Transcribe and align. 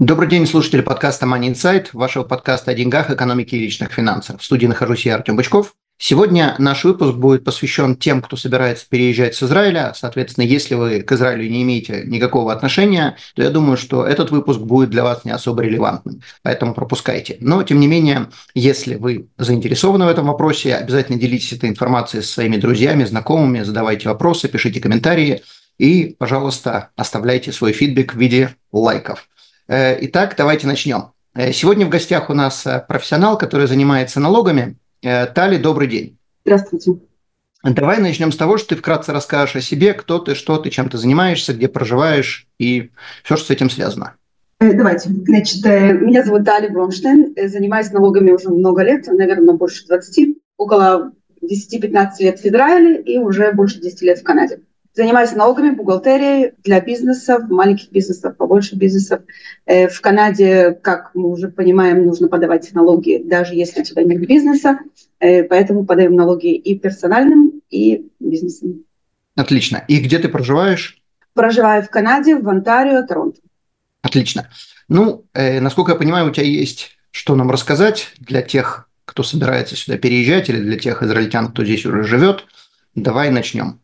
Добрый 0.00 0.28
день, 0.28 0.44
слушатели 0.44 0.80
подкаста 0.80 1.24
Money 1.24 1.52
Insight, 1.52 1.90
вашего 1.92 2.24
подкаста 2.24 2.72
о 2.72 2.74
деньгах, 2.74 3.10
экономике 3.10 3.56
и 3.56 3.60
личных 3.60 3.92
финансах. 3.92 4.40
В 4.40 4.44
студии 4.44 4.66
нахожусь 4.66 5.06
я, 5.06 5.14
Артем 5.14 5.36
Бычков. 5.36 5.76
Сегодня 5.98 6.56
наш 6.58 6.82
выпуск 6.82 7.14
будет 7.14 7.44
посвящен 7.44 7.94
тем, 7.94 8.20
кто 8.20 8.36
собирается 8.36 8.86
переезжать 8.88 9.36
с 9.36 9.44
Израиля. 9.44 9.92
Соответственно, 9.94 10.46
если 10.46 10.74
вы 10.74 11.02
к 11.02 11.12
Израилю 11.12 11.48
не 11.48 11.62
имеете 11.62 12.02
никакого 12.06 12.52
отношения, 12.52 13.16
то 13.36 13.42
я 13.44 13.50
думаю, 13.50 13.76
что 13.76 14.04
этот 14.04 14.32
выпуск 14.32 14.58
будет 14.58 14.90
для 14.90 15.04
вас 15.04 15.24
не 15.24 15.30
особо 15.30 15.62
релевантным. 15.62 16.22
Поэтому 16.42 16.74
пропускайте. 16.74 17.36
Но, 17.38 17.62
тем 17.62 17.78
не 17.78 17.86
менее, 17.86 18.30
если 18.52 18.96
вы 18.96 19.28
заинтересованы 19.38 20.06
в 20.06 20.08
этом 20.08 20.26
вопросе, 20.26 20.74
обязательно 20.74 21.20
делитесь 21.20 21.52
этой 21.52 21.68
информацией 21.68 22.24
со 22.24 22.32
своими 22.32 22.56
друзьями, 22.56 23.04
знакомыми, 23.04 23.62
задавайте 23.62 24.08
вопросы, 24.08 24.48
пишите 24.48 24.80
комментарии 24.80 25.42
и, 25.78 26.16
пожалуйста, 26.18 26.90
оставляйте 26.96 27.52
свой 27.52 27.70
фидбэк 27.70 28.14
в 28.14 28.18
виде 28.18 28.56
лайков. 28.72 29.28
Э, 29.66 29.96
итак, 30.04 30.34
давайте 30.36 30.66
начнем. 30.66 31.12
Э, 31.34 31.52
сегодня 31.52 31.86
в 31.86 31.88
гостях 31.88 32.28
у 32.30 32.34
нас 32.34 32.66
э, 32.66 32.84
профессионал, 32.86 33.38
который 33.38 33.66
занимается 33.66 34.20
налогами. 34.20 34.76
Тали, 35.02 35.58
добрый 35.58 35.86
день. 35.86 36.16
Здравствуйте. 36.46 36.92
Давай 37.62 37.98
начнем 37.98 38.32
с 38.32 38.38
того, 38.38 38.56
что 38.56 38.70
ты 38.70 38.76
вкратце 38.76 39.12
расскажешь 39.12 39.56
о 39.56 39.60
себе, 39.60 39.92
кто 39.92 40.18
ты, 40.18 40.34
что 40.34 40.56
ты, 40.56 40.70
чем 40.70 40.88
ты 40.88 40.96
занимаешься, 40.96 41.52
где 41.52 41.68
проживаешь 41.68 42.46
и 42.58 42.90
все, 43.22 43.36
что 43.36 43.48
с 43.48 43.50
этим 43.50 43.68
связано. 43.68 44.14
Давайте. 44.60 45.10
Значит, 45.10 45.62
меня 45.62 46.24
зовут 46.24 46.46
Тали 46.46 46.68
Бронштейн. 46.68 47.34
Занимаюсь 47.36 47.90
налогами 47.90 48.30
уже 48.30 48.48
много 48.48 48.82
лет, 48.82 49.06
наверное, 49.08 49.54
больше 49.54 49.86
20. 49.86 50.38
Около 50.56 51.12
10-15 51.42 52.08
лет 52.20 52.40
в 52.40 52.46
Израиле 52.46 53.02
и 53.02 53.18
уже 53.18 53.52
больше 53.52 53.78
10 53.78 54.00
лет 54.02 54.18
в 54.20 54.22
Канаде. 54.22 54.60
Занимаюсь 54.94 55.32
налогами, 55.32 55.70
бухгалтерией 55.70 56.52
для 56.62 56.80
бизнесов, 56.80 57.50
маленьких 57.50 57.90
бизнесов, 57.90 58.36
побольше 58.36 58.76
бизнесов. 58.76 59.22
Э, 59.66 59.88
в 59.88 60.00
Канаде, 60.00 60.78
как 60.82 61.10
мы 61.14 61.30
уже 61.30 61.48
понимаем, 61.48 62.06
нужно 62.06 62.28
подавать 62.28 62.72
налоги, 62.74 63.20
даже 63.24 63.54
если 63.54 63.80
у 63.80 63.84
тебя 63.84 64.04
нет 64.04 64.26
бизнеса. 64.26 64.78
Э, 65.18 65.42
поэтому 65.42 65.84
подаем 65.84 66.14
налоги 66.14 66.54
и 66.54 66.78
персональным, 66.78 67.60
и 67.70 68.08
бизнесом. 68.20 68.84
Отлично. 69.34 69.84
И 69.88 69.98
где 69.98 70.20
ты 70.20 70.28
проживаешь? 70.28 71.02
Проживаю 71.32 71.82
в 71.82 71.90
Канаде, 71.90 72.36
в 72.36 72.48
Онтарио, 72.48 73.04
Торонто. 73.04 73.40
Отлично. 74.00 74.48
Ну, 74.88 75.24
э, 75.34 75.60
насколько 75.60 75.92
я 75.92 75.98
понимаю, 75.98 76.28
у 76.28 76.30
тебя 76.30 76.46
есть 76.46 76.94
что 77.14 77.36
нам 77.36 77.48
рассказать 77.48 78.12
для 78.18 78.42
тех, 78.42 78.88
кто 79.04 79.22
собирается 79.22 79.76
сюда 79.76 79.98
переезжать, 79.98 80.48
или 80.48 80.58
для 80.58 80.76
тех 80.76 81.00
израильтян, 81.00 81.52
кто 81.52 81.64
здесь 81.64 81.86
уже 81.86 82.02
живет. 82.02 82.44
Давай 82.96 83.30
начнем. 83.30 83.80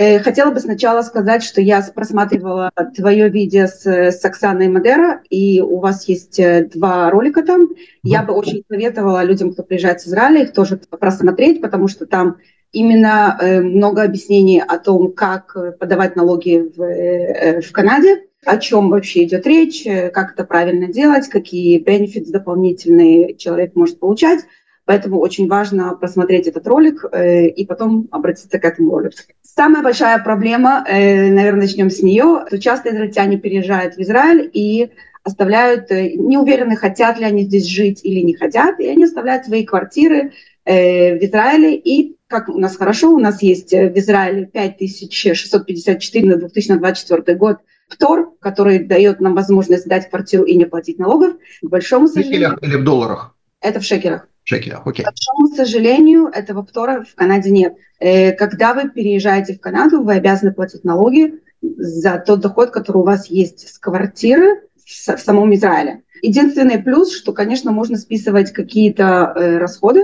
Э, 0.00 0.18
хотела 0.20 0.50
бы 0.50 0.60
сначала 0.60 1.02
сказать, 1.02 1.42
что 1.42 1.60
я 1.60 1.82
просматривала 1.94 2.70
твое 2.96 3.28
видео 3.28 3.66
с, 3.66 3.84
с 3.84 4.24
Оксаной 4.24 4.68
Мадера, 4.68 5.20
и 5.28 5.60
у 5.60 5.78
вас 5.78 6.08
есть 6.08 6.40
э, 6.40 6.70
два 6.72 7.10
ролика 7.10 7.42
там. 7.42 7.68
Я 8.02 8.22
бы 8.22 8.32
очень 8.32 8.64
советовала 8.66 9.22
людям, 9.22 9.52
кто 9.52 9.62
приезжает 9.62 10.00
с 10.00 10.06
Израиля, 10.06 10.44
их 10.44 10.54
тоже 10.54 10.78
просмотреть, 10.78 11.60
потому 11.60 11.86
что 11.86 12.06
там 12.06 12.38
именно 12.72 13.36
э, 13.38 13.60
много 13.60 14.02
объяснений 14.02 14.62
о 14.66 14.78
том, 14.78 15.12
как 15.12 15.54
подавать 15.78 16.16
налоги 16.16 16.72
в, 16.74 17.60
в 17.60 17.70
Канаде, 17.70 18.24
о 18.46 18.56
чем 18.56 18.88
вообще 18.88 19.24
идет 19.24 19.46
речь, 19.46 19.84
как 20.14 20.32
это 20.32 20.44
правильно 20.44 20.90
делать, 20.90 21.28
какие 21.28 21.78
бенефиты 21.78 22.32
дополнительные 22.32 23.36
человек 23.36 23.76
может 23.76 24.00
получать. 24.00 24.46
Поэтому 24.86 25.20
очень 25.20 25.46
важно 25.46 25.94
просмотреть 25.94 26.46
этот 26.46 26.66
ролик 26.66 27.04
и 27.14 27.66
потом 27.66 28.08
обратиться 28.10 28.58
к 28.58 28.64
этому 28.64 28.92
ролику. 28.92 29.18
Самая 29.60 29.82
большая 29.82 30.18
проблема, 30.20 30.86
э, 30.88 31.30
наверное, 31.30 31.66
начнем 31.66 31.90
с 31.90 32.02
нее, 32.02 32.44
что 32.46 32.58
часто 32.58 32.88
израильтяне 32.88 33.36
переезжают 33.36 33.94
в 33.94 33.98
Израиль 33.98 34.48
и 34.50 34.88
оставляют, 35.22 35.90
э, 35.90 36.12
не 36.14 36.38
уверены, 36.38 36.76
хотят 36.76 37.18
ли 37.18 37.26
они 37.26 37.42
здесь 37.42 37.66
жить 37.66 38.00
или 38.02 38.20
не 38.20 38.32
хотят, 38.32 38.80
и 38.80 38.88
они 38.88 39.04
оставляют 39.04 39.44
свои 39.44 39.66
квартиры 39.66 40.32
э, 40.64 41.18
в 41.18 41.22
Израиле. 41.22 41.76
И 41.76 42.16
как 42.26 42.48
у 42.48 42.58
нас 42.58 42.74
хорошо, 42.74 43.10
у 43.10 43.18
нас 43.18 43.42
есть 43.42 43.72
в 43.72 43.98
Израиле 43.98 44.46
5654 44.46 46.26
на 46.26 46.36
2024 46.36 47.36
год 47.36 47.58
ПТОР, 47.90 48.30
который 48.40 48.78
дает 48.78 49.20
нам 49.20 49.34
возможность 49.34 49.84
сдать 49.84 50.08
квартиру 50.08 50.44
и 50.44 50.56
не 50.56 50.64
платить 50.64 50.98
налогов. 50.98 51.34
К 51.60 51.68
большому 51.68 52.08
сожалению... 52.08 52.58
или 52.62 52.76
в 52.76 52.84
долларах? 52.84 53.36
Это 53.60 53.78
в 53.80 53.84
шекелях 53.84 54.26
шекелях. 54.44 54.86
Окей. 54.86 55.04
К 55.04 55.08
большому 55.08 55.54
сожалению, 55.54 56.26
этого 56.26 56.62
птора 56.62 57.04
в 57.04 57.14
Канаде 57.14 57.50
нет. 57.50 57.76
Э, 57.98 58.32
когда 58.32 58.74
вы 58.74 58.88
переезжаете 58.88 59.54
в 59.54 59.60
Канаду, 59.60 60.02
вы 60.02 60.14
обязаны 60.14 60.52
платить 60.52 60.84
налоги 60.84 61.40
за 61.62 62.18
тот 62.18 62.40
доход, 62.40 62.70
который 62.70 62.98
у 62.98 63.04
вас 63.04 63.26
есть 63.26 63.68
с 63.68 63.78
квартиры 63.78 64.62
в 64.84 65.18
самом 65.18 65.54
Израиле. 65.54 66.02
Единственный 66.22 66.82
плюс, 66.82 67.14
что, 67.14 67.32
конечно, 67.32 67.70
можно 67.72 67.96
списывать 67.96 68.52
какие-то 68.52 69.32
э, 69.34 69.58
расходы, 69.58 70.02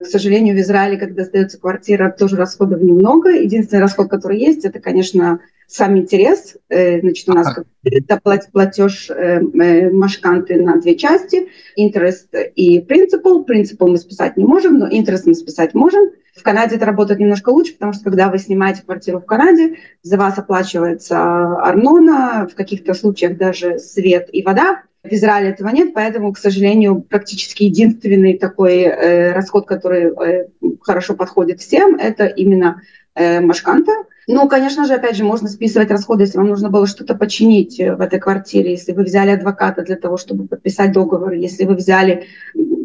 к 0.00 0.06
сожалению, 0.06 0.54
в 0.54 0.60
Израиле, 0.60 0.96
когда 0.96 1.24
сдается 1.24 1.58
квартира, 1.58 2.14
тоже 2.16 2.36
расходов 2.36 2.80
немного. 2.80 3.30
Единственный 3.30 3.80
расход, 3.80 4.08
который 4.08 4.38
есть, 4.38 4.64
это, 4.64 4.78
конечно, 4.78 5.40
сам 5.66 5.98
интерес. 5.98 6.56
Э, 6.68 7.00
значит, 7.00 7.28
у 7.28 7.32
нас 7.32 7.58
это 7.82 8.20
платеж 8.52 9.10
э, 9.10 9.40
э, 9.40 9.90
машканты 9.90 10.62
на 10.62 10.80
две 10.80 10.94
части. 10.94 11.48
Интерес 11.74 12.28
и 12.54 12.80
принципал. 12.80 13.44
Принципал 13.44 13.88
мы 13.88 13.98
списать 13.98 14.36
не 14.36 14.44
можем, 14.44 14.78
но 14.78 14.88
интерес 14.90 15.26
мы 15.26 15.34
списать 15.34 15.74
можем. 15.74 16.10
В 16.34 16.42
Канаде 16.44 16.76
это 16.76 16.86
работает 16.86 17.18
немножко 17.18 17.50
лучше, 17.50 17.72
потому 17.72 17.92
что 17.92 18.04
когда 18.04 18.28
вы 18.28 18.38
снимаете 18.38 18.82
квартиру 18.82 19.18
в 19.18 19.26
Канаде, 19.26 19.78
за 20.02 20.16
вас 20.16 20.38
оплачивается 20.38 21.18
арнона, 21.56 22.48
в 22.50 22.54
каких-то 22.54 22.94
случаях 22.94 23.36
даже 23.36 23.78
свет 23.80 24.28
и 24.32 24.42
вода. 24.42 24.82
В 25.04 25.12
Израиле 25.12 25.50
этого 25.50 25.68
нет, 25.68 25.94
поэтому, 25.94 26.32
к 26.32 26.38
сожалению, 26.38 27.00
практически 27.00 27.62
единственный 27.64 28.36
такой 28.36 28.82
э, 28.82 29.32
расход, 29.32 29.66
который 29.66 30.12
э, 30.12 30.48
хорошо 30.80 31.14
подходит 31.14 31.60
всем, 31.60 31.94
это 31.94 32.26
именно 32.26 32.82
э, 33.14 33.40
машканта. 33.40 33.92
Ну, 34.26 34.46
конечно 34.48 34.84
же, 34.84 34.94
опять 34.94 35.16
же, 35.16 35.24
можно 35.24 35.48
списывать 35.48 35.90
расходы, 35.90 36.24
если 36.24 36.36
вам 36.36 36.48
нужно 36.48 36.68
было 36.68 36.86
что-то 36.86 37.14
починить 37.14 37.78
э, 37.78 37.94
в 37.94 38.00
этой 38.00 38.18
квартире, 38.18 38.72
если 38.72 38.92
вы 38.92 39.04
взяли 39.04 39.30
адвоката 39.30 39.82
для 39.82 39.96
того, 39.96 40.16
чтобы 40.16 40.46
подписать 40.48 40.92
договор, 40.92 41.32
если 41.32 41.64
вы 41.64 41.76
взяли 41.76 42.26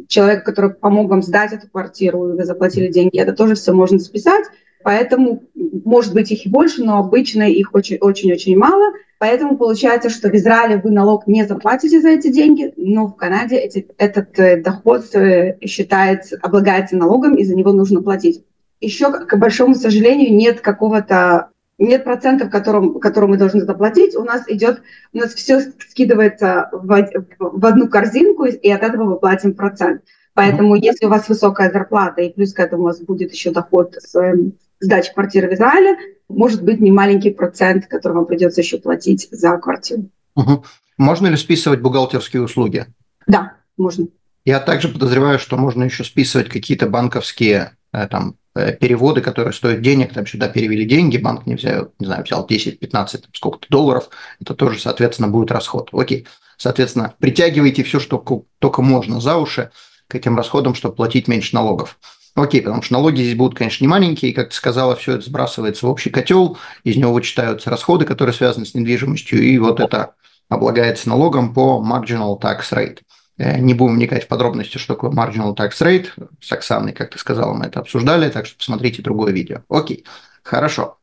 человека, 0.07 0.45
который 0.45 0.69
помог 0.69 1.09
вам 1.09 1.23
сдать 1.23 1.51
эту 1.51 1.67
квартиру, 1.67 2.29
и 2.29 2.37
вы 2.37 2.45
заплатили 2.45 2.87
деньги, 2.87 3.19
это 3.19 3.33
тоже 3.33 3.55
все 3.55 3.73
можно 3.73 3.97
списать. 3.99 4.45
Поэтому, 4.83 5.43
может 5.85 6.13
быть, 6.13 6.31
их 6.31 6.45
и 6.45 6.49
больше, 6.49 6.83
но 6.83 6.99
обычно 6.99 7.43
их 7.43 7.73
очень-очень 7.73 8.57
мало. 8.57 8.93
Поэтому 9.17 9.57
получается, 9.57 10.09
что 10.09 10.29
в 10.29 10.33
Израиле 10.35 10.81
вы 10.83 10.91
налог 10.91 11.27
не 11.27 11.45
заплатите 11.45 12.01
за 12.01 12.09
эти 12.09 12.27
деньги, 12.27 12.73
но 12.75 13.07
в 13.07 13.15
Канаде 13.15 13.55
эти, 13.55 13.87
этот 13.97 14.37
э, 14.37 14.61
доход 14.61 15.05
э, 15.15 15.57
считается, 15.65 16.37
облагается 16.41 16.97
налогом, 16.97 17.35
и 17.35 17.45
за 17.45 17.55
него 17.55 17.71
нужно 17.71 18.01
платить. 18.01 18.43
Еще, 18.81 19.09
к 19.11 19.37
большому 19.37 19.75
сожалению, 19.75 20.35
нет 20.35 20.59
какого-то 20.59 21.51
нет 21.77 22.03
процентов, 22.03 22.49
которым, 22.49 22.99
которым 22.99 23.31
мы 23.31 23.37
должны 23.37 23.61
заплатить. 23.61 24.15
У 24.15 24.23
нас 24.23 24.43
идет, 24.47 24.81
у 25.13 25.17
нас 25.17 25.33
все 25.33 25.61
скидывается 25.61 26.69
в, 26.71 27.09
в 27.39 27.65
одну 27.65 27.87
корзинку, 27.87 28.45
и 28.45 28.69
от 28.69 28.83
этого 28.83 29.03
мы 29.05 29.15
платим 29.17 29.53
процент. 29.53 30.01
Поэтому, 30.33 30.75
если 30.75 31.05
у 31.05 31.09
вас 31.09 31.29
высокая 31.29 31.71
зарплата, 31.71 32.21
и 32.21 32.33
плюс 32.33 32.53
к 32.53 32.59
этому 32.59 32.83
у 32.83 32.85
вас 32.85 32.99
будет 32.99 33.31
еще 33.31 33.51
доход 33.51 33.95
с 33.99 34.15
эм, 34.15 34.53
сдачи 34.83 35.13
квартиры 35.13 35.49
в 35.49 35.53
Израиле, 35.53 35.97
может 36.29 36.63
быть 36.63 36.79
не 36.79 36.91
маленький 36.91 37.31
процент, 37.31 37.87
который 37.87 38.13
вам 38.13 38.25
придется 38.25 38.61
еще 38.61 38.77
платить 38.77 39.27
за 39.31 39.57
квартиру. 39.57 40.09
Угу. 40.35 40.63
Можно 40.97 41.27
ли 41.27 41.37
списывать 41.37 41.81
бухгалтерские 41.81 42.41
услуги? 42.41 42.85
Да, 43.27 43.53
можно. 43.77 44.07
Я 44.45 44.59
также 44.59 44.89
подозреваю, 44.89 45.39
что 45.39 45.57
можно 45.57 45.83
еще 45.83 46.03
списывать 46.03 46.49
какие-то 46.49 46.87
банковские 46.87 47.77
э, 47.93 48.07
там, 48.07 48.35
э, 48.55 48.73
переводы, 48.73 49.21
которые 49.21 49.53
стоят 49.53 49.81
денег, 49.81 50.13
там 50.13 50.27
сюда 50.27 50.49
перевели 50.49 50.85
деньги, 50.85 51.17
банк 51.17 51.45
не 51.45 51.55
взял, 51.55 51.93
не 51.99 52.07
знаю, 52.07 52.23
взял 52.23 52.45
10-15, 52.45 53.25
сколько-то 53.33 53.67
долларов, 53.69 54.09
это 54.41 54.53
тоже, 54.53 54.79
соответственно, 54.79 55.29
будет 55.29 55.51
расход. 55.51 55.89
Окей. 55.93 56.27
Соответственно, 56.57 57.13
притягивайте 57.19 57.83
все, 57.83 57.99
что 57.99 58.45
только 58.59 58.81
можно 58.81 59.21
за 59.21 59.37
уши 59.37 59.71
к 60.07 60.15
этим 60.15 60.37
расходам, 60.37 60.75
чтобы 60.75 60.95
платить 60.95 61.27
меньше 61.27 61.55
налогов. 61.55 61.97
Окей, 62.35 62.61
потому 62.61 62.81
что 62.81 62.93
налоги 62.93 63.21
здесь 63.21 63.35
будут, 63.35 63.57
конечно, 63.57 63.83
не 63.83 63.87
маленькие, 63.87 64.31
и, 64.31 64.33
как 64.33 64.49
ты 64.49 64.55
сказала, 64.55 64.95
все 64.95 65.13
это 65.13 65.25
сбрасывается 65.25 65.85
в 65.85 65.89
общий 65.89 66.09
котел, 66.09 66.57
из 66.83 66.97
него 66.97 67.13
вычитаются 67.13 67.69
расходы, 67.69 68.05
которые 68.05 68.33
связаны 68.33 68.65
с 68.65 68.73
недвижимостью, 68.73 69.41
и 69.41 69.57
вот 69.59 69.79
это 69.79 70.15
облагается 70.49 71.09
налогом 71.09 71.53
по 71.53 71.83
marginal 71.85 72.39
tax 72.41 72.71
rate. 72.71 72.99
Э, 73.37 73.59
не 73.59 73.75
будем 73.75 73.95
вникать 73.95 74.23
в 74.23 74.27
подробности, 74.27 74.77
что 74.77 74.95
такое 74.95 75.11
marginal 75.11 75.55
tax 75.55 75.73
rate. 75.81 76.07
С 76.41 76.51
Оксаной, 76.51 76.93
как 76.93 77.11
ты 77.11 77.19
сказала, 77.19 77.53
мы 77.53 77.65
это 77.65 77.79
обсуждали, 77.79 78.29
так 78.29 78.47
что 78.47 78.57
посмотрите 78.57 79.01
другое 79.01 79.31
видео. 79.31 79.61
Окей, 79.69 80.03
хорошо. 80.41 80.97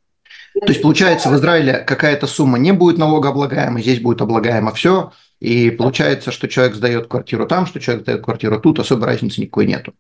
То 0.55 0.67
есть, 0.67 0.83
получается, 0.83 1.29
в 1.29 1.37
Израиле 1.37 1.79
какая-то 1.79 2.27
сумма 2.27 2.59
не 2.59 2.73
будет 2.73 2.99
налогооблагаема, 2.99 3.81
здесь 3.81 4.01
будет 4.01 4.21
облагаемо 4.21 4.73
все, 4.73 5.13
и 5.39 5.71
получается, 5.71 6.33
что 6.33 6.49
человек 6.49 6.75
сдает 6.75 7.07
квартиру 7.07 7.47
там, 7.47 7.67
что 7.67 7.79
человек 7.79 8.03
сдает 8.03 8.25
квартиру 8.25 8.61
тут, 8.61 8.81
особой 8.81 9.07
разницы 9.07 9.41
никакой 9.41 9.67
нету. 9.67 9.95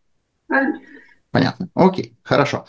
Понятно. 1.31 1.69
Окей, 1.75 2.15
хорошо. 2.23 2.67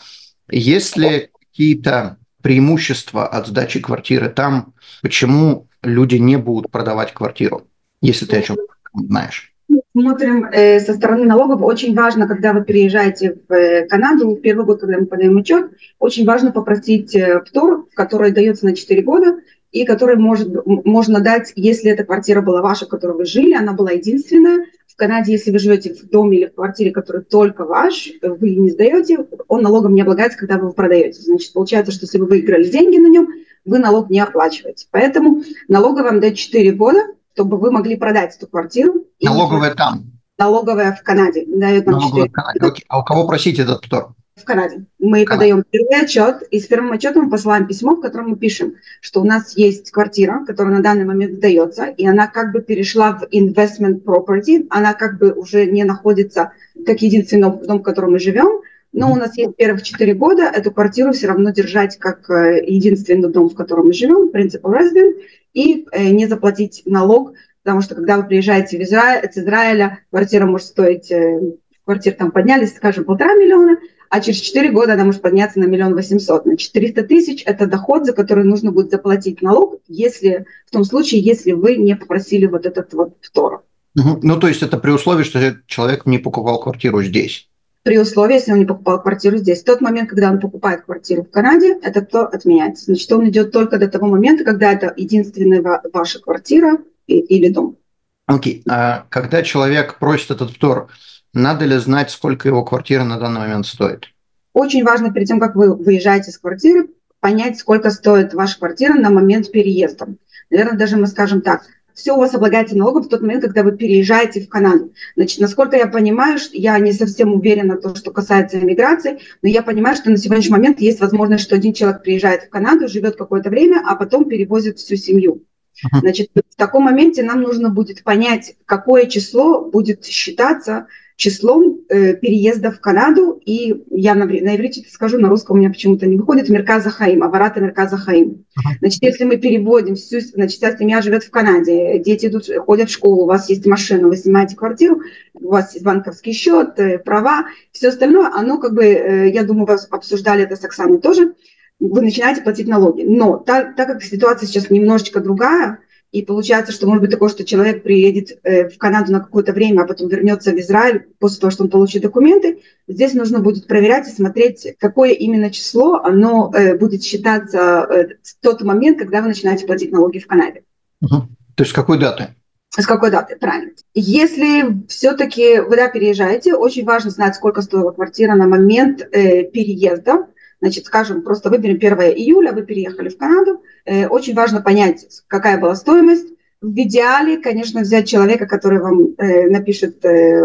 Если 0.50 1.30
какие-то 1.38 2.18
преимущества 2.42 3.26
от 3.26 3.46
сдачи 3.46 3.80
квартиры 3.80 4.28
там, 4.28 4.74
почему 5.00 5.68
люди 5.82 6.16
не 6.16 6.36
будут 6.36 6.70
продавать 6.70 7.12
квартиру, 7.12 7.68
если 8.00 8.26
ты 8.26 8.38
о 8.38 8.42
чем 8.42 8.56
знаешь? 8.94 9.52
Смотрим 9.92 10.46
э, 10.46 10.80
со 10.80 10.94
стороны 10.94 11.24
налогов. 11.24 11.62
Очень 11.62 11.94
важно, 11.94 12.26
когда 12.26 12.52
вы 12.52 12.64
переезжаете 12.64 13.36
в 13.48 13.52
э, 13.52 13.86
Канаду, 13.86 14.30
в 14.30 14.40
первый 14.40 14.64
год, 14.64 14.80
когда 14.80 14.98
мы 14.98 15.06
подаем 15.06 15.38
отчет, 15.38 15.70
очень 15.98 16.26
важно 16.26 16.50
попросить 16.50 17.14
э, 17.14 17.40
птор, 17.40 17.86
который 17.94 18.32
дается 18.32 18.66
на 18.66 18.74
4 18.74 19.02
года, 19.02 19.36
и 19.70 19.84
который 19.84 20.16
может, 20.16 20.48
можно 20.66 21.20
дать, 21.20 21.52
если 21.56 21.90
эта 21.90 22.04
квартира 22.04 22.42
была 22.42 22.60
ваша, 22.62 22.86
в 22.86 22.88
которой 22.88 23.16
вы 23.16 23.24
жили, 23.24 23.54
она 23.54 23.72
была 23.72 23.92
единственная. 23.92 24.66
Канаде, 25.02 25.32
если 25.32 25.50
вы 25.50 25.58
живете 25.58 25.92
в 25.92 26.08
доме 26.08 26.38
или 26.38 26.46
в 26.46 26.54
квартире, 26.54 26.92
который 26.92 27.24
только 27.24 27.64
ваш, 27.64 28.08
вы 28.22 28.54
не 28.54 28.70
сдаете, 28.70 29.26
он 29.48 29.60
налогом 29.60 29.96
не 29.96 30.02
облагается, 30.02 30.38
когда 30.38 30.54
вы 30.54 30.66
его 30.66 30.72
продаете. 30.72 31.20
Значит, 31.22 31.52
получается, 31.52 31.90
что 31.90 32.04
если 32.04 32.18
вы 32.18 32.26
выиграли 32.26 32.70
деньги 32.70 32.98
на 32.98 33.08
нем, 33.08 33.28
вы 33.64 33.80
налог 33.80 34.10
не 34.10 34.20
оплачиваете. 34.20 34.86
Поэтому 34.92 35.42
налога 35.66 36.04
вам 36.04 36.20
дает 36.20 36.36
4 36.36 36.70
года, 36.72 37.00
чтобы 37.34 37.56
вы 37.56 37.72
могли 37.72 37.96
продать 37.96 38.36
эту 38.36 38.46
квартиру. 38.46 39.06
Налоговая 39.20 39.74
там? 39.74 40.12
Налоговая 40.38 40.92
в 40.94 41.02
Канаде. 41.02 41.46
Дает 41.48 41.84
нам 41.86 41.96
Налоговая 41.96 42.28
4 42.28 42.30
в 42.30 42.32
Канаде. 42.32 42.60
Окей. 42.60 42.84
А 42.86 43.00
у 43.00 43.04
кого 43.04 43.26
просить 43.26 43.58
этот 43.58 43.80
птор? 43.80 44.14
В 44.36 44.44
Канаде. 44.44 44.84
Мы 44.98 45.24
Канада. 45.24 45.30
подаем 45.30 45.64
первый 45.70 46.04
отчет, 46.04 46.42
и 46.50 46.58
с 46.58 46.66
первым 46.66 46.92
отчетом 46.92 47.24
мы 47.24 47.30
посылаем 47.30 47.66
письмо, 47.66 47.96
в 47.96 48.00
котором 48.00 48.30
мы 48.30 48.36
пишем, 48.36 48.76
что 49.00 49.20
у 49.20 49.24
нас 49.24 49.56
есть 49.56 49.90
квартира, 49.90 50.44
которая 50.46 50.76
на 50.76 50.82
данный 50.82 51.04
момент 51.04 51.34
сдается, 51.34 51.86
и 51.86 52.06
она 52.06 52.26
как 52.26 52.52
бы 52.52 52.62
перешла 52.62 53.12
в 53.12 53.24
investment 53.34 54.02
property, 54.02 54.66
она 54.70 54.94
как 54.94 55.18
бы 55.18 55.32
уже 55.32 55.66
не 55.66 55.84
находится 55.84 56.52
как 56.86 57.02
единственный 57.02 57.50
дом, 57.50 57.80
в 57.80 57.82
котором 57.82 58.12
мы 58.12 58.18
живем, 58.18 58.62
но 58.92 59.12
у 59.12 59.16
нас 59.16 59.36
есть 59.36 59.56
первых 59.56 59.82
четыре 59.82 60.14
года 60.14 60.42
эту 60.44 60.70
квартиру 60.70 61.12
все 61.12 61.28
равно 61.28 61.50
держать 61.50 61.98
как 61.98 62.28
э, 62.30 62.62
единственный 62.66 63.30
дом, 63.30 63.48
в 63.48 63.54
котором 63.54 63.86
мы 63.86 63.92
живем, 63.92 64.30
principal 64.30 64.78
resident, 64.78 65.14
и 65.54 65.86
э, 65.92 66.10
не 66.10 66.26
заплатить 66.26 66.82
налог, 66.84 67.32
потому 67.62 67.80
что 67.80 67.94
когда 67.94 68.16
вы 68.18 68.24
приезжаете 68.24 68.78
в 68.78 68.82
Израиль, 68.82 69.26
из 69.26 69.36
Израиля, 69.36 70.00
квартира 70.10 70.46
может 70.46 70.68
стоить, 70.68 71.10
э, 71.10 71.40
квартир 71.84 72.14
там 72.14 72.30
поднялись, 72.30 72.74
скажем, 72.74 73.04
полтора 73.04 73.34
миллиона, 73.34 73.78
а 74.12 74.20
через 74.20 74.40
4 74.40 74.70
года 74.72 74.92
она 74.92 75.06
может 75.06 75.22
подняться 75.22 75.58
на 75.58 75.64
миллион 75.64 75.94
восемьсот. 75.94 76.42
Значит, 76.42 76.66
400 76.66 77.02
тысяч– 77.04 77.42
это 77.46 77.66
доход, 77.66 78.04
за 78.04 78.12
который 78.12 78.44
нужно 78.44 78.70
будет 78.70 78.90
заплатить 78.90 79.40
налог, 79.40 79.80
если, 79.88 80.44
в 80.66 80.70
том 80.70 80.84
случае, 80.84 81.22
если 81.22 81.52
вы 81.52 81.76
не 81.76 81.96
попросили 81.96 82.44
вот 82.44 82.66
этот 82.66 82.92
вот 82.92 83.16
второ. 83.22 83.62
Ну, 83.94 84.38
то 84.38 84.48
есть 84.48 84.62
это 84.62 84.76
при 84.76 84.90
условии, 84.90 85.24
что 85.24 85.56
человек 85.66 86.04
не 86.04 86.18
покупал 86.18 86.60
квартиру 86.60 87.02
здесь? 87.02 87.48
При 87.84 87.98
условии, 87.98 88.34
если 88.34 88.52
он 88.52 88.58
не 88.58 88.66
покупал 88.66 89.00
квартиру 89.00 89.38
здесь. 89.38 89.62
В 89.62 89.64
тот 89.64 89.80
момент, 89.80 90.10
когда 90.10 90.30
он 90.30 90.40
покупает 90.40 90.84
квартиру 90.84 91.22
в 91.22 91.30
Канаде, 91.30 91.78
этот 91.82 92.10
то 92.10 92.26
отменяется. 92.26 92.84
Значит, 92.84 93.10
он 93.12 93.26
идет 93.30 93.50
только 93.50 93.78
до 93.78 93.88
того 93.88 94.08
момента, 94.08 94.44
когда 94.44 94.72
это 94.72 94.92
единственная 94.94 95.62
ваша 95.90 96.20
квартира 96.20 96.80
или 97.06 97.48
дом. 97.48 97.78
Окей. 98.26 98.58
Okay. 98.58 98.70
А 98.70 99.06
когда 99.08 99.42
человек 99.42 99.98
просит 99.98 100.32
этот 100.32 100.50
втор, 100.50 100.88
надо 101.32 101.64
ли 101.64 101.76
знать, 101.78 102.10
сколько 102.10 102.48
его 102.48 102.64
квартира 102.64 103.04
на 103.04 103.18
данный 103.18 103.40
момент 103.40 103.66
стоит? 103.66 104.06
Очень 104.52 104.84
важно 104.84 105.12
перед 105.12 105.28
тем, 105.28 105.40
как 105.40 105.56
вы 105.56 105.74
выезжаете 105.74 106.30
из 106.30 106.38
квартиры, 106.38 106.88
понять, 107.20 107.58
сколько 107.58 107.90
стоит 107.90 108.34
ваша 108.34 108.58
квартира 108.58 108.94
на 108.94 109.10
момент 109.10 109.50
переезда. 109.50 110.08
Наверное, 110.50 110.76
даже 110.76 110.96
мы 110.96 111.06
скажем 111.06 111.40
так, 111.40 111.62
все 111.94 112.14
у 112.14 112.18
вас 112.18 112.34
облагается 112.34 112.76
налогом 112.76 113.02
в 113.02 113.08
тот 113.08 113.20
момент, 113.20 113.42
когда 113.44 113.62
вы 113.62 113.72
переезжаете 113.72 114.40
в 114.40 114.48
Канаду. 114.48 114.92
Значит, 115.14 115.40
насколько 115.40 115.76
я 115.76 115.86
понимаю, 115.86 116.38
я 116.52 116.78
не 116.78 116.92
совсем 116.92 117.34
уверена 117.34 117.76
в 117.76 117.80
том, 117.80 117.94
что 117.94 118.10
касается 118.10 118.58
иммиграции, 118.58 119.20
но 119.42 119.48
я 119.48 119.62
понимаю, 119.62 119.96
что 119.96 120.10
на 120.10 120.16
сегодняшний 120.16 120.52
момент 120.52 120.80
есть 120.80 121.00
возможность, 121.00 121.44
что 121.44 121.54
один 121.54 121.72
человек 121.72 122.02
приезжает 122.02 122.44
в 122.44 122.48
Канаду, 122.48 122.88
живет 122.88 123.16
какое-то 123.16 123.50
время, 123.50 123.82
а 123.86 123.94
потом 123.96 124.26
перевозит 124.26 124.78
всю 124.78 124.96
семью. 124.96 125.44
Значит, 125.92 126.30
в 126.34 126.56
таком 126.56 126.84
моменте 126.84 127.22
нам 127.22 127.42
нужно 127.42 127.68
будет 127.68 128.02
понять, 128.04 128.56
какое 128.66 129.06
число 129.06 129.64
будет 129.64 130.04
считаться 130.04 130.86
числом 131.22 131.82
э, 131.88 132.14
переезда 132.14 132.72
в 132.72 132.80
Канаду, 132.80 133.40
и 133.46 133.84
я 133.90 134.16
на, 134.16 134.24
на 134.24 134.56
иврите 134.56 134.80
это 134.80 134.90
скажу, 134.90 135.20
на 135.20 135.28
русском 135.28 135.54
у 135.54 135.60
меня 135.60 135.70
почему-то 135.70 136.04
не 136.04 136.16
выходит, 136.16 136.48
Мерказа 136.48 136.90
Хаим, 136.90 137.22
Аварата 137.22 137.60
Мерказа 137.60 137.96
Хаим. 137.96 138.44
Значит, 138.80 139.02
если 139.02 139.22
мы 139.22 139.36
переводим 139.36 139.94
всю, 139.94 140.18
значит, 140.18 140.58
вся 140.58 140.76
семья 140.76 141.00
живет 141.00 141.22
в 141.22 141.30
Канаде, 141.30 142.00
дети 142.00 142.26
идут, 142.26 142.48
ходят 142.66 142.90
в 142.90 142.92
школу, 142.92 143.22
у 143.22 143.26
вас 143.26 143.48
есть 143.48 143.64
машина, 143.66 144.08
вы 144.08 144.16
снимаете 144.16 144.56
квартиру, 144.56 145.00
у 145.34 145.50
вас 145.50 145.74
есть 145.74 145.84
банковский 145.84 146.32
счет, 146.32 146.76
э, 146.80 146.98
права, 146.98 147.46
все 147.70 147.90
остальное, 147.90 148.28
оно 148.34 148.58
как 148.58 148.74
бы, 148.74 148.84
э, 148.84 149.30
я 149.30 149.44
думаю, 149.44 149.66
вы 149.66 149.76
обсуждали 149.90 150.42
это 150.42 150.56
с 150.56 150.64
Оксаной 150.64 150.98
тоже, 150.98 151.34
вы 151.78 152.00
начинаете 152.00 152.42
платить 152.42 152.66
налоги. 152.66 153.02
Но 153.02 153.36
так, 153.36 153.76
так 153.76 153.86
как 153.86 154.02
ситуация 154.02 154.48
сейчас 154.48 154.70
немножечко 154.70 155.20
другая, 155.20 155.78
и 156.12 156.22
получается, 156.22 156.72
что 156.72 156.86
может 156.86 157.00
быть 157.00 157.10
такое, 157.10 157.30
что 157.30 157.42
человек 157.42 157.82
приедет 157.82 158.38
э, 158.42 158.68
в 158.68 158.76
Канаду 158.76 159.10
на 159.12 159.20
какое-то 159.20 159.54
время, 159.54 159.82
а 159.82 159.86
потом 159.86 160.08
вернется 160.08 160.52
в 160.52 160.58
Израиль 160.58 161.06
после 161.18 161.40
того, 161.40 161.50
что 161.50 161.64
он 161.64 161.70
получит 161.70 162.02
документы. 162.02 162.60
Здесь 162.86 163.14
нужно 163.14 163.40
будет 163.40 163.66
проверять 163.66 164.06
и 164.06 164.12
смотреть, 164.12 164.76
какое 164.78 165.12
именно 165.12 165.50
число 165.50 165.96
оно 165.96 166.52
э, 166.54 166.76
будет 166.76 167.02
считаться 167.02 167.58
э, 167.58 168.08
в 168.22 168.42
тот 168.42 168.62
момент, 168.62 168.98
когда 168.98 169.22
вы 169.22 169.28
начинаете 169.28 169.66
платить 169.66 169.90
налоги 169.90 170.18
в 170.18 170.26
Канаде. 170.26 170.64
Угу. 171.00 171.28
То 171.54 171.62
есть 171.62 171.70
с 171.70 171.74
какой 171.74 171.98
даты? 171.98 172.34
С 172.68 172.86
какой 172.86 173.10
даты, 173.10 173.36
правильно. 173.36 173.72
Если 173.94 174.86
все-таки 174.88 175.60
вы 175.60 175.76
да, 175.76 175.88
переезжаете, 175.88 176.54
очень 176.54 176.84
важно 176.84 177.10
знать, 177.10 177.36
сколько 177.36 177.62
стоила 177.62 177.90
квартира 177.90 178.34
на 178.34 178.46
момент 178.46 179.00
э, 179.00 179.44
переезда. 179.44 180.26
Значит, 180.62 180.86
скажем, 180.86 181.22
просто 181.22 181.50
выберем 181.50 181.74
1 181.74 182.16
июля, 182.16 182.52
вы 182.52 182.62
переехали 182.62 183.08
в 183.08 183.18
Канаду. 183.18 183.62
Э, 183.84 184.06
очень 184.06 184.32
важно 184.32 184.62
понять, 184.62 185.04
какая 185.26 185.58
была 185.58 185.74
стоимость. 185.74 186.28
В 186.60 186.72
идеале, 186.82 187.38
конечно, 187.38 187.80
взять 187.80 188.08
человека, 188.08 188.46
который 188.46 188.78
вам 188.78 189.00
э, 189.18 189.50
напишет 189.50 190.04
э, 190.04 190.40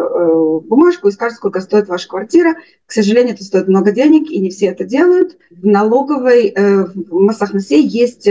бумажку 0.61 1.07
и 1.07 1.11
скажет, 1.11 1.37
сколько 1.37 1.61
стоит 1.61 1.87
ваша 1.87 2.07
квартира. 2.07 2.55
К 2.87 2.93
сожалению, 2.93 3.35
это 3.35 3.43
стоит 3.43 3.67
много 3.67 3.91
денег, 3.91 4.31
и 4.31 4.39
не 4.39 4.49
все 4.49 4.65
это 4.65 4.85
делают. 4.85 5.37
В 5.51 5.67
налоговой, 5.67 6.51
в 6.55 7.19
Масахнасе 7.19 7.79
есть 7.79 8.27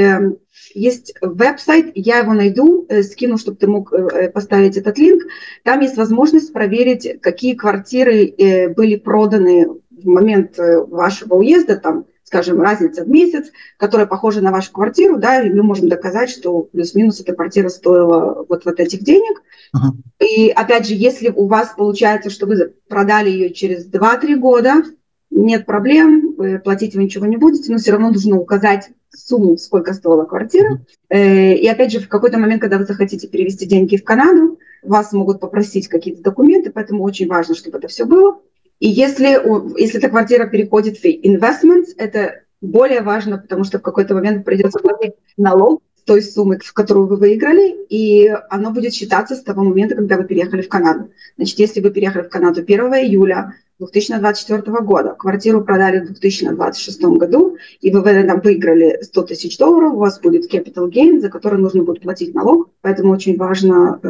есть 0.75 1.15
веб-сайт, 1.21 1.93
я 1.95 2.19
его 2.19 2.33
найду, 2.33 2.89
скину, 3.03 3.39
чтобы 3.39 3.59
ты 3.59 3.67
мог 3.69 3.93
поставить 4.35 4.77
этот 4.77 4.99
линк. 4.99 5.23
Там 5.63 5.81
есть 5.81 5.97
возможность 5.97 6.53
проверить, 6.53 7.21
какие 7.21 7.55
квартиры 7.55 8.75
были 8.77 8.97
проданы 8.97 9.69
момент 10.07 10.59
э, 10.59 10.81
вашего 10.81 11.35
уезда, 11.35 11.77
там, 11.77 12.07
скажем, 12.25 12.61
разница 12.61 13.05
в 13.05 13.09
месяц, 13.09 13.53
которая 13.77 14.07
похожа 14.07 14.41
на 14.41 14.51
вашу 14.51 14.73
квартиру, 14.73 15.17
да, 15.17 15.43
и 15.43 15.51
мы 15.51 15.63
можем 15.63 15.89
доказать, 15.89 16.31
что 16.31 16.63
плюс-минус 16.63 17.21
эта 17.21 17.35
квартира 17.35 17.69
стоила 17.69 18.45
вот, 18.49 18.65
вот 18.65 18.81
этих 18.81 19.05
денег. 19.05 19.43
Uh-huh. 19.75 20.27
И 20.27 20.51
опять 20.51 20.87
же, 20.87 20.95
если 20.95 21.29
у 21.29 21.47
вас 21.47 21.75
получается, 21.77 22.31
что 22.31 22.47
вы 22.47 22.75
продали 22.89 23.31
ее 23.31 23.53
через 23.53 23.89
2-3 23.89 24.37
года, 24.37 24.83
нет 25.31 25.67
проблем, 25.67 26.35
платить 26.65 26.95
вы 26.95 27.05
ничего 27.05 27.27
не 27.27 27.37
будете, 27.37 27.71
но 27.71 27.79
все 27.79 27.93
равно 27.93 28.11
нужно 28.11 28.39
указать 28.39 28.89
сумму, 29.15 29.57
сколько 29.57 29.95
стоила 29.95 30.25
квартира. 30.25 30.81
Uh-huh. 31.13 31.55
И 31.55 31.69
опять 31.69 31.93
же, 31.93 32.01
в 32.01 32.09
какой-то 32.09 32.39
момент, 32.39 32.61
когда 32.61 32.79
вы 32.79 32.85
захотите 32.85 33.29
перевести 33.29 33.67
деньги 33.67 33.97
в 33.97 34.05
Канаду, 34.05 34.59
вас 34.87 35.13
могут 35.13 35.41
попросить 35.41 35.89
какие-то 35.89 36.23
документы, 36.23 36.71
поэтому 36.71 37.03
очень 37.03 37.29
важно, 37.29 37.55
чтобы 37.55 37.79
это 37.79 37.89
все 37.89 38.05
было. 38.05 38.41
И 38.79 38.89
если, 38.89 39.41
если 39.81 39.99
эта 39.99 40.09
квартира 40.09 40.47
переходит 40.47 40.99
в 40.99 41.05
investments, 41.05 41.95
это 41.97 42.43
более 42.61 43.03
важно, 43.03 43.39
потому 43.39 43.65
что 43.65 43.79
в 43.79 43.83
какой-то 43.83 44.15
момент 44.15 44.45
придется 44.45 44.79
платить 44.79 45.15
налог 45.37 45.83
с 45.97 46.03
той 46.03 46.23
суммы, 46.23 46.59
в 46.59 46.73
которую 46.73 47.07
вы 47.07 47.17
выиграли, 47.17 47.85
и 47.89 48.29
оно 48.51 48.71
будет 48.71 48.93
считаться 48.95 49.35
с 49.35 49.43
того 49.43 49.65
момента, 49.65 49.95
когда 49.95 50.17
вы 50.17 50.25
переехали 50.25 50.63
в 50.63 50.69
Канаду. 50.69 51.11
Значит, 51.37 51.59
если 51.59 51.81
вы 51.81 51.91
переехали 51.91 52.23
в 52.23 52.29
Канаду 52.29 52.61
1 52.61 52.81
июля 52.95 53.55
2024 53.79 54.63
года, 54.81 55.15
квартиру 55.15 55.63
продали 55.63 56.01
в 56.01 56.07
2026 56.07 57.03
году, 57.03 57.57
и 57.81 57.91
вы 57.91 58.03
в 58.03 58.07
этом 58.07 58.41
выиграли 58.41 59.01
100 59.03 59.23
тысяч 59.23 59.59
долларов, 59.59 59.95
у 59.95 59.99
вас 59.99 60.21
будет 60.21 60.53
capital 60.53 60.91
gain, 60.91 61.21
за 61.21 61.29
который 61.29 61.59
нужно 61.59 61.83
будет 61.83 62.03
платить 62.03 62.35
налог, 62.35 62.71
поэтому 62.81 63.13
очень 63.13 63.37
важна 63.37 64.01
э, 64.03 64.09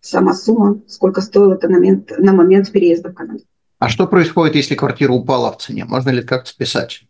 сама 0.00 0.34
сумма, 0.34 0.80
сколько 0.86 1.20
стоил 1.20 1.52
это 1.52 1.68
на 1.68 1.74
момент, 1.74 2.12
на 2.18 2.32
момент 2.32 2.70
переезда 2.70 3.10
в 3.10 3.14
Канаду. 3.14 3.42
А 3.84 3.88
что 3.90 4.06
происходит, 4.06 4.54
если 4.56 4.76
квартира 4.76 5.12
упала 5.12 5.52
в 5.52 5.58
цене? 5.58 5.84
Можно 5.84 6.08
ли 6.08 6.22
как-то 6.22 6.48
списать? 6.48 7.02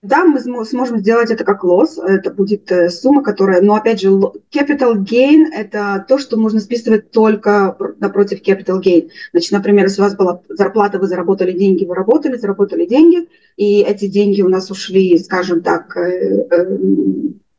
Да, 0.00 0.24
мы 0.24 0.64
сможем 0.64 0.98
сделать 0.98 1.32
это 1.32 1.42
как 1.42 1.64
лосс. 1.64 1.98
Это 1.98 2.30
будет 2.30 2.70
э, 2.70 2.88
сумма, 2.88 3.24
которая... 3.24 3.60
Но 3.62 3.74
опять 3.74 4.00
же, 4.00 4.10
capital 4.54 4.94
gain– 4.94 5.46
это 5.52 6.04
то, 6.06 6.18
что 6.18 6.36
можно 6.36 6.60
списывать 6.60 7.10
только 7.10 7.76
напротив 7.98 8.42
capital 8.46 8.80
gain. 8.80 9.10
Значит, 9.32 9.50
например, 9.50 9.86
если 9.86 10.02
у 10.02 10.04
вас 10.04 10.14
была 10.14 10.40
зарплата, 10.48 11.00
вы 11.00 11.08
заработали 11.08 11.50
деньги, 11.50 11.84
вы 11.84 11.96
работали, 11.96 12.36
заработали 12.36 12.86
деньги, 12.86 13.28
и 13.56 13.80
эти 13.80 14.06
деньги 14.06 14.40
у 14.40 14.48
нас 14.48 14.70
ушли, 14.70 15.18
скажем 15.18 15.62
так, 15.62 15.96
э, 15.96 16.46
э, 16.48 16.78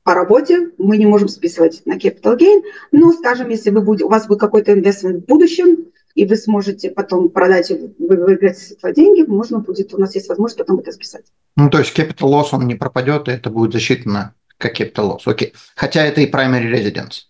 по 0.03 0.13
работе, 0.13 0.69
мы 0.77 0.95
не 0.95 1.05
можем 1.05 1.27
списывать 1.27 1.81
на 1.85 1.97
capital 1.97 2.37
gain. 2.37 2.61
Но, 2.93 3.11
скажем, 3.11 3.49
если 3.49 3.69
вы 3.69 3.81
будете, 3.81 4.05
у 4.05 4.09
вас 4.09 4.27
будет 4.27 4.39
какой-то 4.39 4.71
инвестмент 4.71 5.25
в 5.25 5.27
будущем, 5.27 5.87
и 6.15 6.25
вы 6.25 6.35
сможете 6.35 6.89
потом 6.89 7.29
продать 7.29 7.71
и 7.71 7.75
выиграть 7.99 8.57
свои 8.57 8.93
деньги, 8.93 9.21
можно 9.21 9.59
будет, 9.59 9.93
у 9.93 9.97
нас 9.97 10.15
есть 10.15 10.29
возможность 10.29 10.57
потом 10.57 10.79
это 10.79 10.91
списать. 10.91 11.25
Ну, 11.55 11.69
то 11.69 11.79
есть 11.79 11.97
capital 11.97 12.29
loss, 12.29 12.47
он 12.51 12.67
не 12.67 12.75
пропадет, 12.75 13.27
и 13.27 13.31
это 13.31 13.49
будет 13.49 13.73
засчитано 13.73 14.33
как 14.57 14.79
capital 14.79 15.11
loss. 15.11 15.21
Окей. 15.25 15.53
Хотя 15.75 16.05
это 16.05 16.21
и 16.21 16.31
primary 16.31 16.71
residence. 16.71 17.23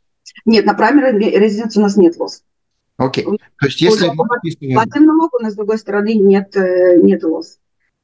Нет, 0.46 0.66
на 0.66 0.74
primary 0.74 1.18
residence 1.18 1.78
у 1.78 1.82
нас 1.82 1.96
нет 1.98 2.18
loss. 2.18 2.42
Окей. 2.98 3.24
То 3.24 3.66
есть 3.66 3.82
если... 3.82 4.08
Платим 4.08 5.06
налог, 5.06 5.34
у 5.34 5.44
нас 5.44 5.54
с 5.54 5.56
другой 5.56 5.78
стороны 5.78 6.14
нет, 6.14 6.56
э, 6.56 6.98
нет 7.02 7.24
loss. 7.24 7.58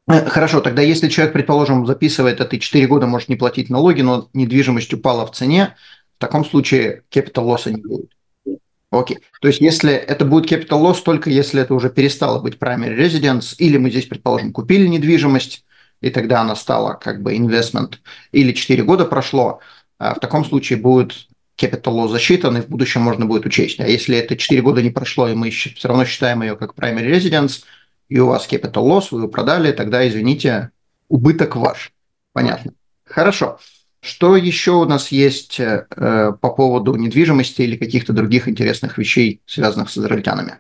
Э, 0.07 0.25
хорошо, 0.25 0.61
тогда 0.61 0.81
если 0.81 1.09
человек, 1.09 1.33
предположим, 1.33 1.85
записывает 1.85 2.39
это 2.39 2.55
и 2.55 2.59
4 2.59 2.87
года 2.87 3.05
может 3.05 3.29
не 3.29 3.35
платить 3.35 3.69
налоги, 3.69 4.01
но 4.01 4.29
недвижимость 4.33 4.93
упала 4.93 5.25
в 5.25 5.31
цене, 5.31 5.75
в 6.17 6.21
таком 6.21 6.45
случае 6.45 7.03
capital 7.11 7.45
loss 7.45 7.69
не 7.69 7.81
будет. 7.81 8.16
Окей. 8.89 9.19
То 9.41 9.49
есть, 9.49 9.59
если 9.59 9.91
это 9.93 10.23
будет 10.23 10.51
capital 10.51 10.81
loss, 10.81 11.03
только 11.03 11.29
если 11.29 11.61
это 11.61 11.73
уже 11.73 11.89
перестало 11.89 12.39
быть 12.39 12.55
primary 12.55 12.97
residence, 12.97 13.55
или 13.57 13.77
мы 13.77 13.89
здесь, 13.89 14.05
предположим, 14.05 14.53
купили 14.53 14.87
недвижимость, 14.87 15.65
и 15.99 16.09
тогда 16.09 16.41
она 16.41 16.55
стала 16.55 16.93
как 16.93 17.21
бы 17.21 17.35
investment, 17.35 17.95
или 18.31 18.53
4 18.53 18.83
года 18.83 19.05
прошло, 19.05 19.59
а 19.97 20.13
в 20.13 20.19
таком 20.19 20.45
случае 20.45 20.79
будет 20.79 21.27
capital 21.57 21.95
loss 21.95 22.09
засчитан, 22.09 22.57
и 22.57 22.61
в 22.61 22.69
будущем 22.69 23.01
можно 23.01 23.25
будет 23.25 23.45
учесть. 23.45 23.79
А 23.79 23.87
если 23.87 24.17
это 24.17 24.37
4 24.37 24.61
года 24.61 24.81
не 24.81 24.91
прошло, 24.91 25.27
и 25.27 25.33
мы 25.33 25.49
все 25.49 25.87
равно 25.87 26.05
считаем 26.05 26.41
ее 26.43 26.55
как 26.55 26.75
primary 26.75 27.11
residence, 27.11 27.63
и 28.07 28.19
у 28.19 28.27
вас 28.27 28.47
capital 28.49 28.87
loss, 28.87 29.07
вы 29.11 29.19
его 29.19 29.27
продали, 29.27 29.73
тогда, 29.73 30.07
извините, 30.07 30.71
убыток 31.09 31.55
ваш. 31.57 31.91
Понятно. 32.31 32.73
Хорошо. 33.05 33.59
Что 34.07 34.37
еще 34.37 34.71
у 34.71 34.85
нас 34.85 35.09
есть 35.11 35.59
э, 35.59 35.85
по 35.89 36.49
поводу 36.49 36.95
недвижимости 36.95 37.61
или 37.63 37.75
каких-то 37.75 38.13
других 38.13 38.47
интересных 38.47 38.97
вещей, 38.97 39.41
связанных 39.45 39.89
с 39.89 39.97
израильтянами? 39.97 40.59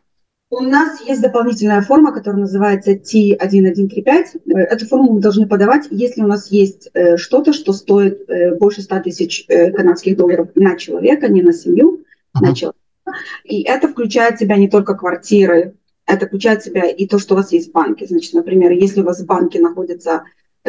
У 0.49 0.59
нас 0.59 0.99
есть 1.07 1.21
дополнительная 1.21 1.81
форма, 1.81 2.11
которая 2.11 2.41
называется 2.41 2.91
T1135. 2.91 4.03
Э, 4.03 4.57
эту 4.59 4.85
форму 4.85 5.13
мы 5.13 5.21
должны 5.21 5.47
подавать, 5.47 5.87
если 5.91 6.21
у 6.23 6.27
нас 6.27 6.51
есть 6.51 6.89
э, 6.93 7.15
что-то, 7.15 7.53
что 7.53 7.71
стоит 7.71 8.29
э, 8.29 8.53
больше 8.55 8.81
100 8.81 8.99
тысяч 8.99 9.45
канадских 9.47 10.17
долларов 10.17 10.49
на 10.55 10.75
человека, 10.75 11.29
не 11.29 11.41
на 11.41 11.53
семью, 11.53 12.03
uh-huh. 12.35 12.41
на 12.41 12.53
человека. 12.53 12.79
И 13.45 13.61
это 13.61 13.87
включает 13.87 14.35
в 14.35 14.39
себя 14.39 14.57
не 14.57 14.67
только 14.67 14.93
квартиры, 14.93 15.75
это 16.05 16.27
включает 16.27 16.63
в 16.63 16.65
себя 16.65 16.85
и 16.85 17.07
то, 17.07 17.17
что 17.17 17.33
у 17.35 17.37
вас 17.37 17.53
есть 17.53 17.69
в 17.69 17.71
банке. 17.71 18.07
Значит, 18.07 18.33
например, 18.33 18.71
если 18.71 18.99
у 18.99 19.05
вас 19.05 19.21
в 19.21 19.25
банке 19.25 19.61
находится 19.61 20.11
Э, 20.15 20.23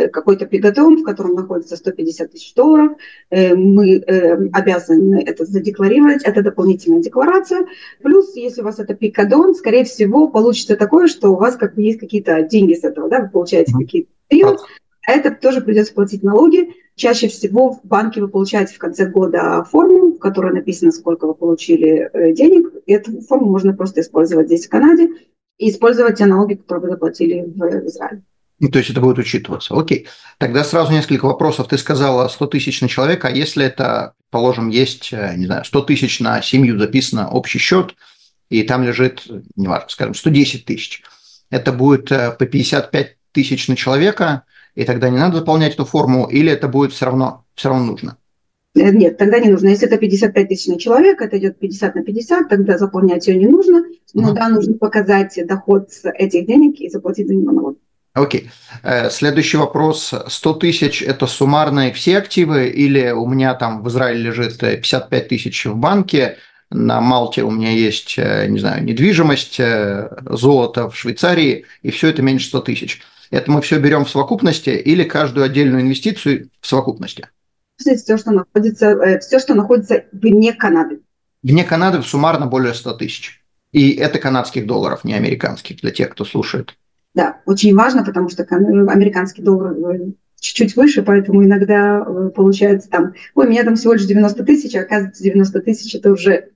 какой-то 0.07 0.47
пигатон, 0.47 0.99
в 0.99 1.03
котором 1.03 1.35
находится 1.35 1.77
150 1.77 2.31
тысяч 2.31 2.55
долларов, 2.55 2.93
э, 3.31 3.55
мы 3.57 3.97
э, 3.97 4.49
обязаны 4.53 5.23
это 5.27 5.45
задекларировать, 5.45 6.23
это 6.23 6.43
дополнительная 6.43 7.03
декларация. 7.03 7.67
Плюс, 8.01 8.37
если 8.37 8.61
у 8.61 8.65
вас 8.65 8.79
это 8.79 8.95
пикадон, 8.95 9.57
скорее 9.57 9.85
всего, 9.85 10.29
получится 10.29 10.77
такое, 10.77 11.09
что 11.09 11.31
у 11.33 11.37
вас 11.37 11.57
как 11.57 11.75
бы 11.75 11.83
есть 11.83 11.99
какие-то 11.99 12.43
деньги 12.43 12.75
с 12.75 12.85
этого, 12.85 13.09
да, 13.09 13.23
вы 13.23 13.31
получаете 13.31 13.73
какие-то 13.73 14.11
период, 14.29 14.61
а 15.07 15.13
это 15.13 15.31
тоже 15.31 15.61
придется 15.61 15.95
платить 15.95 16.23
налоги. 16.23 16.75
Чаще 16.95 17.29
всего 17.29 17.73
в 17.73 17.81
банке 17.85 18.21
вы 18.21 18.29
получаете 18.29 18.75
в 18.75 18.79
конце 18.79 19.07
года 19.07 19.65
форму, 19.65 20.13
в 20.13 20.19
которой 20.19 20.53
написано, 20.53 20.93
сколько 20.93 21.27
вы 21.27 21.35
получили 21.35 22.11
денег. 22.35 22.73
И 22.87 22.93
эту 22.93 23.21
форму 23.23 23.51
можно 23.51 23.73
просто 23.73 24.03
использовать 24.03 24.47
здесь, 24.47 24.67
в 24.67 24.71
Канаде, 24.71 25.11
и 25.59 25.71
использовать 25.71 26.19
те 26.19 26.27
налоги, 26.27 26.55
которые 26.55 26.87
вы 26.87 26.91
заплатили 26.91 27.43
в 27.43 27.87
Израиле. 27.87 28.23
Ну, 28.61 28.69
то 28.69 28.79
есть 28.79 28.91
это 28.91 29.01
будет 29.01 29.19
учитываться. 29.19 29.79
Окей. 29.79 30.09
Тогда 30.39 30.65
сразу 30.65 30.93
несколько 30.93 31.27
вопросов. 31.27 31.69
Ты 31.69 31.79
сказала 31.79 32.27
100 32.29 32.47
тысяч 32.49 32.81
на 32.81 32.89
человека, 32.89 33.29
а 33.29 33.31
если 33.31 33.65
это, 33.65 34.15
положим, 34.31 34.69
есть, 34.69 35.11
э, 35.13 35.35
не 35.37 35.47
знаю, 35.47 35.65
100 35.65 35.83
тысяч 35.83 36.21
на 36.21 36.43
семью 36.43 36.79
записано 36.79 37.31
общий 37.31 37.59
счет, 37.59 37.95
и 38.51 38.63
там 38.63 38.83
лежит, 38.83 39.27
неважно, 39.57 39.89
скажем, 39.89 40.15
110 40.15 40.65
тысяч, 40.65 41.03
это 41.51 41.73
будет 41.73 42.11
э, 42.11 42.33
по 42.33 42.47
55 42.47 43.17
тысяч 43.33 43.69
на 43.69 43.77
человека, 43.77 44.45
и 44.75 44.85
тогда 44.85 45.09
не 45.09 45.19
надо 45.19 45.39
заполнять 45.39 45.75
эту 45.75 45.85
форму, 45.85 46.27
или 46.27 46.51
это 46.51 46.69
будет 46.69 46.93
все 46.93 47.07
равно, 47.07 47.45
все 47.55 47.69
равно 47.69 47.85
нужно? 47.85 48.17
Э, 48.75 48.91
нет, 48.91 49.19
тогда 49.19 49.39
не 49.39 49.51
нужно. 49.51 49.69
Если 49.69 49.87
это 49.87 49.99
55 49.99 50.49
тысяч 50.49 50.67
на 50.67 50.79
человека, 50.79 51.25
это 51.25 51.39
идет 51.39 51.59
50 51.59 51.95
на 51.95 52.03
50, 52.03 52.49
тогда 52.49 52.79
заполнять 52.79 53.27
ее 53.29 53.39
не 53.39 53.47
нужно. 53.47 53.85
Но 54.15 54.31
uh-huh. 54.31 54.35
да, 54.35 54.49
нужно 54.49 54.75
показать 54.75 55.39
доход 55.47 55.91
с 55.91 56.09
этих 56.11 56.47
денег 56.47 56.81
и 56.81 56.89
заплатить 56.89 57.29
за 57.29 57.35
него 57.35 57.53
налог. 57.53 57.79
Окей. 58.19 58.51
Э, 58.83 59.11
следующий 59.11 59.57
вопрос. 59.57 60.13
100 60.27 60.55
тысяч– 60.55 61.03
это 61.07 61.27
суммарные 61.27 61.93
все 61.93 62.19
активы 62.19 62.69
или 62.69 63.11
у 63.11 63.27
меня 63.27 63.55
там 63.55 63.83
в 63.83 63.89
Израиле 63.89 64.25
лежит 64.25 64.59
55 64.59 65.29
тысяч 65.29 65.67
в 65.67 65.77
банке, 65.77 66.39
на 66.71 67.01
Малте 67.01 67.45
у 67.45 67.51
меня 67.51 67.71
есть, 67.71 68.15
э, 68.19 68.47
не 68.49 68.59
знаю, 68.59 68.85
недвижимость, 68.85 69.59
э, 69.59 70.11
золото 70.27 70.91
в 70.91 70.97
Швейцарии, 70.97 71.65
и 71.83 71.91
все 71.91 72.09
это 72.09 72.23
меньше 72.23 72.49
100 72.49 72.61
тысяч. 72.61 73.03
Это 73.31 73.51
мы 73.51 73.63
все 73.63 73.79
берем 73.79 74.05
в 74.05 74.11
совокупности 74.11 74.71
или 74.71 75.05
каждую 75.05 75.45
отдельную 75.45 75.83
инвестицию 75.83 76.51
в 76.61 76.67
совокупности? 76.67 77.29
Все, 77.77 78.17
что 78.17 78.33
находится, 78.33 79.19
все, 79.21 79.39
что 79.39 79.55
находится 79.55 80.05
вне 80.13 80.53
Канады. 80.53 81.01
Вне 81.43 81.65
Канады 81.65 82.03
суммарно 82.03 82.47
более 82.47 82.75
100 82.75 82.95
тысяч. 82.95 83.43
И 83.71 83.93
это 83.93 84.19
канадских 84.19 84.67
долларов, 84.67 85.05
не 85.05 85.15
американских, 85.15 85.77
для 85.77 85.91
тех, 85.91 86.11
кто 86.11 86.25
слушает. 86.25 86.75
Да, 87.19 87.41
очень 87.47 87.75
важно, 87.75 88.05
потому 88.05 88.29
что 88.29 88.45
американский 88.45 89.43
доллар 89.43 89.73
э, 89.73 90.13
чуть-чуть 90.41 90.77
выше, 90.77 91.03
поэтому 91.03 91.45
иногда 91.45 92.05
э, 92.07 92.31
получается 92.35 92.89
там, 92.89 93.15
ой, 93.35 93.47
у 93.47 93.51
меня 93.51 93.65
там 93.65 93.77
всего 93.77 93.95
лишь 93.95 94.05
90 94.05 94.45
тысяч, 94.45 94.75
а 94.77 94.81
оказывается 94.81 95.23
90 95.23 95.61
тысяч 95.61 95.95
это 95.95 96.13
уже 96.13 96.51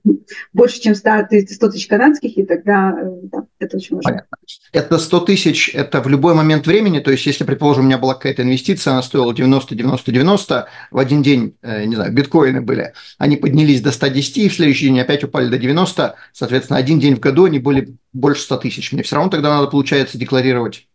больше, 0.53 0.81
чем 0.81 0.95
100, 0.95 1.27
100 1.49 1.69
тысяч 1.69 1.87
канадских, 1.87 2.37
и 2.37 2.43
тогда 2.43 2.95
э, 2.97 3.09
да, 3.23 3.45
это 3.59 3.77
очень 3.77 3.97
важно. 3.97 4.11
Понятно. 4.11 4.37
Это 4.71 4.97
100 4.97 5.19
тысяч, 5.21 5.71
это 5.73 6.01
в 6.01 6.07
любой 6.07 6.33
момент 6.33 6.65
времени, 6.65 6.99
то 6.99 7.11
есть 7.11 7.25
если, 7.25 7.43
предположим, 7.43 7.83
у 7.83 7.87
меня 7.87 7.97
была 7.97 8.13
какая-то 8.13 8.43
инвестиция, 8.43 8.91
она 8.91 9.01
стоила 9.01 9.33
90, 9.33 9.75
90, 9.75 10.11
90, 10.11 10.67
в 10.91 10.97
один 10.97 11.21
день, 11.21 11.55
не 11.61 11.95
знаю, 11.95 12.13
биткоины 12.13 12.61
были, 12.61 12.93
они 13.17 13.37
поднялись 13.37 13.81
до 13.81 13.91
110, 13.91 14.37
и 14.37 14.49
в 14.49 14.53
следующий 14.53 14.87
день 14.87 14.99
опять 14.99 15.23
упали 15.23 15.49
до 15.49 15.57
90, 15.57 16.15
соответственно, 16.31 16.79
один 16.79 16.99
день 16.99 17.15
в 17.15 17.19
году 17.19 17.45
они 17.45 17.59
были 17.59 17.95
больше 18.13 18.43
100 18.43 18.57
тысяч. 18.57 18.91
Мне 18.91 19.03
все 19.03 19.15
равно 19.15 19.31
тогда 19.31 19.49
надо, 19.49 19.67
получается, 19.67 20.17
декларировать 20.17 20.87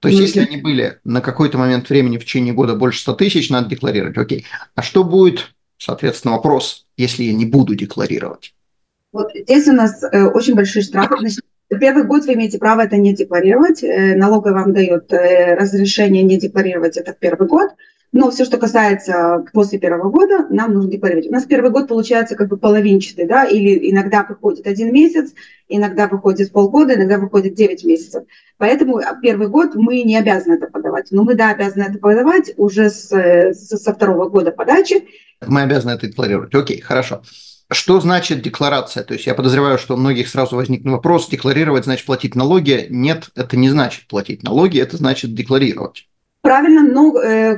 то 0.00 0.08
есть, 0.08 0.20
если 0.20 0.40
они 0.40 0.58
были 0.58 0.98
на 1.04 1.20
какой-то 1.20 1.58
момент 1.58 1.88
времени 1.88 2.18
в 2.18 2.24
течение 2.24 2.52
года 2.52 2.74
больше 2.74 3.00
100 3.00 3.14
тысяч, 3.14 3.50
надо 3.50 3.68
декларировать. 3.68 4.16
Окей. 4.18 4.44
А 4.74 4.82
что 4.82 5.04
будет, 5.04 5.54
соответственно, 5.78 6.34
вопрос, 6.34 6.86
если 6.96 7.24
я 7.24 7.32
не 7.32 7.46
буду 7.46 7.74
декларировать? 7.74 8.54
Вот 9.12 9.30
здесь 9.34 9.66
у 9.68 9.72
нас 9.72 10.02
э, 10.02 10.24
очень 10.24 10.54
большие 10.54 10.82
штрафы. 10.82 11.16
Значит, 11.18 11.44
первый 11.80 12.04
год 12.04 12.26
вы 12.26 12.34
имеете 12.34 12.58
право 12.58 12.82
это 12.82 12.96
не 12.96 13.14
декларировать. 13.14 13.82
Э, 13.82 14.14
налоговая 14.16 14.62
вам 14.62 14.74
дает 14.74 15.10
э, 15.12 15.54
разрешение 15.54 16.22
не 16.22 16.38
декларировать 16.38 16.98
это 16.98 17.14
в 17.14 17.18
первый 17.18 17.48
год. 17.48 17.70
Но 18.16 18.30
все, 18.30 18.46
что 18.46 18.56
касается 18.56 19.44
после 19.52 19.78
первого 19.78 20.08
года, 20.08 20.46
нам 20.48 20.72
нужно 20.72 20.90
декларировать. 20.90 21.28
У 21.28 21.32
нас 21.32 21.44
первый 21.44 21.70
год 21.70 21.86
получается 21.86 22.34
как 22.34 22.48
бы 22.48 22.56
половинчатый, 22.56 23.26
да, 23.26 23.44
или 23.44 23.90
иногда 23.90 24.24
выходит 24.26 24.66
один 24.66 24.90
месяц, 24.90 25.34
иногда 25.68 26.08
выходит 26.08 26.50
полгода, 26.50 26.94
иногда 26.94 27.18
выходит 27.18 27.54
9 27.54 27.84
месяцев. 27.84 28.24
Поэтому 28.56 29.02
первый 29.20 29.48
год 29.48 29.74
мы 29.74 30.00
не 30.00 30.16
обязаны 30.16 30.54
это 30.54 30.66
подавать. 30.66 31.08
Но 31.10 31.24
мы, 31.24 31.34
да, 31.34 31.50
обязаны 31.50 31.82
это 31.82 31.98
подавать 31.98 32.54
уже 32.56 32.88
с, 32.88 33.52
со 33.52 33.92
второго 33.92 34.30
года 34.30 34.50
подачи. 34.50 35.04
Мы 35.46 35.60
обязаны 35.60 35.90
это 35.90 36.06
декларировать. 36.06 36.54
Окей, 36.54 36.80
хорошо. 36.80 37.20
Что 37.70 38.00
значит 38.00 38.40
декларация? 38.40 39.04
То 39.04 39.12
есть 39.12 39.26
я 39.26 39.34
подозреваю, 39.34 39.76
что 39.76 39.92
у 39.92 39.98
многих 39.98 40.28
сразу 40.28 40.56
возникнет 40.56 40.90
вопрос, 40.90 41.28
декларировать 41.28 41.84
значит 41.84 42.06
платить 42.06 42.34
налоги. 42.34 42.86
Нет, 42.88 43.28
это 43.34 43.58
не 43.58 43.68
значит 43.68 44.06
платить 44.06 44.42
налоги, 44.42 44.80
это 44.80 44.96
значит 44.96 45.34
декларировать. 45.34 46.06
Правильно, 46.46 46.84
но, 46.84 47.20
э, 47.20 47.56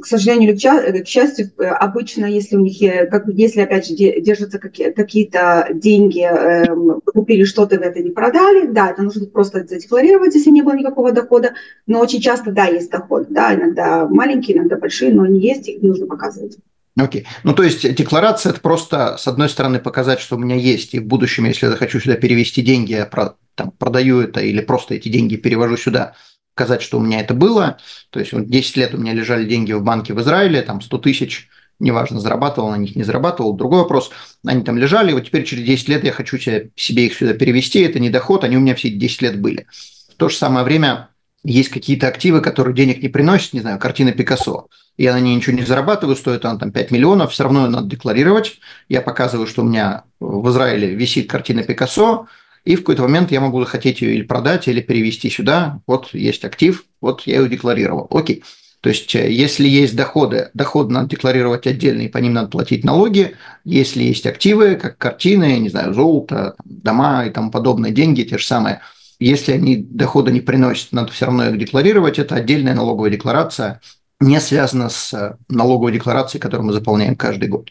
к 0.00 0.06
сожалению 0.06 0.56
к 0.56 1.08
счастью, 1.08 1.50
э, 1.58 1.64
обычно, 1.64 2.24
если 2.24 2.54
у 2.54 2.60
них, 2.60 2.78
как, 3.10 3.24
если, 3.26 3.62
опять 3.62 3.88
же, 3.88 3.96
держатся 3.96 4.60
какие-то 4.60 5.66
деньги, 5.72 6.20
эм, 6.20 7.00
купили 7.04 7.42
что-то, 7.42 7.74
это 7.74 8.00
не 8.00 8.10
продали, 8.10 8.68
да, 8.68 8.90
это 8.90 9.02
нужно 9.02 9.26
просто 9.26 9.66
задекларировать, 9.66 10.36
если 10.36 10.50
не 10.50 10.62
было 10.62 10.76
никакого 10.76 11.10
дохода, 11.10 11.54
но 11.88 11.98
очень 11.98 12.20
часто, 12.20 12.52
да, 12.52 12.66
есть 12.66 12.92
доход, 12.92 13.26
да, 13.28 13.56
иногда 13.56 14.06
маленькие, 14.06 14.58
иногда 14.58 14.76
большие, 14.76 15.12
но 15.12 15.24
они 15.24 15.40
есть, 15.40 15.66
их 15.66 15.82
нужно 15.82 16.06
показывать. 16.06 16.58
Окей. 16.96 17.22
Okay. 17.22 17.26
Ну, 17.42 17.54
то 17.54 17.64
есть 17.64 17.92
декларация– 17.92 18.50
это 18.52 18.60
просто, 18.60 19.16
с 19.18 19.26
одной 19.26 19.48
стороны, 19.48 19.80
показать, 19.80 20.20
что 20.20 20.36
у 20.36 20.38
меня 20.38 20.54
есть, 20.54 20.94
и 20.94 21.00
в 21.00 21.06
будущем, 21.06 21.46
если 21.46 21.66
я 21.66 21.72
захочу 21.72 21.98
сюда 21.98 22.14
перевести 22.14 22.62
деньги, 22.62 22.92
я 22.92 23.06
про, 23.06 23.34
там, 23.56 23.72
продаю 23.72 24.20
это 24.20 24.38
или 24.38 24.60
просто 24.60 24.94
эти 24.94 25.08
деньги 25.08 25.34
перевожу 25.34 25.76
сюда– 25.76 26.14
показать, 26.58 26.82
что 26.82 26.98
у 26.98 27.00
меня 27.00 27.20
это 27.20 27.34
было. 27.34 27.78
То 28.10 28.18
есть 28.18 28.32
вот 28.32 28.48
10 28.48 28.76
лет 28.76 28.92
у 28.92 28.98
меня 28.98 29.12
лежали 29.12 29.44
деньги 29.44 29.72
в 29.72 29.84
банке 29.84 30.12
в 30.12 30.20
Израиле, 30.20 30.60
там 30.62 30.80
100 30.80 30.98
тысяч, 30.98 31.48
неважно, 31.78 32.18
зарабатывал 32.18 32.72
на 32.72 32.76
них, 32.76 32.96
не 32.96 33.04
зарабатывал, 33.04 33.52
другой 33.52 33.82
вопрос. 33.82 34.10
Они 34.44 34.64
там 34.64 34.76
лежали, 34.76 35.12
вот 35.12 35.24
теперь 35.24 35.44
через 35.44 35.64
10 35.64 35.88
лет 35.88 36.02
я 36.04 36.10
хочу 36.10 36.36
себе, 36.36 36.70
себе 36.74 37.06
их 37.06 37.14
сюда 37.14 37.34
перевести, 37.34 37.80
это 37.82 38.00
не 38.00 38.10
доход, 38.10 38.42
они 38.42 38.56
у 38.56 38.60
меня 38.60 38.74
все 38.74 38.88
эти 38.88 38.96
10 38.96 39.22
лет 39.22 39.40
были. 39.40 39.68
В 40.12 40.16
то 40.16 40.28
же 40.28 40.36
самое 40.36 40.64
время 40.64 41.10
есть 41.44 41.68
какие-то 41.68 42.08
активы, 42.08 42.40
которые 42.40 42.74
денег 42.74 43.00
не 43.00 43.08
приносят, 43.08 43.52
не 43.52 43.60
знаю, 43.60 43.78
картина 43.78 44.10
Пикассо. 44.10 44.66
Я 44.96 45.12
на 45.12 45.20
ней 45.20 45.36
ничего 45.36 45.56
не 45.56 45.62
зарабатываю, 45.62 46.16
стоит 46.16 46.44
она 46.44 46.58
там 46.58 46.72
5 46.72 46.90
миллионов, 46.90 47.32
все 47.32 47.44
равно 47.44 47.66
ее 47.66 47.70
надо 47.70 47.86
декларировать. 47.86 48.58
Я 48.88 49.00
показываю, 49.00 49.46
что 49.46 49.62
у 49.62 49.64
меня 49.64 50.02
в 50.18 50.50
Израиле 50.50 50.92
висит 50.92 51.30
картина 51.30 51.62
Пикассо, 51.62 52.26
и 52.64 52.76
в 52.76 52.80
какой-то 52.80 53.02
момент 53.02 53.30
я 53.32 53.40
могу 53.40 53.60
захотеть 53.60 54.00
ее 54.00 54.14
или 54.14 54.22
продать, 54.22 54.68
или 54.68 54.80
перевести 54.80 55.30
сюда. 55.30 55.80
Вот 55.86 56.12
есть 56.14 56.44
актив, 56.44 56.84
вот 57.00 57.22
я 57.26 57.40
ее 57.40 57.48
декларировал. 57.48 58.06
Окей. 58.10 58.42
То 58.80 58.90
есть, 58.90 59.14
э, 59.14 59.30
если 59.30 59.66
есть 59.66 59.96
доходы, 59.96 60.50
доходы 60.54 60.92
надо 60.92 61.08
декларировать 61.08 61.66
отдельно, 61.66 62.02
и 62.02 62.08
по 62.08 62.18
ним 62.18 62.34
надо 62.34 62.48
платить 62.48 62.84
налоги. 62.84 63.34
Если 63.64 64.02
есть 64.04 64.26
активы, 64.26 64.76
как 64.76 64.98
картины, 64.98 65.58
не 65.58 65.68
знаю, 65.68 65.94
золото, 65.94 66.54
дома 66.64 67.26
и 67.26 67.30
тому 67.30 67.50
подобные 67.50 67.92
деньги, 67.92 68.22
те 68.22 68.38
же 68.38 68.46
самые, 68.46 68.80
если 69.18 69.52
они 69.52 69.76
дохода 69.76 70.30
не 70.30 70.40
приносят, 70.40 70.92
надо 70.92 71.10
все 71.10 71.26
равно 71.26 71.48
их 71.48 71.58
декларировать. 71.58 72.20
Это 72.20 72.36
отдельная 72.36 72.74
налоговая 72.74 73.10
декларация, 73.10 73.80
не 74.20 74.40
связана 74.40 74.88
с 74.88 75.12
э, 75.12 75.36
налоговой 75.48 75.92
декларацией, 75.92 76.40
которую 76.40 76.68
мы 76.68 76.72
заполняем 76.72 77.16
каждый 77.16 77.48
год. 77.48 77.70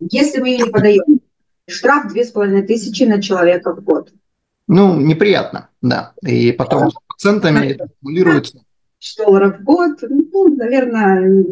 Если 0.00 0.40
мы 0.40 0.48
ее 0.48 0.64
не 0.64 0.70
подаем, 0.70 1.20
штраф 1.68 2.12
2500 2.12 3.08
на 3.08 3.22
человека 3.22 3.74
в 3.74 3.82
год. 3.82 4.12
Ну, 4.68 4.98
неприятно, 5.00 5.68
да. 5.80 6.12
И 6.22 6.52
потом 6.52 6.90
с 6.90 6.94
процентами 7.06 7.68
это 7.68 7.84
аккумулируется. 7.84 8.62
Долларов 9.18 9.58
в 9.58 9.64
год, 9.64 9.98
ну, 10.02 10.54
наверное, 10.54 11.44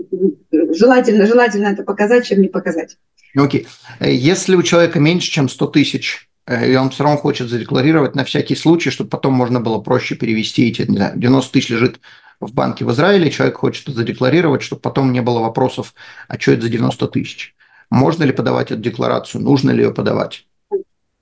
желательно, 0.73 1.27
желательно 1.27 1.67
это 1.67 1.83
показать, 1.83 2.27
чем 2.27 2.41
не 2.41 2.49
показать. 2.49 2.97
Окей. 3.35 3.67
Если 4.01 4.55
у 4.55 4.63
человека 4.63 5.01
меньше, 5.01 5.31
чем 5.31 5.49
100 5.49 5.67
тысяч, 5.69 6.29
э, 6.47 6.73
и 6.73 6.77
он 6.77 6.91
все 6.91 7.05
равно 7.05 7.19
хочет 7.19 7.49
задекларировать 7.49 8.15
на 8.15 8.25
всякий 8.25 8.55
случай, 8.55 8.91
чтобы 8.91 9.11
потом 9.11 9.35
можно 9.35 9.61
было 9.61 9.81
проще 9.81 10.15
перевести 10.15 10.69
эти, 10.69 10.83
не 10.83 10.97
знаю, 10.97 11.19
90 11.19 11.53
тысяч 11.53 11.71
лежит 11.71 12.01
в 12.41 12.53
банке 12.53 12.85
в 12.85 12.93
Израиле, 12.93 13.31
человек 13.31 13.59
хочет 13.59 13.95
задекларировать, 13.95 14.63
чтобы 14.63 14.81
потом 14.81 15.13
не 15.13 15.21
было 15.21 15.41
вопросов, 15.41 15.95
а 16.29 16.39
что 16.39 16.53
это 16.53 16.63
за 16.63 16.69
90 16.69 17.09
тысяч? 17.09 17.55
Можно 17.91 18.25
ли 18.25 18.33
подавать 18.33 18.71
эту 18.71 18.81
декларацию? 18.81 19.43
Нужно 19.43 19.71
ли 19.71 19.83
ее 19.83 19.93
подавать? 19.93 20.47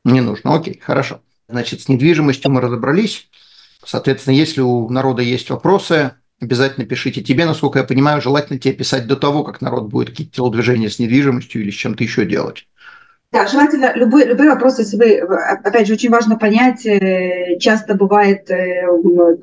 Не 0.04 0.20
нужно. 0.20 0.54
Окей, 0.54 0.80
хорошо. 0.82 1.20
Значит, 1.48 1.80
с 1.80 1.88
недвижимостью 1.88 2.50
мы 2.50 2.60
разобрались. 2.60 3.28
Соответственно, 3.84 4.34
если 4.34 4.60
у 4.60 4.88
народа 4.90 5.22
есть 5.22 5.48
вопросы, 5.50 6.12
обязательно 6.40 6.86
пишите. 6.86 7.22
Тебе, 7.22 7.46
насколько 7.46 7.78
я 7.78 7.84
понимаю, 7.84 8.20
желательно 8.20 8.58
тебе 8.58 8.74
писать 8.74 9.06
до 9.06 9.16
того, 9.16 9.44
как 9.44 9.60
народ 9.60 9.88
будет 9.88 10.10
какие-то 10.10 10.36
телодвижения 10.36 10.90
с 10.90 10.98
недвижимостью 10.98 11.62
или 11.62 11.70
с 11.70 11.74
чем-то 11.74 12.04
еще 12.04 12.26
делать. 12.26 12.66
Да, 13.30 13.46
желательно 13.46 13.92
любые, 13.94 14.26
любые 14.26 14.50
вопросы, 14.50 14.82
если 14.82 14.96
вы, 14.96 15.18
опять 15.18 15.86
же, 15.86 15.92
очень 15.92 16.08
важно 16.08 16.38
понять, 16.38 16.86
э, 16.86 17.58
часто 17.58 17.94
бывает, 17.94 18.50
э, 18.50 18.86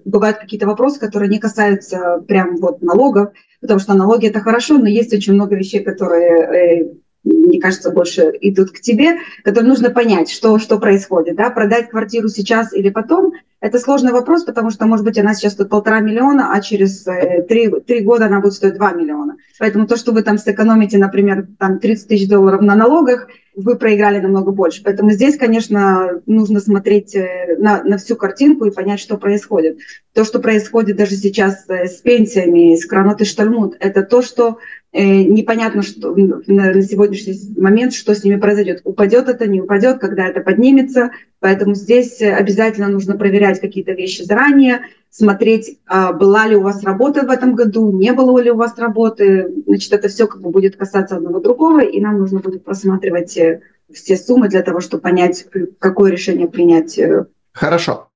бывают 0.05 0.39
какие-то 0.39 0.65
вопросы, 0.65 0.99
которые 0.99 1.29
не 1.29 1.37
касаются 1.37 2.23
прям 2.27 2.57
вот 2.57 2.81
налогов, 2.81 3.29
потому 3.61 3.79
что 3.79 3.93
налоги 3.93 4.27
это 4.27 4.41
хорошо, 4.41 4.79
но 4.79 4.87
есть 4.87 5.13
очень 5.13 5.33
много 5.33 5.55
вещей, 5.55 5.83
которые 5.83 6.31
э, 6.31 6.93
мне 7.25 7.59
кажется, 7.59 7.91
больше 7.91 8.31
идут 8.41 8.71
к 8.71 8.79
тебе, 8.79 9.17
которые 9.43 9.69
нужно 9.69 9.89
понять, 9.89 10.29
что, 10.29 10.59
что 10.59 10.79
происходит. 10.79 11.35
Да? 11.35 11.49
Продать 11.49 11.89
квартиру 11.89 12.29
сейчас 12.29 12.71
или 12.73 12.89
потом– 12.89 13.33
это 13.65 13.79
сложный 13.79 14.11
вопрос, 14.11 14.43
потому 14.43 14.69
что, 14.69 14.85
может 14.85 15.03
быть, 15.03 15.17
она 15.17 15.33
сейчас 15.33 15.53
стоит 15.53 15.69
полтора 15.69 15.99
миллиона, 15.99 16.53
а 16.53 16.61
через 16.61 17.03
три, 17.47 17.67
три 17.87 18.01
года 18.01 18.27
она 18.27 18.39
будет 18.39 18.53
стоить 18.53 18.75
два 18.75 18.91
миллиона. 18.91 19.37
Поэтому 19.57 19.87
то, 19.87 19.95
что 19.95 20.11
вы 20.11 20.21
там 20.21 20.37
сэкономите, 20.37 20.99
например, 20.99 21.47
там 21.57 21.79
30 21.79 22.07
тысяч 22.07 22.29
долларов 22.29 22.61
на 22.61 22.75
налогах, 22.75 23.27
вы 23.55 23.75
проиграли 23.77 24.19
намного 24.19 24.51
больше. 24.51 24.83
Поэтому 24.83 25.11
здесь, 25.11 25.37
конечно, 25.37 26.21
нужно 26.25 26.59
смотреть 26.59 27.15
э, 27.15 27.55
на, 27.57 27.83
на 27.83 27.97
всю 27.97 28.15
картинку 28.15 28.65
и 28.65 28.71
понять, 28.71 28.99
что 28.99 29.17
происходит. 29.17 29.79
То, 30.13 30.25
что 30.25 30.39
происходит 30.39 30.97
даже 30.97 31.15
сейчас 31.15 31.63
э, 31.69 31.87
с 31.87 32.01
пенсиями, 32.01 32.75
с 32.75 32.85
Кранот 32.85 33.21
и 33.21 33.25
Штальмут, 33.25 33.77
это 33.79 34.03
то, 34.03 34.21
что 34.21 34.49
э, 34.49 34.55
непонятно 35.03 35.81
что, 35.81 36.15
на 36.15 36.81
сегодняшний 36.81 37.37
момент, 37.57 37.93
что 37.93 38.15
с 38.15 38.23
ними 38.23 38.39
произойдет. 38.39 38.81
Упадет 38.85 39.27
это, 39.27 39.45
не 39.47 39.61
упадет, 39.61 39.99
когда 39.99 40.27
это 40.27 40.41
поднимется. 40.41 41.11
Поэтому 41.39 41.75
здесь 41.75 42.21
обязательно 42.21 42.87
нужно 42.87 43.17
проверять 43.17 43.59
какие-то 43.59 43.91
вещи 43.91 44.23
заранее, 44.23 44.81
смотреть, 45.09 45.79
а, 45.85 46.11
была 46.11 46.47
ли 46.47 46.55
у 46.55 46.61
вас 46.61 46.83
работа 46.83 47.25
в 47.25 47.29
этом 47.29 47.55
году, 47.55 47.91
не 47.91 48.11
было 48.13 48.39
ли 48.39 48.51
у 48.51 48.55
вас 48.55 48.77
работы. 48.77 49.49
Значит, 49.65 49.93
это 49.93 50.07
все 50.07 50.27
как 50.27 50.41
бы 50.41 50.49
будет 50.49 50.75
касаться 50.75 51.17
одного 51.17 51.39
другого, 51.39 51.81
и 51.83 52.01
нам 52.01 52.19
нужно 52.19 52.39
будет 52.39 52.63
просматривать 52.63 53.37
э, 53.37 53.61
все 53.93 54.17
суммы 54.17 54.49
для 54.49 54.61
того, 54.61 54.81
чтобы 54.81 55.01
понять, 55.01 55.45
какое 55.79 56.11
решение 56.11 56.47
принять. 56.47 56.97
Э. 56.97 57.25
Хорошо. 57.53 58.09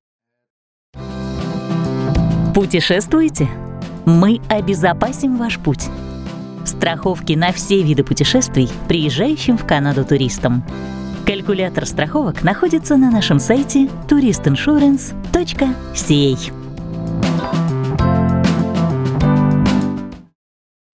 Путешествуете? 2.53 3.47
Мы 4.05 4.39
обезопасим 4.49 5.37
ваш 5.37 5.59
путь. 5.59 5.89
Страховки 6.69 7.33
на 7.33 7.51
все 7.51 7.81
виды 7.81 8.03
путешествий 8.03 8.69
приезжающим 8.87 9.57
в 9.57 9.65
Канаду 9.65 10.05
туристам. 10.05 10.63
Калькулятор 11.25 11.87
страховок 11.87 12.43
находится 12.43 12.95
на 12.95 13.09
нашем 13.09 13.39
сайте 13.39 13.89
touristinsurance.ca. 14.07 16.53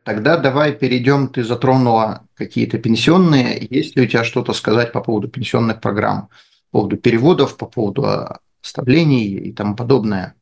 Тогда 0.06 0.38
давай 0.38 0.72
перейдем, 0.72 1.28
ты 1.28 1.44
затронула 1.44 2.22
какие-то 2.36 2.78
пенсионные. 2.78 3.68
Есть 3.70 3.98
ли 3.98 4.04
у 4.04 4.08
тебя 4.08 4.24
что-то 4.24 4.54
сказать 4.54 4.94
по 4.94 5.02
поводу 5.02 5.28
пенсионных 5.28 5.82
программ, 5.82 6.30
по 6.72 6.80
поводу 6.80 6.96
переводов, 6.96 7.58
по 7.58 7.66
поводу 7.66 8.08
оставлений 8.64 9.26
и 9.26 9.52
тому 9.52 9.76
подобное? 9.76 10.36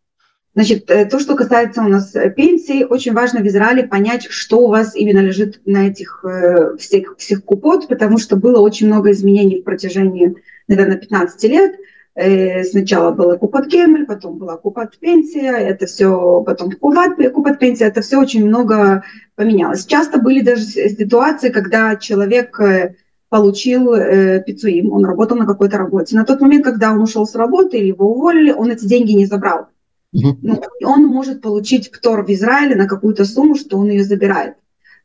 Значит, 0.56 0.90
э, 0.92 1.06
то, 1.06 1.20
что 1.20 1.36
касается 1.36 1.82
у 1.82 1.88
нас 1.88 2.16
э, 2.16 2.30
пенсии, 2.30 2.84
очень 2.84 3.14
важно 3.14 3.40
в 3.40 3.48
Израиле 3.48 3.88
понять, 3.88 4.28
что 4.30 4.60
у 4.60 4.68
вас 4.68 4.96
именно 4.96 5.20
лежит 5.20 5.62
на 5.66 5.88
этих 5.88 6.24
э, 6.24 6.78
всех, 6.78 7.16
всех 7.18 7.44
купот, 7.44 7.88
потому 7.88 8.20
что 8.20 8.36
было 8.36 8.60
очень 8.60 8.86
много 8.86 9.12
изменений 9.12 9.62
в 9.62 9.64
протяжении, 9.64 10.36
наверное, 10.68 10.98
15 10.98 11.44
лет. 11.46 11.76
Сначала 12.70 13.10
была 13.12 13.38
Купат 13.38 13.66
Кемель, 13.70 14.06
потом 14.06 14.38
была 14.38 14.56
Купат 14.56 15.00
Пенсия, 15.00 15.50
это 15.58 15.88
все, 15.88 16.44
потом 16.46 16.72
Купат, 16.74 17.14
Купат 17.34 17.58
Пенсия, 17.58 17.86
это 17.86 18.04
все 18.04 18.20
очень 18.20 18.46
много 18.46 19.04
поменялось. 19.34 19.88
Часто 19.88 20.20
были 20.20 20.42
даже 20.42 20.62
ситуации, 20.62 21.50
когда 21.50 21.96
человек 21.96 22.62
получил 23.30 23.96
э, 23.96 24.44
пиццуим, 24.46 24.94
он 24.94 25.06
работал 25.06 25.36
на 25.36 25.48
какой-то 25.48 25.80
работе. 25.80 26.16
На 26.16 26.24
тот 26.24 26.40
момент, 26.40 26.66
когда 26.66 26.92
он 26.92 27.02
ушел 27.02 27.26
с 27.26 27.34
работы 27.34 27.80
или 27.80 27.88
его 27.88 28.12
уволили, 28.14 28.52
он 28.52 28.70
эти 28.70 28.86
деньги 28.86 29.14
не 29.14 29.26
забрал. 29.26 29.70
Mm-hmm. 30.14 30.38
Ну, 30.42 30.62
он 30.84 31.08
может 31.08 31.42
получить 31.42 31.92
птор 31.92 32.24
в 32.24 32.30
Израиле 32.30 32.76
на 32.76 32.88
какую-то 32.88 33.26
сумму, 33.26 33.56
что 33.56 33.78
он 33.78 33.90
ее 33.90 34.04
забирает. 34.04 34.56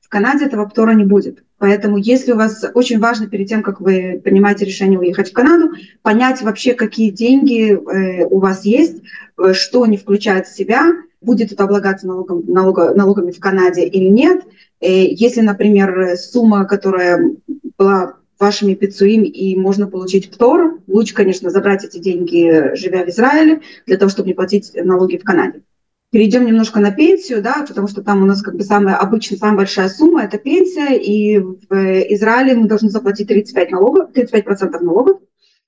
В 0.01 0.09
Канаде 0.09 0.47
этого 0.47 0.65
птора 0.67 0.93
не 0.93 1.05
будет. 1.05 1.45
Поэтому 1.59 1.99
если 1.99 2.33
у 2.33 2.37
вас 2.37 2.65
очень 2.73 2.99
важно 2.99 3.27
перед 3.27 3.49
тем, 3.49 3.63
как 3.63 3.81
вы 3.81 4.21
принимаете 4.23 4.65
решение 4.65 4.99
уехать 4.99 5.31
в 5.31 5.33
Канаду, 5.35 5.73
понять 6.03 6.41
вообще, 6.41 6.75
какие 6.75 7.11
деньги 7.11 7.73
э, 7.73 8.25
у 8.25 8.39
вас 8.39 8.65
есть, 8.65 9.03
э, 9.37 9.53
что 9.55 9.85
не 9.87 9.97
включает 9.97 10.47
в 10.47 10.57
себя, 10.57 10.93
будет 11.21 11.53
это 11.53 11.65
облагаться 11.65 12.07
налогом, 12.07 12.45
налога, 12.47 12.95
налогами 12.95 13.33
в 13.33 13.41
Канаде 13.41 13.85
или 13.85 14.09
нет. 14.09 14.45
Э, 14.81 14.89
если, 14.89 15.41
например, 15.41 16.17
сумма, 16.17 16.65
которая 16.65 17.35
была 17.77 18.18
вашими 18.39 18.75
пиццуим 18.75 19.23
и 19.23 19.57
можно 19.57 19.87
получить 19.87 20.31
птор, 20.31 20.81
лучше, 20.87 21.15
конечно, 21.15 21.51
забрать 21.51 21.85
эти 21.85 21.99
деньги, 21.99 22.75
живя 22.75 23.05
в 23.05 23.09
Израиле, 23.09 23.63
для 23.87 23.97
того, 23.97 24.11
чтобы 24.11 24.29
не 24.29 24.35
платить 24.35 24.73
налоги 24.75 25.17
в 25.17 25.25
Канаде 25.25 25.63
перейдем 26.11 26.47
немножко 26.47 26.81
на 26.81 26.91
пенсию, 26.91 27.43
да, 27.43 27.65
потому 27.67 27.89
что 27.89 28.03
там 28.03 28.23
у 28.23 28.27
нас 28.27 28.43
как 28.43 28.57
бы 28.57 28.63
самая 28.63 28.97
обычная, 28.97 29.39
самая 29.39 29.59
большая 29.59 29.89
сумма– 29.89 30.23
это 30.25 30.39
пенсия, 30.39 30.97
и 30.97 31.39
в 31.39 31.67
Израиле 31.71 32.55
мы 32.55 32.67
должны 32.67 32.89
заплатить 32.89 33.29
35 33.29 33.71
налогов, 33.71 34.11
35% 34.15 34.81
налогов. 34.81 35.21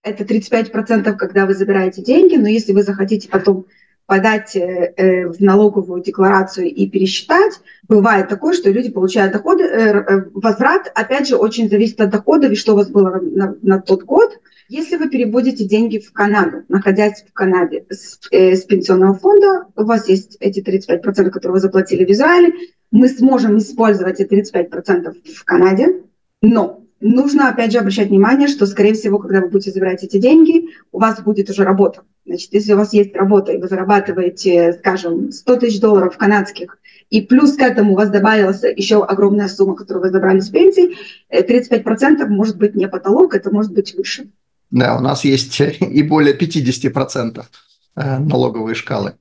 Это 0.03 0.25
35%, 0.25 1.15
когда 1.17 1.45
вы 1.45 1.53
забираете 1.53 2.03
деньги, 2.03 2.37
но 2.37 2.49
если 2.49 2.73
вы 2.73 2.83
захотите 2.83 3.29
потом 3.29 3.67
подать 4.11 4.57
э, 4.57 4.93
э, 4.97 5.29
в 5.29 5.41
налоговую 5.41 6.03
декларацию 6.03 6.67
и 6.67 6.89
пересчитать, 6.89 7.61
бывает 7.87 8.29
такое, 8.29 8.55
что 8.55 8.69
люди 8.69 8.91
получают 8.91 9.33
доходы, 9.33 9.63
э, 9.63 10.25
возврат, 10.35 10.91
опять 10.97 11.29
же, 11.29 11.37
очень 11.37 11.71
зависит 11.71 12.01
от 12.01 12.11
доходов 12.11 12.51
и 12.51 12.57
что 12.57 12.73
у 12.73 12.77
вас 12.77 12.91
было 12.91 13.21
на, 13.23 13.55
на 13.63 13.81
тот 13.81 14.03
год. 14.03 14.37
Если 14.69 14.97
вы 14.97 15.11
переводите 15.11 15.65
деньги 15.65 16.01
в 16.01 16.13
Канаду, 16.13 16.65
находясь 16.69 17.23
в 17.23 17.33
Канаде 17.33 17.85
с, 17.89 18.19
с 18.33 18.65
пенсионного 18.65 19.15
фонда, 19.15 19.67
у 19.77 19.85
вас 19.85 20.09
есть 20.09 20.37
эти 20.41 20.59
35%, 20.59 21.31
которые 21.31 21.53
вы 21.53 21.61
заплатили 21.61 22.05
в 22.05 22.11
Израиле, 22.11 22.53
мы 22.91 23.09
сможем 23.09 23.59
использовать 23.59 24.19
эти 24.19 24.35
35% 24.35 25.15
в 25.37 25.45
Канаде, 25.45 26.03
но 26.43 26.83
нужно, 27.01 27.49
опять 27.49 27.73
же, 27.73 27.79
обращать 27.79 28.09
внимание, 28.09 28.49
что, 28.49 28.67
скорее 28.67 28.95
всего, 28.95 29.19
когда 29.19 29.41
вы 29.41 29.49
будете 29.49 29.71
забирать 29.71 30.05
эти 30.05 30.19
деньги, 30.19 30.69
у 30.93 31.01
вас 31.01 31.21
будет 31.21 31.51
уже 31.51 31.65
работа. 31.65 32.03
Значит, 32.27 32.53
если 32.53 32.75
у 32.75 32.77
вас 32.77 32.93
есть 32.93 33.17
работа, 33.17 33.53
и 33.53 33.59
вы 33.59 33.67
зарабатываете, 33.67 34.75
скажем, 34.75 35.33
100 35.33 35.57
тысяч 35.57 35.81
долларов 35.81 36.17
канадских, 36.17 36.79
и 37.09 37.23
плюс 37.23 37.57
к 37.57 37.61
этому 37.61 37.93
у 37.93 37.97
вас 37.97 38.11
добавилась 38.11 38.63
еще 38.63 39.03
огромная 39.03 39.49
сумма, 39.49 39.75
которую 39.75 40.05
вы 40.05 40.11
забрали 40.11 40.41
с 40.41 40.49
пенсии, 40.49 40.97
35% 41.33 42.27
может 42.27 42.57
быть 42.57 42.77
не 42.77 42.87
потолок, 42.87 43.35
это 43.35 43.51
может 43.51 43.73
быть 43.73 43.95
выше. 43.95 44.29
Да, 44.71 44.97
у 44.97 45.01
нас 45.01 45.25
есть 45.25 45.61
и 45.81 46.03
более 46.03 46.37
50% 46.37 47.43
э, 47.97 48.19
налоговые 48.19 48.75
шкалы. 48.75 49.15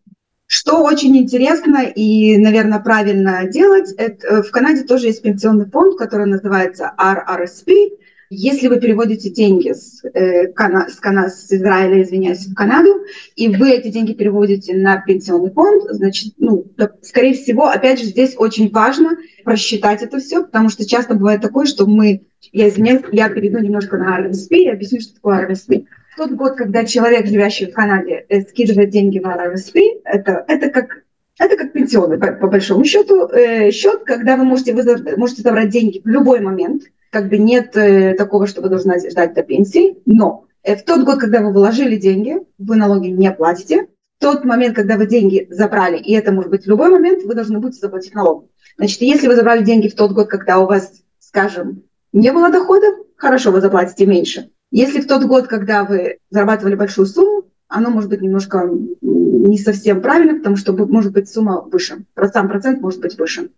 Что 0.52 0.82
очень 0.82 1.16
интересно 1.16 1.84
и, 1.84 2.36
наверное, 2.40 2.80
правильно 2.80 3.48
делать, 3.48 3.94
это 3.98 4.26
э, 4.26 4.42
в 4.42 4.50
Канаде 4.50 4.82
тоже 4.82 5.06
есть 5.06 5.22
пенсионный 5.22 5.70
фонд, 5.70 5.96
который 5.96 6.26
называется 6.26 6.92
RRSP. 6.98 7.92
Если 8.32 8.68
вы 8.68 8.80
переводите 8.80 9.30
деньги 9.30 9.74
с, 9.74 10.04
э, 10.12 10.48
с, 10.48 11.00
Кана, 11.00 11.30
с 11.30 11.52
Израиля, 11.52 12.02
извиняюсь, 12.02 12.48
в 12.48 12.56
Канаду, 12.56 12.96
и 13.36 13.48
вы 13.48 13.70
эти 13.70 13.90
деньги 13.90 14.14
переводите 14.14 14.76
на 14.76 15.00
пенсионный 15.00 15.52
фонд, 15.52 15.84
значит, 15.92 16.34
ну, 16.40 16.66
скорее 17.04 17.36
всего, 17.36 17.68
опять 17.68 18.00
же, 18.00 18.06
здесь 18.06 18.34
очень 18.36 18.72
важно 18.72 19.20
просчитать 19.44 20.02
это 20.02 20.18
все, 20.18 20.44
потому 20.44 20.70
что 20.70 20.84
часто 20.84 21.14
бывает 21.14 21.42
такое, 21.42 21.68
что 21.68 21.86
мы, 21.86 22.24
я 22.52 22.70
извиняюсь, 22.70 23.04
я 23.12 23.30
перейду 23.30 23.60
немножко 23.60 23.98
на 23.98 24.20
RRSP, 24.20 24.56
я 24.56 24.74
объясню, 24.74 25.00
что 25.00 25.14
такое 25.14 25.48
RRSP 25.48 25.86
тот 26.20 26.32
год, 26.32 26.56
когда 26.56 26.84
человек, 26.84 27.26
живящий 27.28 27.68
в 27.68 27.74
Канаде, 27.74 28.26
э, 28.28 28.42
скидывает 28.42 28.90
деньги 28.90 29.20
в 29.20 29.26
RRSP, 29.26 30.02
это, 30.04 30.44
это 30.48 30.70
как 30.70 31.04
это 31.40 31.56
как 31.56 31.72
пенсионный, 31.72 32.18
по, 32.18 32.34
по 32.34 32.48
большому 32.48 32.84
счету, 32.84 33.28
э, 33.28 33.72
счет, 33.72 34.04
когда 34.04 34.36
вы 34.36 34.44
можете, 34.44 34.74
вы 34.74 34.84
можете 35.16 35.42
забрать 35.42 35.70
деньги 35.70 36.02
в 36.04 36.08
любой 36.08 36.42
момент, 36.42 36.84
как 37.10 37.30
бы 37.30 37.38
нет 37.38 37.78
э, 37.78 38.14
такого, 38.16 38.46
что 38.46 38.62
вы 38.62 38.68
должны 38.68 39.00
ждать 39.10 39.34
до 39.34 39.44
пенсии, 39.44 39.98
но 40.06 40.46
э, 40.64 40.76
в 40.76 40.84
тот 40.84 41.06
год, 41.06 41.20
когда 41.20 41.40
вы 41.40 41.54
вложили 41.54 41.96
деньги, 41.96 42.40
вы 42.58 42.76
налоги 42.76 43.08
не 43.08 43.32
платите, 43.32 43.88
в 44.18 44.22
тот 44.22 44.44
момент, 44.44 44.76
когда 44.76 44.98
вы 44.98 45.08
деньги 45.08 45.48
забрали, 45.50 45.98
и 45.98 46.12
это 46.12 46.34
может 46.34 46.52
быть 46.52 46.66
в 46.66 46.68
любой 46.68 46.90
момент, 46.90 47.24
вы 47.24 47.34
должны 47.34 47.60
будете 47.60 47.80
заплатить 47.80 48.14
налог. 48.14 48.50
Значит, 48.78 49.02
если 49.02 49.28
вы 49.28 49.36
забрали 49.36 49.64
деньги 49.64 49.88
в 49.88 49.96
тот 49.96 50.12
год, 50.12 50.28
когда 50.28 50.60
у 50.60 50.66
вас, 50.66 50.92
скажем, 51.20 51.84
не 52.12 52.34
было 52.34 52.52
доходов, 52.52 52.96
хорошо, 53.16 53.52
вы 53.52 53.62
заплатите 53.62 54.06
меньше. 54.06 54.50
Если 54.72 55.02
в 55.02 55.08
тот 55.08 55.24
год, 55.24 55.48
когда 55.48 55.84
вы 55.84 56.20
зарабатывали 56.30 56.76
большую 56.76 57.08
сумму, 57.08 57.46
оно 57.68 57.90
может 57.90 58.10
быть 58.10 58.22
немножко 58.22 58.70
не 59.02 59.58
совсем 59.58 60.02
правильно, 60.02 60.38
потому 60.38 60.58
что 60.58 60.74
может 60.74 61.12
быть 61.14 61.30
сумма 61.30 61.62
выше, 61.62 62.06
сам 62.34 62.50
процент 62.50 62.82
может 62.82 63.00
быть 63.00 63.18
выше. 63.18 63.50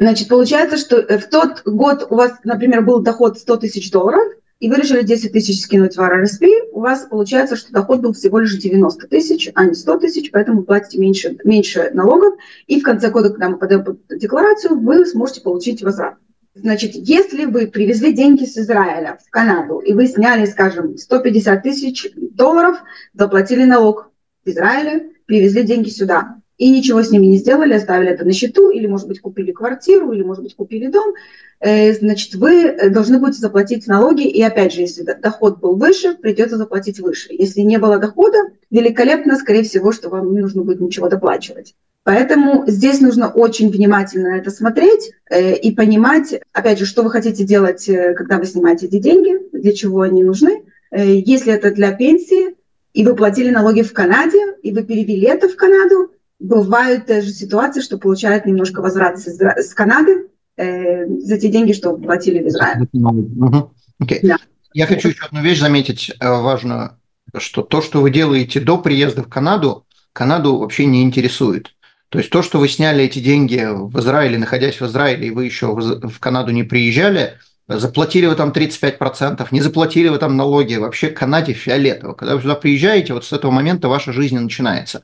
Значит, 0.00 0.28
получается, 0.28 0.76
что 0.76 0.96
э, 0.96 1.18
в 1.18 1.28
тот 1.28 1.62
год 1.64 2.06
у 2.10 2.16
вас, 2.16 2.32
например, 2.44 2.82
был 2.82 3.00
доход 3.00 3.38
100 3.38 3.56
тысяч 3.58 3.90
долларов, 3.90 4.32
и 4.58 4.70
вы 4.70 4.76
решили 4.76 5.02
10 5.02 5.32
тысяч 5.32 5.62
скинуть 5.62 5.96
в 5.96 6.00
RRSP, 6.00 6.70
у 6.72 6.80
вас 6.80 7.06
получается, 7.08 7.56
что 7.56 7.72
доход 7.72 8.00
был 8.00 8.12
всего 8.14 8.38
лишь 8.38 8.56
90 8.56 9.06
тысяч, 9.06 9.50
а 9.54 9.66
не 9.66 9.74
100 9.74 9.98
тысяч, 9.98 10.30
поэтому 10.30 10.60
вы 10.60 10.64
платите 10.64 10.98
меньше, 10.98 11.36
меньше 11.44 11.90
налогов, 11.92 12.34
и 12.66 12.80
в 12.80 12.82
конце 12.82 13.10
года, 13.10 13.30
когда 13.30 13.50
мы 13.50 13.58
подаем 13.58 13.84
декларацию, 14.08 14.80
вы 14.80 15.04
сможете 15.04 15.42
получить 15.42 15.82
возврат. 15.82 16.16
Значит, 16.56 16.92
если 16.94 17.44
вы 17.44 17.66
привезли 17.66 18.14
деньги 18.14 18.46
с 18.46 18.56
Израиля 18.56 19.18
в 19.22 19.30
Канаду, 19.30 19.78
и 19.78 19.92
вы 19.92 20.06
сняли, 20.06 20.46
скажем, 20.46 20.96
150 20.96 21.62
тысяч 21.62 22.08
долларов, 22.14 22.78
заплатили 23.12 23.64
налог 23.64 24.10
в 24.42 24.48
Израиле, 24.48 25.10
привезли 25.26 25.64
деньги 25.64 25.90
сюда, 25.90 26.40
и 26.58 26.70
ничего 26.70 27.02
с 27.02 27.10
ними 27.10 27.26
не 27.26 27.36
сделали, 27.36 27.74
оставили 27.74 28.10
это 28.10 28.24
на 28.24 28.32
счету, 28.32 28.70
или, 28.70 28.86
может 28.86 29.08
быть, 29.08 29.20
купили 29.20 29.52
квартиру, 29.52 30.12
или, 30.12 30.22
может 30.22 30.42
быть, 30.42 30.54
купили 30.54 30.86
дом, 30.86 31.14
э, 31.60 31.92
значит, 31.92 32.34
вы 32.34 32.90
должны 32.90 33.18
будете 33.18 33.40
заплатить 33.40 33.86
налоги, 33.86 34.26
и, 34.26 34.42
опять 34.42 34.72
же, 34.72 34.80
если 34.80 35.02
доход 35.02 35.58
был 35.60 35.76
выше, 35.76 36.14
придется 36.14 36.56
заплатить 36.56 36.98
выше. 37.00 37.28
Если 37.30 37.60
не 37.60 37.78
было 37.78 37.98
дохода, 37.98 38.38
великолепно, 38.70 39.36
скорее 39.36 39.64
всего, 39.64 39.92
что 39.92 40.08
вам 40.08 40.32
не 40.32 40.40
нужно 40.40 40.62
будет 40.62 40.80
ничего 40.80 41.08
доплачивать. 41.08 41.74
Поэтому 42.06 42.62
здесь 42.68 43.00
нужно 43.00 43.28
очень 43.28 43.68
внимательно 43.68 44.36
это 44.36 44.50
смотреть 44.50 45.10
э, 45.28 45.56
и 45.56 45.74
понимать, 45.74 46.40
опять 46.52 46.78
же, 46.78 46.86
что 46.86 47.02
вы 47.02 47.10
хотите 47.10 47.42
делать, 47.42 47.88
э, 47.88 48.14
когда 48.14 48.38
вы 48.38 48.46
снимаете 48.46 48.86
эти 48.86 49.00
деньги, 49.00 49.36
для 49.50 49.72
чего 49.72 50.02
они 50.02 50.22
нужны. 50.22 50.62
Э, 50.92 51.04
если 51.04 51.52
это 51.52 51.72
для 51.72 51.90
пенсии, 51.90 52.54
и 52.94 53.04
вы 53.04 53.16
платили 53.16 53.50
налоги 53.50 53.82
в 53.82 53.92
Канаде, 53.92 54.38
и 54.62 54.70
вы 54.72 54.84
перевели 54.84 55.26
это 55.26 55.48
в 55.48 55.56
Канаду, 55.56 56.12
бывают 56.38 57.08
же 57.08 57.30
ситуации, 57.30 57.80
что 57.80 57.98
получают 57.98 58.46
немножко 58.46 58.80
возврат 58.80 59.18
с, 59.18 59.26
с 59.26 59.74
Канады 59.74 60.28
э, 60.56 61.06
за 61.06 61.38
те 61.38 61.48
деньги, 61.48 61.72
что 61.72 61.96
платили 61.96 62.42
в 62.42 62.48
Израиле. 62.48 62.88
Угу. 62.92 63.72
Okay. 64.02 64.20
Да. 64.22 64.36
Я 64.74 64.86
хочу 64.86 65.08
еще 65.08 65.24
одну 65.24 65.40
вещь 65.40 65.58
заметить 65.58 66.12
важную, 66.20 66.98
что 67.38 67.62
то, 67.62 67.80
что 67.80 68.02
вы 68.02 68.10
делаете 68.10 68.60
до 68.60 68.76
приезда 68.78 69.22
в 69.22 69.28
Канаду, 69.28 69.86
Канаду 70.12 70.58
вообще 70.58 70.86
не 70.86 71.02
интересует. 71.02 71.74
То 72.08 72.18
есть 72.18 72.30
то, 72.30 72.42
что 72.42 72.58
вы 72.58 72.68
сняли 72.68 73.04
эти 73.04 73.18
деньги 73.18 73.66
в 73.70 73.98
Израиле, 74.00 74.38
находясь 74.38 74.80
в 74.80 74.86
Израиле, 74.86 75.28
и 75.28 75.30
вы 75.30 75.44
еще 75.44 75.74
в 75.74 76.18
Канаду 76.20 76.52
не 76.52 76.62
приезжали, 76.62 77.38
заплатили 77.68 78.26
вы 78.26 78.36
там 78.36 78.50
35%, 78.50 79.46
не 79.50 79.60
заплатили 79.60 80.08
вы 80.08 80.18
там 80.18 80.36
налоги, 80.36 80.76
вообще 80.76 81.08
Канаде 81.08 81.52
фиолетово. 81.52 82.14
Когда 82.14 82.36
вы 82.36 82.42
сюда 82.42 82.54
приезжаете, 82.54 83.12
вот 83.12 83.24
с 83.24 83.32
этого 83.32 83.50
момента 83.50 83.88
ваша 83.88 84.12
жизнь 84.12 84.38
начинается. 84.38 85.02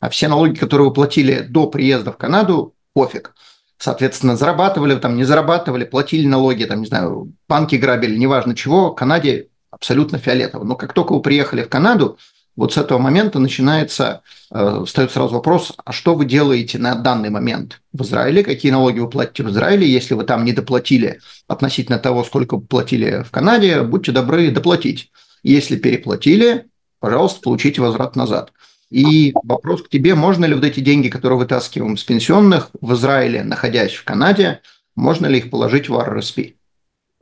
А 0.00 0.08
все 0.10 0.28
налоги, 0.28 0.58
которые 0.58 0.88
вы 0.88 0.94
платили 0.94 1.40
до 1.40 1.66
приезда 1.66 2.12
в 2.12 2.16
Канаду, 2.16 2.74
пофиг. 2.92 3.34
Соответственно, 3.78 4.36
зарабатывали 4.36 4.96
там, 4.96 5.16
не 5.16 5.24
зарабатывали, 5.24 5.84
платили 5.84 6.26
налоги, 6.26 6.64
там, 6.64 6.80
не 6.80 6.86
знаю, 6.86 7.32
банки 7.48 7.76
грабили, 7.76 8.16
неважно 8.16 8.54
чего, 8.54 8.92
Канаде 8.92 9.48
абсолютно 9.70 10.18
фиолетово. 10.18 10.64
Но 10.64 10.76
как 10.76 10.92
только 10.92 11.12
вы 11.12 11.20
приехали 11.20 11.62
в 11.62 11.68
Канаду, 11.68 12.18
вот 12.56 12.72
с 12.72 12.78
этого 12.78 12.98
момента 12.98 13.38
начинается, 13.38 14.22
э, 14.50 14.84
встает 14.86 15.12
сразу 15.12 15.34
вопрос, 15.34 15.74
а 15.84 15.92
что 15.92 16.14
вы 16.14 16.24
делаете 16.24 16.78
на 16.78 16.94
данный 16.94 17.28
момент 17.28 17.82
в 17.92 18.02
Израиле, 18.02 18.42
какие 18.42 18.72
налоги 18.72 18.98
вы 18.98 19.10
платите 19.10 19.42
в 19.42 19.50
Израиле, 19.50 19.86
если 19.86 20.14
вы 20.14 20.24
там 20.24 20.44
не 20.44 20.52
доплатили 20.52 21.20
относительно 21.48 21.98
того, 21.98 22.24
сколько 22.24 22.56
вы 22.56 22.62
платили 22.62 23.22
в 23.22 23.30
Канаде, 23.30 23.82
будьте 23.82 24.10
добры 24.10 24.50
доплатить. 24.50 25.10
Если 25.42 25.76
переплатили, 25.76 26.66
пожалуйста, 26.98 27.42
получите 27.42 27.82
возврат 27.82 28.16
назад. 28.16 28.52
И 28.90 29.34
вопрос 29.42 29.82
к 29.82 29.88
тебе, 29.88 30.14
можно 30.14 30.44
ли 30.44 30.54
вот 30.54 30.64
эти 30.64 30.80
деньги, 30.80 31.08
которые 31.08 31.38
вытаскиваем 31.38 31.96
с 31.96 32.04
пенсионных 32.04 32.70
в 32.80 32.94
Израиле, 32.94 33.42
находясь 33.42 33.94
в 33.94 34.04
Канаде, 34.04 34.60
можно 34.94 35.26
ли 35.26 35.38
их 35.38 35.50
положить 35.50 35.88
в 35.88 35.94
RRSP? 35.94 36.54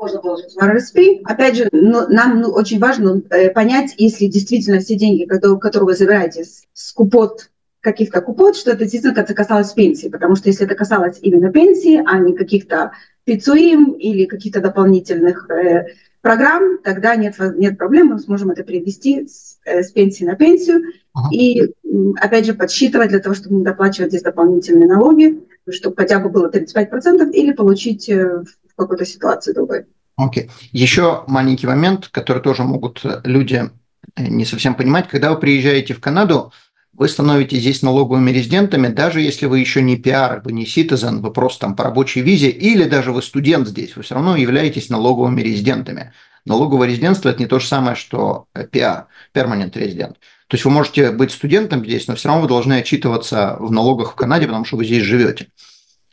можно 0.04 0.20
положить 0.20 0.54
в 0.54 0.58
RSP. 0.58 1.20
Опять 1.24 1.56
же, 1.56 1.68
ну, 1.72 2.06
нам 2.08 2.40
ну, 2.40 2.50
очень 2.50 2.78
важно 2.78 3.22
э, 3.30 3.50
понять, 3.50 3.94
если 3.96 4.26
действительно 4.26 4.80
все 4.80 4.96
деньги, 4.96 5.24
которые, 5.24 5.58
которые 5.58 5.86
вы 5.86 5.94
забираете 5.94 6.44
с, 6.44 6.64
с 6.74 6.92
купот, 6.92 7.50
каких-то 7.80 8.20
купот, 8.20 8.56
что 8.56 8.70
это 8.70 8.84
действительно 8.84 9.20
это 9.20 9.34
касалось 9.34 9.72
пенсии, 9.72 10.08
потому 10.08 10.36
что 10.36 10.48
если 10.48 10.66
это 10.66 10.74
касалось 10.74 11.18
именно 11.20 11.50
пенсии, 11.50 12.02
а 12.04 12.18
не 12.18 12.34
каких-то 12.34 12.92
пицуим 13.24 13.92
или 13.92 14.24
каких-то 14.26 14.60
дополнительных 14.60 15.48
э, 15.50 15.86
программ, 16.20 16.78
тогда 16.82 17.16
нет, 17.16 17.36
нет 17.56 17.78
проблем, 17.78 18.08
мы 18.08 18.18
сможем 18.18 18.50
это 18.50 18.62
перевести 18.62 19.26
с, 19.26 19.58
э, 19.64 19.82
с 19.82 19.90
пенсии 19.90 20.24
на 20.24 20.34
пенсию 20.34 20.82
ага. 21.14 21.28
и, 21.32 21.72
опять 22.20 22.46
же, 22.46 22.54
подсчитывать 22.54 23.08
для 23.08 23.20
того, 23.20 23.34
чтобы 23.34 23.56
не 23.56 23.64
доплачивать 23.64 24.10
здесь 24.10 24.22
дополнительные 24.22 24.88
налоги, 24.88 25.40
чтобы 25.70 25.96
хотя 25.96 26.18
бы 26.18 26.28
было 26.28 26.50
35% 26.50 27.30
или 27.32 27.52
получить 27.52 28.08
э, 28.08 28.42
в 28.68 28.74
какой-то 28.76 29.06
ситуации 29.06 29.52
другой. 29.52 29.86
Окей. 30.16 30.44
Okay. 30.44 30.50
Еще 30.72 31.24
маленький 31.26 31.66
момент, 31.66 32.08
который 32.08 32.42
тоже 32.42 32.62
могут 32.64 33.00
люди 33.24 33.70
э, 34.16 34.26
не 34.26 34.44
совсем 34.44 34.74
понимать. 34.74 35.08
Когда 35.08 35.32
вы 35.32 35.38
приезжаете 35.38 35.94
в 35.94 36.00
Канаду, 36.00 36.52
вы 36.96 37.08
становитесь 37.08 37.60
здесь 37.60 37.82
налоговыми 37.82 38.30
резидентами, 38.30 38.88
даже 38.88 39.20
если 39.20 39.46
вы 39.46 39.58
еще 39.58 39.82
не 39.82 39.96
пиар, 39.96 40.42
вы 40.44 40.52
не 40.52 40.64
citizen, 40.64 41.20
вы 41.20 41.32
просто 41.32 41.62
там 41.62 41.76
по 41.76 41.84
рабочей 41.84 42.20
визе, 42.20 42.50
или 42.50 42.84
даже 42.84 43.10
вы 43.10 43.20
студент 43.22 43.66
здесь, 43.66 43.96
вы 43.96 44.02
все 44.02 44.14
равно 44.14 44.36
являетесь 44.36 44.90
налоговыми 44.90 45.40
резидентами. 45.40 46.12
Налоговое 46.44 46.86
резидентство– 46.86 47.28
это 47.30 47.40
не 47.40 47.46
то 47.46 47.58
же 47.58 47.66
самое, 47.66 47.96
что 47.96 48.46
пиар, 48.70 49.06
permanent 49.34 49.76
резидент. 49.76 50.18
То 50.48 50.56
есть 50.56 50.64
вы 50.64 50.70
можете 50.70 51.10
быть 51.10 51.32
студентом 51.32 51.84
здесь, 51.84 52.06
но 52.06 52.16
все 52.16 52.28
равно 52.28 52.42
вы 52.42 52.48
должны 52.48 52.74
отчитываться 52.74 53.56
в 53.58 53.72
налогах 53.72 54.12
в 54.12 54.14
Канаде, 54.14 54.46
потому 54.46 54.64
что 54.64 54.76
вы 54.76 54.84
здесь 54.84 55.02
живете. 55.02 55.48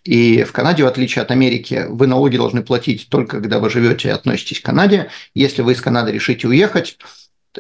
И 0.04 0.44
в 0.44 0.52
Канаде, 0.52 0.84
в 0.84 0.88
отличие 0.88 1.22
от 1.22 1.32
Америки, 1.32 1.86
вы 1.90 2.08
налоги 2.08 2.38
должны 2.38 2.64
платить 2.64 3.08
только 3.10 3.38
когда 3.38 3.60
вы 3.60 3.70
живете 3.70 4.08
и 4.08 4.12
относитесь 4.12 4.60
к 4.60 4.66
Канаде. 4.66 5.10
Если 5.36 5.62
вы 5.62 5.74
из 5.74 5.82
Канады 5.82 6.12
решите 6.12 6.48
уехать, 6.48 6.98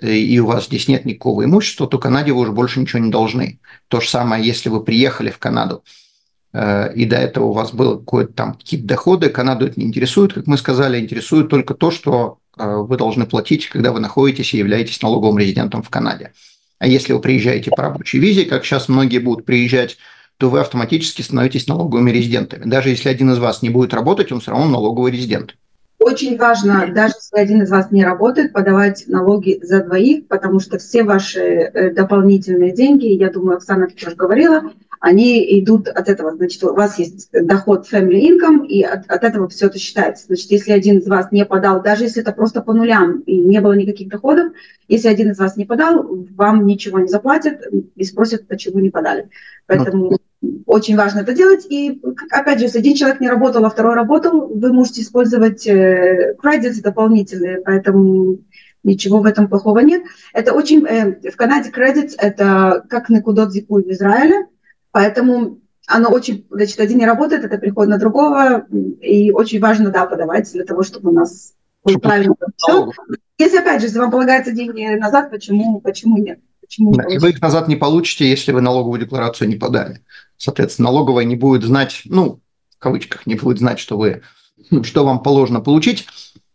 э, 0.01 0.15
и 0.15 0.39
у 0.39 0.47
вас 0.47 0.65
здесь 0.65 0.87
нет 0.87 1.05
никакого 1.05 1.45
имущества, 1.45 1.87
то 1.87 1.99
Канаде 1.99 2.31
вы 2.31 2.41
уже 2.41 2.51
больше 2.51 2.79
ничего 2.79 2.99
не 2.99 3.11
должны. 3.11 3.59
То 3.89 4.01
же 4.01 4.09
самое, 4.09 4.43
если 4.43 4.69
вы 4.69 4.83
приехали 4.83 5.29
в 5.29 5.37
Канаду, 5.37 5.83
э, 6.53 6.93
и 6.95 7.05
до 7.05 7.17
этого 7.17 7.45
у 7.45 7.53
вас 7.53 7.73
было 7.73 7.97
какое-то 7.97 8.33
там 8.33 8.53
какие-то 8.55 8.87
доходы, 8.87 9.29
Канаду 9.29 9.67
это 9.67 9.79
не 9.79 9.85
интересует, 9.85 10.33
как 10.33 10.47
мы 10.47 10.57
сказали, 10.57 10.99
интересует 10.99 11.47
только 11.47 11.75
то, 11.75 11.91
что 11.91 12.39
э, 12.57 12.65
вы 12.65 12.97
должны 12.97 13.27
платить, 13.27 13.69
когда 13.69 13.91
вы 13.91 13.99
находитесь 13.99 14.55
и 14.55 14.57
являетесь 14.57 15.01
налоговым 15.03 15.37
резидентом 15.37 15.83
в 15.83 15.91
Канаде. 15.91 16.31
А 16.81 16.87
если 16.87 17.13
вы 17.13 17.21
приезжаете 17.21 17.69
по 17.69 17.83
рабочей 17.83 18.17
визе, 18.17 18.45
как 18.45 18.65
сейчас 18.65 18.89
многие 18.89 19.19
будут 19.19 19.45
приезжать 19.45 19.97
то 20.37 20.49
вы 20.49 20.59
автоматически 20.59 21.21
становитесь 21.21 21.67
налоговыми 21.67 22.09
резидентами. 22.09 22.67
Даже 22.67 22.89
если 22.89 23.09
один 23.09 23.29
из 23.29 23.37
вас 23.37 23.61
не 23.61 23.69
будет 23.69 23.93
работать, 23.93 24.31
он 24.31 24.39
все 24.39 24.49
равно 24.49 24.67
налоговый 24.67 25.11
резидент. 25.11 25.55
Очень 26.01 26.35
важно, 26.35 26.91
даже 26.91 27.13
если 27.17 27.37
один 27.37 27.61
из 27.61 27.69
вас 27.69 27.91
не 27.91 28.03
работает, 28.03 28.53
подавать 28.53 29.03
налоги 29.05 29.59
за 29.61 29.83
двоих, 29.83 30.27
потому 30.27 30.59
что 30.59 30.79
все 30.79 31.03
ваши 31.03 31.39
э, 31.39 31.91
дополнительные 31.91 32.71
деньги, 32.71 33.05
я 33.05 33.29
думаю, 33.29 33.57
Оксана 33.57 33.87
тоже 33.87 34.15
говорила, 34.15 34.63
они 34.99 35.59
идут 35.59 35.87
от 35.87 36.09
этого. 36.09 36.35
Значит, 36.35 36.63
у 36.63 36.73
вас 36.73 36.97
есть 36.97 37.29
доход 37.31 37.87
family 37.91 38.19
income, 38.21 38.65
и 38.65 38.81
от, 38.81 39.09
от 39.11 39.23
этого 39.23 39.47
все 39.47 39.67
это 39.67 39.77
считается. 39.77 40.25
Значит, 40.25 40.49
если 40.49 40.71
один 40.71 40.97
из 40.97 41.07
вас 41.07 41.31
не 41.31 41.45
подал, 41.45 41.83
даже 41.83 42.05
если 42.05 42.23
это 42.23 42.31
просто 42.31 42.61
по 42.61 42.73
нулям 42.73 43.19
и 43.19 43.37
не 43.37 43.61
было 43.61 43.73
никаких 43.73 44.09
доходов, 44.09 44.53
если 44.87 45.07
один 45.07 45.31
из 45.31 45.37
вас 45.37 45.55
не 45.55 45.65
подал, 45.65 46.03
вам 46.35 46.65
ничего 46.65 46.97
не 46.97 47.09
заплатят 47.09 47.61
и 47.95 48.03
спросят, 48.03 48.47
почему 48.47 48.79
не 48.79 48.89
подали. 48.89 49.29
Поэтому 49.67 50.17
очень 50.65 50.95
важно 50.95 51.19
это 51.19 51.33
делать. 51.33 51.65
И, 51.69 52.01
опять 52.31 52.59
же, 52.59 52.65
если 52.65 52.79
один 52.79 52.95
человек 52.95 53.19
не 53.19 53.29
работал, 53.29 53.65
а 53.65 53.69
второй 53.69 53.95
работал, 53.95 54.47
вы 54.47 54.73
можете 54.73 55.01
использовать 55.01 55.67
э, 55.67 56.35
credits 56.41 56.81
дополнительные, 56.81 57.61
поэтому 57.61 58.39
ничего 58.83 59.19
в 59.19 59.25
этом 59.25 59.47
плохого 59.47 59.79
нет. 59.79 60.03
Это 60.33 60.53
очень... 60.53 60.85
Э, 60.85 61.29
в 61.29 61.35
Канаде 61.35 61.69
credits– 61.69 62.15
это 62.17 62.83
как 62.89 63.09
Некудот 63.09 63.51
Зикуй 63.51 63.83
в 63.83 63.91
Израиле, 63.91 64.47
поэтому 64.91 65.59
оно 65.87 66.09
очень... 66.09 66.45
Значит, 66.49 66.79
один 66.79 66.99
не 66.99 67.05
работает, 67.05 67.43
это 67.43 67.57
приход 67.57 67.87
на 67.87 67.97
другого, 67.97 68.65
и 69.01 69.31
очень 69.31 69.59
важно, 69.59 69.89
да, 69.91 70.05
подавать 70.05 70.51
для 70.51 70.63
того, 70.63 70.83
чтобы 70.83 71.11
у 71.11 71.13
нас 71.13 71.53
был 71.83 71.99
правильный 71.99 72.35
Если, 73.37 73.57
опять 73.57 73.81
же, 73.81 73.87
если 73.87 73.99
вам 73.99 74.11
полагаются 74.11 74.51
деньги 74.51 74.95
назад, 74.95 75.29
почему, 75.29 75.79
почему 75.81 76.17
нет? 76.17 76.39
Почему 76.61 76.93
да, 76.93 77.03
вы 77.03 77.31
их 77.31 77.41
назад 77.41 77.67
не 77.67 77.75
получите, 77.75 78.29
если 78.29 78.51
вы 78.51 78.61
налоговую 78.61 79.01
декларацию 79.01 79.49
не 79.49 79.55
подали. 79.55 80.01
Соответственно, 80.41 80.89
налоговая 80.89 81.23
не 81.23 81.35
будет 81.35 81.61
знать, 81.61 82.01
ну, 82.05 82.39
в 82.75 82.79
кавычках, 82.79 83.27
не 83.27 83.35
будет 83.35 83.59
знать, 83.59 83.77
что 83.77 83.95
вы, 83.95 84.23
ну, 84.71 84.83
что 84.83 85.05
вам 85.05 85.21
положено 85.21 85.61
получить. 85.61 86.07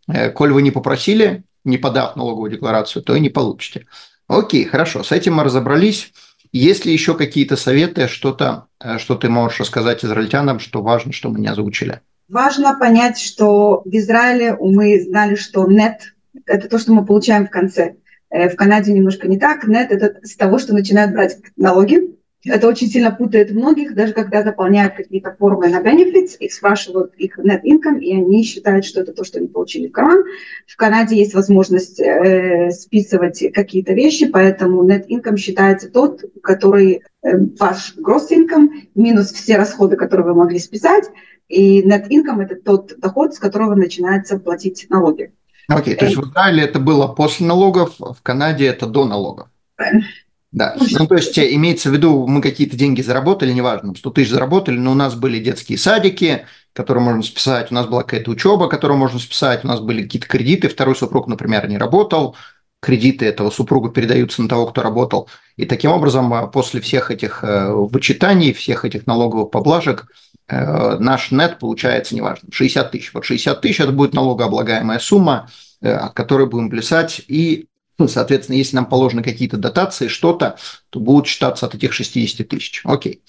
Э, 0.09 0.31
коль 0.31 0.53
вы 0.53 0.62
не 0.62 0.72
попросили, 0.72 1.44
не 1.62 1.79
подав 1.79 2.16
налоговую 2.16 2.51
декларацию, 2.51 3.05
то 3.05 3.14
и 3.14 3.20
не 3.20 3.29
получите. 3.29 3.87
Окей, 4.27 4.64
хорошо, 4.64 5.05
с 5.05 5.12
этим 5.12 5.35
мы 5.35 5.44
разобрались. 5.44 6.12
Есть 6.51 6.85
ли 6.85 6.92
еще 6.92 7.14
какие-то 7.14 7.55
советы, 7.55 8.09
что-то, 8.09 8.66
э, 8.83 8.99
что 8.99 9.14
ты 9.14 9.29
можешь 9.29 9.61
рассказать 9.61 10.05
израильтянам, 10.05 10.59
что 10.59 10.83
важно, 10.83 11.12
что 11.12 11.29
мы 11.29 11.38
не 11.38 11.46
озвучили? 11.46 12.01
Важно 12.29 12.77
понять, 12.77 13.20
что 13.20 13.83
в 13.85 13.96
Израиле 13.96 14.57
мы 14.61 15.01
знали, 15.01 15.37
что 15.37 15.64
нет– 15.68 16.12
это 16.44 16.68
то, 16.68 16.81
что 16.81 16.92
мы 16.92 17.07
получаем 17.07 17.46
в 17.46 17.51
конце. 17.51 17.94
Э, 18.31 18.49
в 18.49 18.57
Канаде 18.57 18.92
немножко 18.92 19.29
не 19.29 19.38
так. 19.38 19.64
Нет, 19.68 19.92
это 19.92 20.27
с 20.27 20.35
того, 20.35 20.59
что 20.59 20.75
начинают 20.75 21.12
брать 21.12 21.38
налоги. 21.57 22.16
Это 22.48 22.68
очень 22.68 22.88
сильно 22.88 23.11
путает 23.11 23.50
многих, 23.50 23.94
даже 23.94 24.12
когда 24.12 24.42
заполняют 24.42 24.94
какие-то 24.94 25.35
формы 25.38 25.68
на 25.68 25.80
benefits, 25.80 26.37
их 26.38 26.52
спрашивают 26.52 27.14
их 27.16 27.38
net 27.38 27.62
income, 27.64 28.00
и 28.00 28.14
они 28.14 28.44
считают, 28.44 28.85
что 28.85 29.00
это 29.00 29.12
то, 29.12 29.24
что 29.24 29.38
они 29.38 29.48
получили 29.48 29.88
в 29.88 29.92
карман. 29.92 30.24
В 30.66 30.76
Канаде 30.76 31.16
есть 31.16 31.35
возможность 31.35 32.00
э, 32.00 32.70
списывать 32.70 33.42
какие-то 33.52 33.94
вещи, 33.94 34.26
поэтому 34.26 34.87
net 34.88 35.06
income 35.09 35.37
считается 35.37 35.90
тот, 35.90 36.24
который 36.42 37.02
э, 37.22 37.38
ваш 37.59 37.94
gross 37.96 38.28
income 38.30 38.68
минус 38.94 39.32
все 39.32 39.56
расходы, 39.56 39.96
которые 39.96 40.26
вы 40.26 40.35
могли 40.35 40.59
списать, 40.59 41.04
и 41.48 41.82
net 41.82 42.09
income– 42.09 42.42
это 42.44 42.56
тот 42.56 42.98
доход, 42.98 43.35
с 43.35 43.38
которого 43.38 43.74
начинается 43.74 44.38
платить 44.38 44.87
налоги. 44.88 45.32
Окей, 45.68 45.94
okay, 45.94 45.96
то 45.96 46.04
есть 46.04 46.16
в 46.16 46.30
Израиле 46.30 46.62
это 46.62 46.78
было 46.78 47.09
после 47.09 47.46
налогов, 47.46 47.96
в 47.98 48.22
Канаде 48.22 48.66
это 48.66 48.87
до 48.87 49.04
налогов. 49.04 49.48
Да, 50.56 50.74
ну 50.98 51.06
то 51.06 51.16
есть 51.16 51.38
имеется 51.38 51.90
в 51.90 51.92
виду, 51.92 52.26
мы 52.26 52.40
какие-то 52.40 52.78
деньги 52.78 53.02
заработали, 53.02 53.52
неважно, 53.52 53.94
100 53.94 54.10
тысяч 54.10 54.30
заработали, 54.30 54.78
но 54.78 54.92
у 54.92 54.94
нас 54.94 55.14
были 55.14 55.38
детские 55.38 55.76
садики, 55.76 56.46
которые 56.72 57.04
можно 57.04 57.22
списать, 57.22 57.70
у 57.70 57.74
нас 57.74 57.86
была 57.86 58.04
какая-то 58.04 58.30
учеба, 58.30 58.66
которую 58.70 58.96
можно 58.96 59.18
списать, 59.18 59.64
у 59.64 59.68
нас 59.68 59.80
были 59.80 60.04
какие-то 60.04 60.26
кредиты, 60.26 60.68
второй 60.68 60.96
супруг, 60.96 61.28
например, 61.28 61.68
не 61.68 61.76
работал, 61.76 62.36
кредиты 62.80 63.26
этого 63.26 63.50
супруга 63.50 63.90
передаются 63.90 64.40
на 64.40 64.48
того, 64.48 64.68
кто 64.68 64.80
работал. 64.80 65.28
И 65.56 65.66
таким 65.66 65.90
образом, 65.90 66.32
а, 66.32 66.46
после 66.46 66.80
всех 66.80 67.10
этих 67.10 67.44
э, 67.44 67.70
вычитаний, 67.72 68.54
всех 68.54 68.86
этих 68.86 69.06
налоговых 69.06 69.50
поблажек, 69.50 70.06
э, 70.48 70.96
наш 70.98 71.32
нет 71.32 71.58
получается, 71.58 72.14
неважно, 72.14 72.48
60 72.50 72.90
тысяч. 72.92 73.12
Вот 73.12 73.26
60 73.26 73.60
тысяч– 73.60 73.80
это 73.80 73.92
будет 73.92 74.14
налогооблагаемая 74.14 75.00
сумма, 75.00 75.50
э, 75.82 75.92
от 75.92 76.14
которой 76.14 76.46
будем 76.46 76.70
плясать, 76.70 77.20
и, 77.28 77.66
ну, 77.98 78.09
соответственно, 78.09 78.56
если 78.56 78.76
нам 78.76 78.87
положены 78.87 79.22
какие-то 79.22 79.56
дотации, 79.56 80.09
что-то, 80.09 80.56
то 80.90 81.00
будут 81.00 81.26
считаться 81.26 81.66
от 81.66 81.74
этих 81.74 81.92
60 81.92 82.46
тысяч. 82.46 82.82
Окей. 82.85 83.22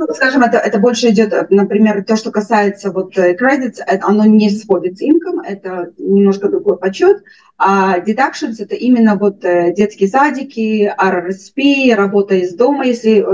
Ну, 0.00 0.06
скажем, 0.14 0.42
это, 0.42 0.58
это 0.58 0.78
больше 0.78 1.08
идет, 1.08 1.32
например, 1.50 2.04
то, 2.04 2.16
что 2.16 2.30
касается 2.30 2.92
вот 2.92 3.16
credits, 3.18 3.80
оно 4.00 4.24
не 4.26 4.48
сводится 4.48 5.04
income, 5.04 5.42
это 5.44 5.92
немножко 5.98 6.48
другой 6.48 6.78
подсчет, 6.78 7.24
а 7.56 7.98
deductions– 7.98 8.54
это 8.60 8.76
именно 8.76 9.16
вот 9.16 9.40
детские 9.40 10.08
садики, 10.08 10.88
RRSP, 10.96 11.92
работа 11.96 12.36
из 12.36 12.54
дома, 12.54 12.86
если, 12.86 13.26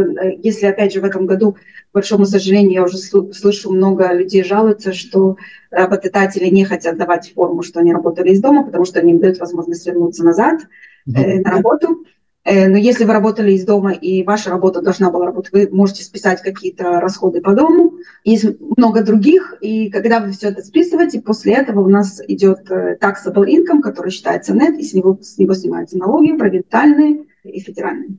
если 0.42 0.64
опять 0.64 0.94
же, 0.94 1.02
в 1.02 1.04
этом 1.04 1.26
году 1.26 1.58
большому 1.94 2.26
сожалению, 2.26 2.72
я 2.72 2.84
уже 2.84 2.98
слышу 2.98 3.72
много 3.72 4.12
людей 4.12 4.44
жалуются, 4.44 4.92
что 4.92 5.36
работодатели 5.70 6.48
не 6.48 6.64
хотят 6.64 6.98
давать 6.98 7.32
форму, 7.32 7.62
что 7.62 7.80
они 7.80 7.92
работали 7.92 8.30
из 8.30 8.40
дома, 8.40 8.64
потому 8.64 8.84
что 8.84 9.00
они 9.00 9.12
им 9.12 9.20
дают 9.20 9.38
возможность 9.38 9.86
вернуться 9.86 10.24
назад 10.24 10.60
э, 11.06 11.40
на 11.40 11.50
работу. 11.50 12.04
Э, 12.44 12.68
но 12.68 12.76
если 12.76 13.04
вы 13.04 13.12
работали 13.12 13.52
из 13.52 13.64
дома 13.64 13.92
и 13.92 14.22
ваша 14.22 14.50
работа 14.50 14.82
должна 14.82 15.10
была 15.10 15.26
работать, 15.26 15.52
вы 15.52 15.68
можете 15.70 16.04
списать 16.04 16.42
какие-то 16.42 17.00
расходы 17.00 17.40
по 17.40 17.54
дому. 17.54 17.94
Есть 18.24 18.44
много 18.76 19.02
других, 19.02 19.54
и 19.60 19.88
когда 19.88 20.20
вы 20.20 20.32
все 20.32 20.48
это 20.48 20.62
списываете, 20.62 21.22
после 21.22 21.54
этого 21.54 21.80
у 21.80 21.88
нас 21.88 22.20
идет 22.26 22.70
э, 22.70 22.98
taxable 23.00 23.46
income, 23.46 23.80
который 23.80 24.10
считается 24.10 24.52
net, 24.52 24.76
и 24.76 24.82
с 24.82 24.92
него, 24.92 25.18
с 25.22 25.38
него 25.38 25.54
снимаются 25.54 25.96
налоги, 25.96 26.36
провинциальные 26.36 27.24
и 27.44 27.60
федеральные. 27.60 28.18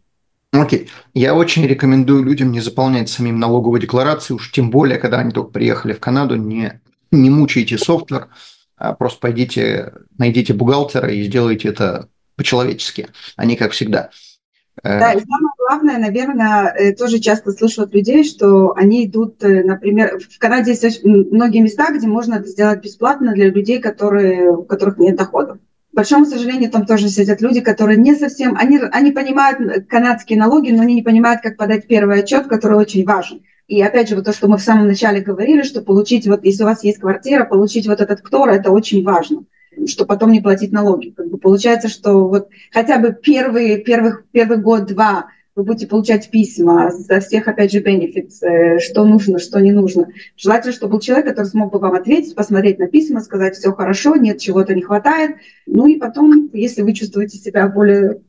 Окей. 0.61 0.89
Я 1.13 1.35
очень 1.35 1.65
рекомендую 1.65 2.23
людям 2.23 2.51
не 2.51 2.59
заполнять 2.59 3.09
самим 3.09 3.39
налоговую 3.39 3.81
декларацию, 3.81 4.37
уж 4.37 4.51
тем 4.51 4.69
более, 4.69 4.97
когда 4.97 5.19
они 5.19 5.31
только 5.31 5.51
приехали 5.51 5.93
в 5.93 5.99
Канаду, 5.99 6.35
не, 6.35 6.81
не 7.11 7.29
мучайте 7.29 7.77
софтвер, 7.77 8.29
а 8.77 8.93
просто 8.93 9.19
пойдите, 9.19 9.93
найдите 10.17 10.53
бухгалтера 10.53 11.11
и 11.11 11.23
сделайте 11.23 11.69
это 11.69 12.09
по-человечески, 12.35 13.07
а 13.35 13.45
не 13.45 13.55
как 13.55 13.71
всегда. 13.71 14.09
Э, 14.83 14.99
да, 14.99 15.13
и 15.13 15.19
самое 15.19 15.53
главное, 15.57 15.97
наверное, 15.97 16.73
э, 16.73 16.93
тоже 16.93 17.19
часто 17.19 17.51
слышу 17.51 17.83
от 17.83 17.93
людей, 17.93 18.23
что 18.23 18.73
они 18.75 19.05
идут, 19.05 19.43
э, 19.43 19.63
например, 19.63 20.19
в 20.19 20.37
Канаде 20.37 20.71
есть 20.71 21.03
многие 21.03 21.59
места, 21.59 21.93
где 21.93 22.07
можно 22.07 22.35
это 22.35 22.47
сделать 22.47 22.83
бесплатно 22.83 23.33
для 23.33 23.49
людей, 23.49 23.79
которые, 23.79 24.51
у 24.51 24.63
которых 24.63 24.97
нет 24.97 25.15
доходов 25.15 25.57
большому 25.95 26.25
сожалению, 26.25 26.69
там 26.69 26.85
тоже 26.85 27.09
сидят 27.09 27.41
люди, 27.41 27.61
которые 27.61 27.97
не 27.97 28.15
совсем, 28.15 28.55
они, 28.57 28.79
они 28.91 29.11
понимают 29.11 29.87
канадские 29.87 30.37
налоги, 30.37 30.71
но 30.71 30.83
они 30.83 30.95
не 30.95 31.01
понимают, 31.01 31.41
как 31.41 31.57
подать 31.57 31.87
первый 31.87 32.19
отчет, 32.19 32.47
который 32.47 32.77
очень 32.77 33.05
важен. 33.05 33.41
И 33.67 33.81
опять 33.81 34.09
же, 34.09 34.15
вот 34.15 34.25
то, 34.25 34.33
что 34.33 34.47
мы 34.47 34.57
в 34.57 34.61
самом 34.61 34.87
начале 34.87 35.21
говорили, 35.21 35.63
что 35.63 35.81
получить, 35.81 36.27
вот 36.27 36.45
если 36.45 36.63
у 36.63 36.67
вас 36.67 36.83
есть 36.83 36.99
квартира, 36.99 37.45
получить 37.45 37.87
вот 37.87 37.99
этот 37.99 38.21
КТОР, 38.21 38.49
это 38.49 38.71
очень 38.71 39.03
важно 39.03 39.45
что 39.87 40.05
потом 40.05 40.31
не 40.31 40.41
платить 40.41 40.71
налоги. 40.71 41.09
Как 41.09 41.27
бы 41.27 41.37
получается, 41.37 41.87
что 41.89 42.27
вот 42.27 42.49
хотя 42.71 42.97
бы 42.97 43.11
первый, 43.11 43.81
первый, 43.81 44.13
первый 44.31 44.57
год-два 44.57 45.27
вы 45.55 45.63
будете 45.63 45.87
получать 45.87 46.29
письма 46.29 46.91
за 46.91 47.21
всех, 47.21 47.47
опять 47.47 47.71
же, 47.71 47.81
benefits, 47.81 48.45
э, 48.45 48.79
что 48.79 49.05
нужно, 49.05 49.39
что 49.39 49.59
не 49.61 49.71
нужно. 49.71 50.09
Желательно, 50.35 50.73
чтобы 50.73 50.93
был 50.93 50.99
человек, 50.99 51.27
который 51.27 51.47
смог 51.47 51.71
бы 51.71 51.79
вам 51.79 51.93
ответить, 51.93 52.35
посмотреть 52.35 52.77
на 52.77 52.87
письма, 52.87 53.21
сказать, 53.21 53.55
все 53.55 53.71
хорошо, 53.71 54.15
нет, 54.15 54.39
чего-то 54.39 54.75
не 54.75 54.81
хватает. 54.81 55.37
Ну 55.65 55.87
и 55.87 55.95
потом, 55.95 56.49
если 56.53 56.81
вы 56.81 56.93
чувствуете 56.93 57.37
себя 57.37 57.67
более 57.69 58.21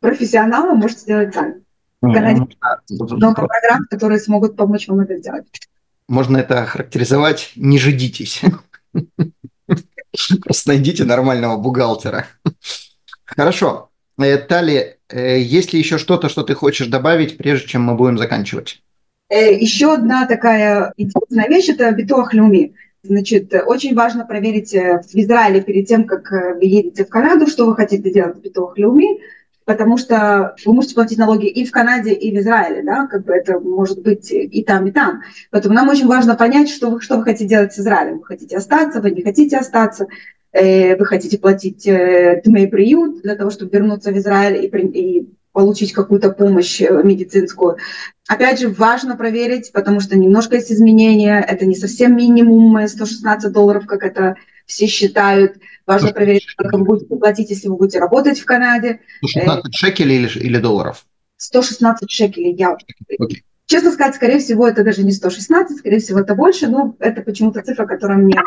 профессионалом, 0.00 0.78
можете 0.78 1.00
сделать 1.00 1.34
сами. 1.34 1.62
В 2.02 2.12
Канаде 2.12 2.46
много 2.90 3.46
программ, 3.46 3.84
которые 3.88 4.20
смогут 4.20 4.56
помочь 4.56 4.86
вам 4.86 5.00
это 5.00 5.16
сделать. 5.16 5.46
Можно 6.06 6.36
это 6.36 6.66
характеризовать 6.66 7.52
«не 7.56 7.78
жидитесь». 7.78 8.42
Просто 10.44 10.68
найдите 10.68 11.04
нормального 11.04 11.56
бухгалтера. 11.56 12.26
Хорошо. 13.24 13.90
Э, 14.18 14.38
Тали, 14.38 14.98
э, 15.08 15.40
есть 15.40 15.72
ли 15.72 15.78
еще 15.78 15.98
что-то, 15.98 16.28
что 16.28 16.42
ты 16.42 16.54
хочешь 16.54 16.86
добавить, 16.86 17.36
прежде 17.36 17.66
чем 17.66 17.82
мы 17.82 17.94
будем 17.94 18.18
заканчивать? 18.18 18.82
Э, 19.28 19.52
еще 19.52 19.94
одна 19.94 20.26
такая 20.26 20.92
интересная 20.96 21.48
вещь– 21.48 21.68
это 21.68 21.90
битуах 21.92 22.34
люми. 22.34 22.74
Значит, 23.02 23.52
очень 23.66 23.94
важно 23.94 24.24
проверить 24.24 24.72
в 24.72 25.14
Израиле 25.14 25.60
перед 25.60 25.86
тем, 25.86 26.04
как 26.04 26.30
вы 26.30 26.64
едете 26.64 27.04
в 27.04 27.10
Канаду, 27.10 27.46
что 27.48 27.66
вы 27.66 27.76
хотите 27.76 28.10
делать 28.10 28.36
в 28.36 28.40
битуах 28.40 28.78
люми, 28.78 29.20
потому 29.66 29.98
что 29.98 30.54
вы 30.64 30.72
можете 30.72 30.94
платить 30.94 31.18
налоги 31.18 31.46
и 31.46 31.66
в 31.66 31.70
Канаде, 31.70 32.14
и 32.14 32.34
в 32.34 32.40
Израиле, 32.40 32.82
да, 32.82 33.06
как 33.06 33.26
бы 33.26 33.34
это 33.34 33.60
может 33.60 34.02
быть 34.02 34.30
и 34.30 34.64
там, 34.64 34.86
и 34.86 34.90
там. 34.90 35.20
Поэтому 35.50 35.74
нам 35.74 35.90
очень 35.90 36.06
важно 36.06 36.34
понять, 36.34 36.70
что 36.70 36.88
вы, 36.88 37.02
что 37.02 37.18
вы 37.18 37.24
хотите 37.24 37.46
делать 37.46 37.74
с 37.74 37.78
Израилем. 37.78 38.20
Вы 38.20 38.24
хотите 38.24 38.56
остаться, 38.56 39.02
вы 39.02 39.10
не 39.10 39.22
хотите 39.22 39.58
остаться. 39.58 40.06
Э, 40.54 40.94
вы 40.96 41.04
хотите 41.04 41.36
платить 41.36 41.84
э, 41.84 42.40
дмей 42.44 42.68
приют 42.68 43.22
для 43.22 43.34
того, 43.34 43.50
чтобы 43.50 43.72
вернуться 43.72 44.12
в 44.12 44.16
Израиль 44.18 44.64
и, 44.64 44.68
и 44.68 45.28
получить 45.50 45.92
какую-то 45.92 46.30
помощь 46.30 46.80
э, 46.80 47.02
медицинскую. 47.02 47.78
Опять 48.28 48.60
же, 48.60 48.68
важно 48.68 49.16
проверить, 49.16 49.72
потому 49.72 49.98
что 49.98 50.16
немножко 50.16 50.54
есть 50.54 50.70
изменения, 50.70 51.40
это 51.40 51.66
не 51.66 51.74
совсем 51.74 52.16
минимум 52.16 52.86
116 52.86 53.50
долларов, 53.50 53.86
как 53.86 54.04
это 54.04 54.36
все 54.64 54.86
считают. 54.86 55.56
Важно 55.88 56.12
проверить, 56.12 56.46
как 56.56 56.72
вы 56.72 56.84
будете 56.84 57.16
платить, 57.16 57.50
если 57.50 57.66
вы 57.66 57.76
будете 57.76 57.98
работать 57.98 58.38
в 58.38 58.44
Канаде. 58.44 59.00
116 59.24 59.74
шекелей 59.74 60.16
или, 60.18 60.38
или 60.38 60.58
долларов? 60.58 61.04
116 61.36 62.08
шекелей. 62.08 62.54
Я... 62.54 62.76
Okay. 63.20 63.42
Честно 63.66 63.90
сказать, 63.90 64.14
скорее 64.14 64.38
всего, 64.38 64.68
это 64.68 64.84
даже 64.84 65.02
не 65.02 65.10
116, 65.10 65.78
скорее 65.78 65.98
всего, 65.98 66.20
это 66.20 66.36
больше, 66.36 66.68
но 66.68 66.94
это 67.00 67.22
почему-то 67.22 67.62
цифра, 67.62 67.86
которая 67.86 68.18
мне 68.18 68.40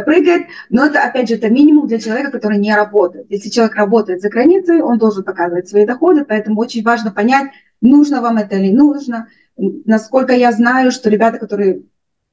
прыгает. 0.00 0.46
Но 0.70 0.86
это, 0.86 1.02
опять 1.02 1.28
же, 1.28 1.34
это 1.34 1.48
минимум 1.48 1.86
для 1.86 1.98
человека, 1.98 2.30
который 2.30 2.58
не 2.58 2.74
работает. 2.74 3.26
Если 3.30 3.50
человек 3.50 3.76
работает 3.76 4.20
за 4.20 4.28
границей, 4.28 4.82
он 4.82 4.98
должен 4.98 5.24
показывать 5.24 5.68
свои 5.68 5.86
доходы, 5.86 6.24
поэтому 6.24 6.60
очень 6.60 6.82
важно 6.82 7.10
понять, 7.10 7.50
нужно 7.80 8.20
вам 8.20 8.38
это 8.38 8.56
или 8.56 8.72
нужно. 8.72 9.28
Насколько 9.56 10.34
я 10.34 10.52
знаю, 10.52 10.90
что 10.90 11.08
ребята, 11.10 11.38
которые 11.38 11.82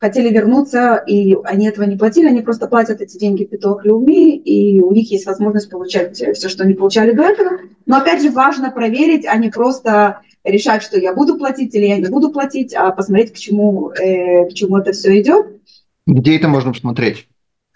хотели 0.03 0.33
вернуться, 0.33 1.01
и 1.07 1.37
они 1.45 1.67
этого 1.67 1.85
не 1.85 1.95
платили, 1.95 2.27
они 2.27 2.41
просто 2.41 2.67
платят 2.67 2.99
эти 2.99 3.17
деньги 3.17 3.45
в 3.45 3.49
Питох 3.49 3.85
Люми, 3.85 4.35
и 4.35 4.81
у 4.81 4.91
них 4.91 5.09
есть 5.09 5.25
возможность 5.25 5.69
получать 5.69 6.17
все, 6.17 6.49
что 6.49 6.63
они 6.63 6.73
получали 6.73 7.13
до 7.13 7.23
этого. 7.23 7.59
Но 7.85 7.97
опять 7.97 8.21
же 8.21 8.29
важно 8.29 8.69
проверить, 8.69 9.25
а 9.25 9.37
не 9.37 9.49
просто 9.49 10.19
решать, 10.43 10.83
что 10.83 10.99
я 10.99 11.13
буду 11.13 11.37
платить 11.37 11.73
или 11.73 11.85
я 11.85 11.97
не 11.97 12.09
буду 12.09 12.31
платить, 12.31 12.73
а 12.73 12.91
посмотреть, 12.91 13.31
к 13.31 13.37
чему, 13.37 13.91
э, 13.91 14.49
к 14.49 14.53
чему 14.53 14.77
это 14.77 14.91
все 14.91 15.21
идет. 15.21 15.47
Где 16.05 16.35
это 16.35 16.49
можно 16.49 16.73
посмотреть? 16.73 17.29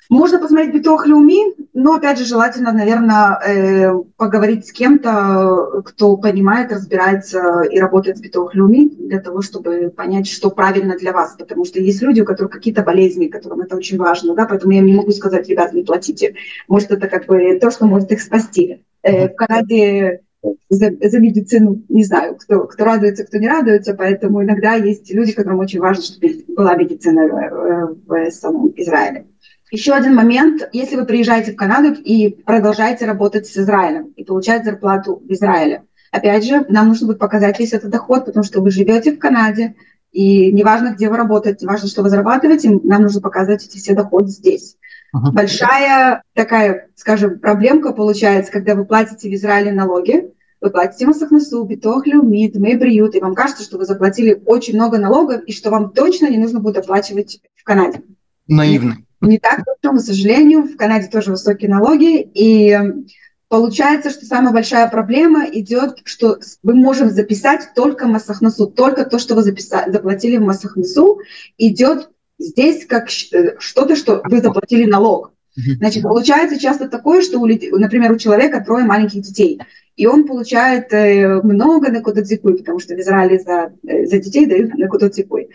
Можно 0.09 0.39
посмотреть 0.39 0.73
Битох 0.73 1.05
Люми, 1.05 1.55
но, 1.73 1.95
опять 1.95 2.17
же, 2.17 2.25
желательно, 2.25 2.71
наверное, 2.71 3.39
э, 3.45 3.93
поговорить 4.15 4.67
с 4.67 4.71
кем-то, 4.71 5.81
кто 5.83 6.15
понимает, 6.17 6.71
разбирается 6.71 7.61
и 7.69 7.79
работает 7.79 8.17
с 8.17 8.21
Битох 8.21 8.55
Люми, 8.55 8.87
для 8.87 9.19
того, 9.19 9.41
чтобы 9.41 9.89
понять, 9.89 10.27
что 10.27 10.49
правильно 10.49 10.97
для 10.97 11.11
вас. 11.11 11.35
Потому 11.37 11.65
что 11.65 11.79
есть 11.79 12.01
люди, 12.01 12.21
у 12.21 12.25
которых 12.25 12.51
какие-то 12.51 12.83
болезни, 12.83 13.27
которым 13.27 13.61
это 13.61 13.75
очень 13.75 13.97
важно, 13.97 14.33
да, 14.33 14.45
поэтому 14.45 14.73
я 14.73 14.81
не 14.81 14.93
могу 14.93 15.11
сказать, 15.11 15.49
ребят, 15.49 15.73
не 15.73 15.83
платите. 15.83 16.35
Может, 16.67 16.91
это 16.91 17.07
как 17.07 17.25
бы 17.25 17.57
то, 17.59 17.69
что 17.69 17.85
может 17.85 18.11
их 18.11 18.21
спасти. 18.21 18.83
Э, 19.03 19.27
в 19.27 19.35
Канаде 19.35 20.21
за, 20.69 20.91
за 21.01 21.19
медицину, 21.19 21.83
не 21.89 22.03
знаю, 22.03 22.35
кто, 22.35 22.65
кто 22.67 22.85
радуется, 22.85 23.25
кто 23.25 23.37
не 23.37 23.47
радуется, 23.47 23.93
поэтому 23.93 24.43
иногда 24.43 24.75
есть 24.75 25.11
люди, 25.13 25.33
которым 25.33 25.59
очень 25.59 25.79
важно, 25.79 26.03
чтобы 26.03 26.45
была 26.55 26.75
медицина 26.75 27.27
в, 27.27 27.97
в 28.07 28.31
самом 28.31 28.73
Израиле. 28.75 29.25
Еще 29.69 29.93
один 29.93 30.15
момент, 30.15 30.67
если 30.71 30.95
вы 30.95 31.05
приезжаете 31.05 31.51
в 31.51 31.55
Канаду 31.55 31.93
и 31.93 32.29
продолжаете 32.29 33.05
работать 33.05 33.47
с 33.47 33.57
Израилем 33.57 34.13
и 34.15 34.23
получать 34.23 34.63
зарплату 34.63 35.21
в 35.23 35.31
Израиле, 35.31 35.83
опять 36.11 36.45
же, 36.45 36.65
нам 36.69 36.87
нужно 36.87 37.07
будет 37.07 37.19
показать 37.19 37.59
весь 37.59 37.73
этот 37.73 37.89
доход, 37.89 38.25
потому 38.25 38.43
что 38.43 38.61
вы 38.61 38.71
живете 38.71 39.13
в 39.13 39.19
Канаде, 39.19 39.75
и 40.13 40.51
неважно, 40.51 40.93
где 40.93 41.09
вы 41.09 41.17
работаете, 41.17 41.67
важно, 41.67 41.89
что 41.89 42.01
вы 42.01 42.09
зарабатываете, 42.09 42.79
нам 42.83 43.03
нужно 43.03 43.21
показывать 43.21 43.65
эти 43.65 43.77
все 43.77 43.93
доходы 43.93 44.29
здесь. 44.29 44.77
Uh-huh. 45.15 45.31
Большая 45.31 46.23
такая, 46.33 46.87
скажем, 46.95 47.39
проблемка 47.39 47.91
получается, 47.91 48.51
когда 48.51 48.75
вы 48.75 48.85
платите 48.85 49.29
в 49.29 49.33
Израиле 49.33 49.71
налоги, 49.73 50.31
вы 50.59 50.69
платите 50.69 51.05
Масахнасу, 51.05 51.63
Битох, 51.65 52.07
Люмит, 52.07 52.55
Мэйбриют, 52.55 53.15
и 53.15 53.19
вам 53.19 53.35
кажется, 53.35 53.63
что 53.63 53.77
вы 53.77 53.85
заплатили 53.85 54.41
очень 54.45 54.75
много 54.75 54.97
налогов, 54.97 55.43
и 55.43 55.51
что 55.51 55.69
вам 55.69 55.91
точно 55.91 56.27
не 56.29 56.37
нужно 56.37 56.61
будет 56.61 56.77
оплачивать 56.77 57.41
в 57.55 57.63
Канаде. 57.63 58.01
Наивно. 58.47 58.97
Не 59.21 59.39
так, 59.39 59.63
к 59.81 59.99
сожалению, 59.99 60.63
в 60.63 60.75
Канаде 60.77 61.07
тоже 61.07 61.31
высокие 61.31 61.69
налоги, 61.69 62.21
и 62.21 62.77
получается, 63.49 64.09
что 64.09 64.25
самая 64.25 64.53
большая 64.53 64.87
проблема 64.89 65.45
идет, 65.45 65.99
что 66.03 66.39
мы 66.63 66.75
можем 66.75 67.09
записать 67.09 67.69
только 67.75 68.07
Масахнасу, 68.07 68.67
только 68.67 69.05
то, 69.05 69.17
что 69.17 69.35
вы 69.35 69.41
записали, 69.41 69.91
заплатили 69.91 70.37
в 70.37 70.41
Масахнасу, 70.41 71.19
идет 71.57 72.09
здесь 72.37 72.85
как 72.85 73.07
э, 73.33 73.55
что-то, 73.59 73.95
что 73.95 74.21
вы 74.25 74.41
заплатили 74.41 74.85
налог. 74.85 75.31
Значит, 75.55 76.03
получается 76.03 76.59
часто 76.59 76.87
такое, 76.87 77.23
что, 77.23 77.39
у, 77.39 77.47
например, 77.47 78.11
у 78.11 78.17
человека 78.17 78.63
трое 78.63 78.85
маленьких 78.85 79.21
детей, 79.23 79.59
и 79.95 80.05
он 80.05 80.27
получает 80.27 80.93
э, 80.93 81.41
много 81.41 81.91
на 81.91 82.01
кодоцикуй, 82.01 82.57
потому 82.57 82.79
что 82.79 82.93
в 82.93 82.99
Израиле 82.99 83.39
за, 83.39 83.73
э, 83.87 84.05
за 84.05 84.19
детей 84.19 84.45
дают 84.45 84.75
на 84.75 84.87
кодоцикуй. 84.87 85.49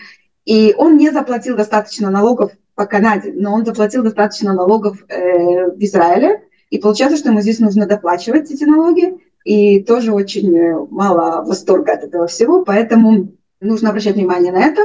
И 0.44 0.74
он 0.76 0.96
не 0.96 1.10
заплатил 1.10 1.56
достаточно 1.56 2.10
налогов 2.10 2.52
по 2.74 2.86
Канаде, 2.86 3.32
но 3.34 3.54
он 3.54 3.64
заплатил 3.64 4.02
достаточно 4.02 4.52
налогов 4.52 5.04
э, 5.08 5.70
в 5.70 5.78
Израиле, 5.78 6.42
и 6.70 6.78
получается, 6.78 7.18
что 7.18 7.28
ему 7.28 7.40
здесь 7.40 7.58
нужно 7.58 7.86
доплачивать 7.86 8.50
эти 8.50 8.64
налоги, 8.64 9.18
и 9.44 9.82
тоже 9.82 10.12
очень 10.12 10.86
мало 10.90 11.44
восторга 11.44 11.92
от 11.92 12.04
этого 12.04 12.26
всего, 12.26 12.64
поэтому 12.64 13.32
нужно 13.60 13.90
обращать 13.90 14.14
внимание 14.14 14.52
на 14.52 14.64
это. 14.64 14.80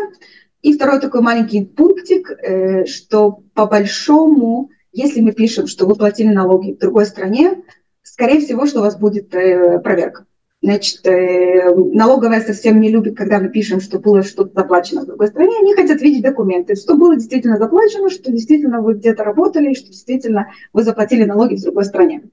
И 0.61 0.73
второй 0.73 0.99
такой 0.99 1.21
маленький 1.21 1.63
пунктик, 1.63 2.29
э, 2.31 2.85
что 2.85 3.43
по 3.53 3.65
большому 3.65 4.69
если 4.97 5.21
мы 5.21 5.31
пишем, 5.31 5.67
что 5.67 5.85
вы 5.85 5.95
платили 5.95 6.33
налоги 6.33 6.73
в 6.73 6.79
другой 6.79 7.05
стране, 7.05 7.63
скорее 8.01 8.41
всего, 8.41 8.65
что 8.65 8.79
у 8.79 8.81
вас 8.81 8.97
будет 8.97 9.33
э, 9.35 9.79
проверка. 9.79 10.25
Значит, 10.63 11.05
э, 11.05 11.71
налоговая 11.75 12.41
совсем 12.41 12.81
не 12.81 12.89
любит, 12.89 13.15
когда 13.15 13.39
мы 13.39 13.49
пишем, 13.49 13.79
что 13.79 13.99
было 13.99 14.23
что-то 14.23 14.59
заплачено 14.59 15.01
в 15.01 15.05
другой 15.05 15.27
стране. 15.27 15.55
Они 15.59 15.75
хотят 15.75 16.01
видеть 16.01 16.23
документы, 16.23 16.75
что 16.75 16.95
было 16.95 17.15
действительно 17.15 17.57
заплачено, 17.57 18.09
что 18.09 18.31
действительно 18.31 18.81
вы 18.81 18.95
где-то 18.95 19.23
работали, 19.23 19.75
что 19.75 19.87
действительно 19.87 20.47
вы 20.73 20.81
заплатили 20.81 21.25
налоги 21.25 21.55
в 21.55 21.61
другой 21.61 21.85
стране. 21.85 22.23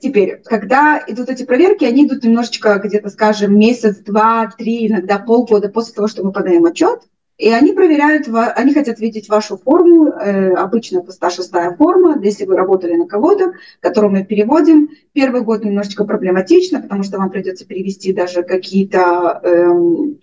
Теперь, 0.00 0.40
когда 0.44 1.02
идут 1.08 1.28
эти 1.28 1.42
проверки, 1.42 1.84
они 1.84 2.06
идут 2.06 2.24
немножечко 2.24 2.80
где-то, 2.82 3.10
скажем, 3.10 3.58
месяц, 3.58 3.96
два, 3.98 4.50
три, 4.56 4.86
иногда 4.86 5.18
полгода 5.18 5.68
после 5.68 5.94
того, 5.94 6.08
что 6.08 6.24
мы 6.24 6.32
подаем 6.32 6.64
отчет. 6.64 7.00
И 7.38 7.50
они 7.50 7.72
проверяют, 7.72 8.26
они 8.56 8.74
хотят 8.74 8.98
видеть 8.98 9.28
вашу 9.28 9.56
форму, 9.56 10.12
обычно 10.56 10.98
это 10.98 11.12
106 11.12 11.52
форма, 11.78 12.20
если 12.20 12.44
вы 12.44 12.56
работали 12.56 12.94
на 12.96 13.06
кого-то, 13.06 13.52
которую 13.78 14.10
мы 14.10 14.24
переводим. 14.24 14.90
Первый 15.12 15.42
год 15.42 15.64
немножечко 15.64 16.04
проблематично, 16.04 16.82
потому 16.82 17.04
что 17.04 17.18
вам 17.18 17.30
придется 17.30 17.64
перевести 17.64 18.12
даже 18.12 18.42
какие-то 18.42 19.40
э, 19.44 19.68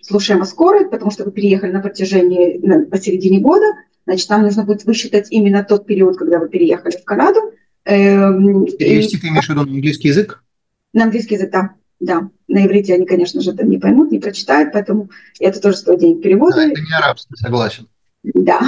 слушаемо 0.02 0.44
скорость, 0.44 0.90
потому 0.90 1.10
что 1.10 1.24
вы 1.24 1.30
переехали 1.30 1.72
на 1.72 1.80
протяжении, 1.80 2.58
на, 2.58 2.84
посередине 2.84 3.40
года, 3.40 3.64
значит, 4.04 4.28
нам 4.28 4.42
нужно 4.42 4.64
будет 4.64 4.84
высчитать 4.84 5.28
именно 5.30 5.64
тот 5.64 5.86
период, 5.86 6.18
когда 6.18 6.38
вы 6.38 6.50
переехали 6.50 6.98
в 6.98 7.04
Канаду. 7.04 7.40
Э, 7.86 8.30
перевести 8.78 9.16
и... 9.16 9.20
ты 9.20 9.28
имеешь 9.28 9.46
в 9.46 9.48
виду 9.48 9.64
на 9.64 9.72
английский 9.72 10.08
язык? 10.08 10.44
На 10.92 11.04
английский 11.04 11.36
язык, 11.36 11.50
да 11.50 11.70
да, 12.00 12.28
на 12.48 12.66
иврите 12.66 12.94
они, 12.94 13.06
конечно 13.06 13.40
же, 13.40 13.52
это 13.52 13.64
не 13.64 13.78
поймут, 13.78 14.10
не 14.10 14.18
прочитают, 14.18 14.72
поэтому 14.72 15.10
это 15.40 15.60
тоже 15.60 15.76
стоит 15.76 16.00
денег 16.00 16.22
перевода. 16.22 16.56
Да, 16.56 16.66
это 16.66 16.80
не 16.80 16.96
арабский, 16.96 17.36
согласен. 17.36 17.88
Да. 18.22 18.60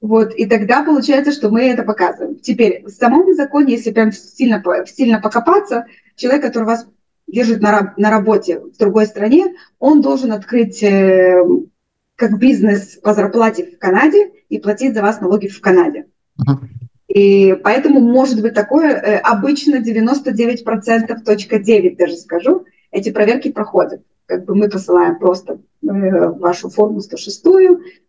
Вот, 0.00 0.34
и 0.34 0.46
тогда 0.46 0.84
получается, 0.84 1.32
что 1.32 1.50
мы 1.50 1.62
это 1.64 1.82
показываем. 1.82 2.38
Теперь, 2.38 2.84
в 2.84 2.90
самом 2.90 3.34
законе, 3.34 3.74
если 3.74 3.90
прям 3.90 4.12
сильно, 4.12 4.62
сильно 4.86 5.20
покопаться, 5.20 5.86
человек, 6.14 6.42
который 6.42 6.64
вас 6.64 6.86
держит 7.26 7.60
на, 7.60 7.94
на 7.96 8.10
работе 8.10 8.60
в 8.60 8.76
другой 8.76 9.06
стране, 9.06 9.56
он 9.78 10.00
должен 10.00 10.32
открыть 10.32 10.82
э, 10.82 11.42
как 12.14 12.38
бизнес 12.38 12.98
по 13.02 13.14
зарплате 13.14 13.66
в 13.66 13.78
Канаде 13.78 14.30
и 14.48 14.58
платить 14.58 14.94
за 14.94 15.02
вас 15.02 15.20
налоги 15.20 15.48
в 15.48 15.60
Канаде. 15.60 16.06
Uh-huh. 16.38 16.58
И 17.16 17.54
поэтому 17.64 18.00
может 18.00 18.42
быть 18.42 18.52
такое, 18.52 18.90
э, 18.90 19.16
обычно 19.16 19.76
99%, 19.80 21.24
точка 21.24 21.58
9 21.58 21.96
даже 21.96 22.14
скажу, 22.16 22.66
эти 22.90 23.10
проверки 23.10 23.50
проходят. 23.50 24.02
Как 24.26 24.44
бы 24.44 24.54
мы 24.54 24.68
посылаем 24.68 25.18
просто 25.18 25.54
э, 25.54 25.56
вашу 25.88 26.68
форму 26.68 27.00
106, 27.00 27.42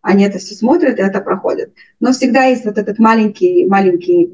они 0.01 0.25
это 0.25 0.39
все 0.39 0.55
смотрят, 0.55 0.99
и 0.99 1.01
это 1.01 1.21
проходит. 1.21 1.71
Но 2.01 2.11
всегда 2.11 2.43
есть 2.43 2.65
вот 2.65 2.77
этот 2.77 2.99
маленький, 2.99 3.65
маленький 3.65 4.33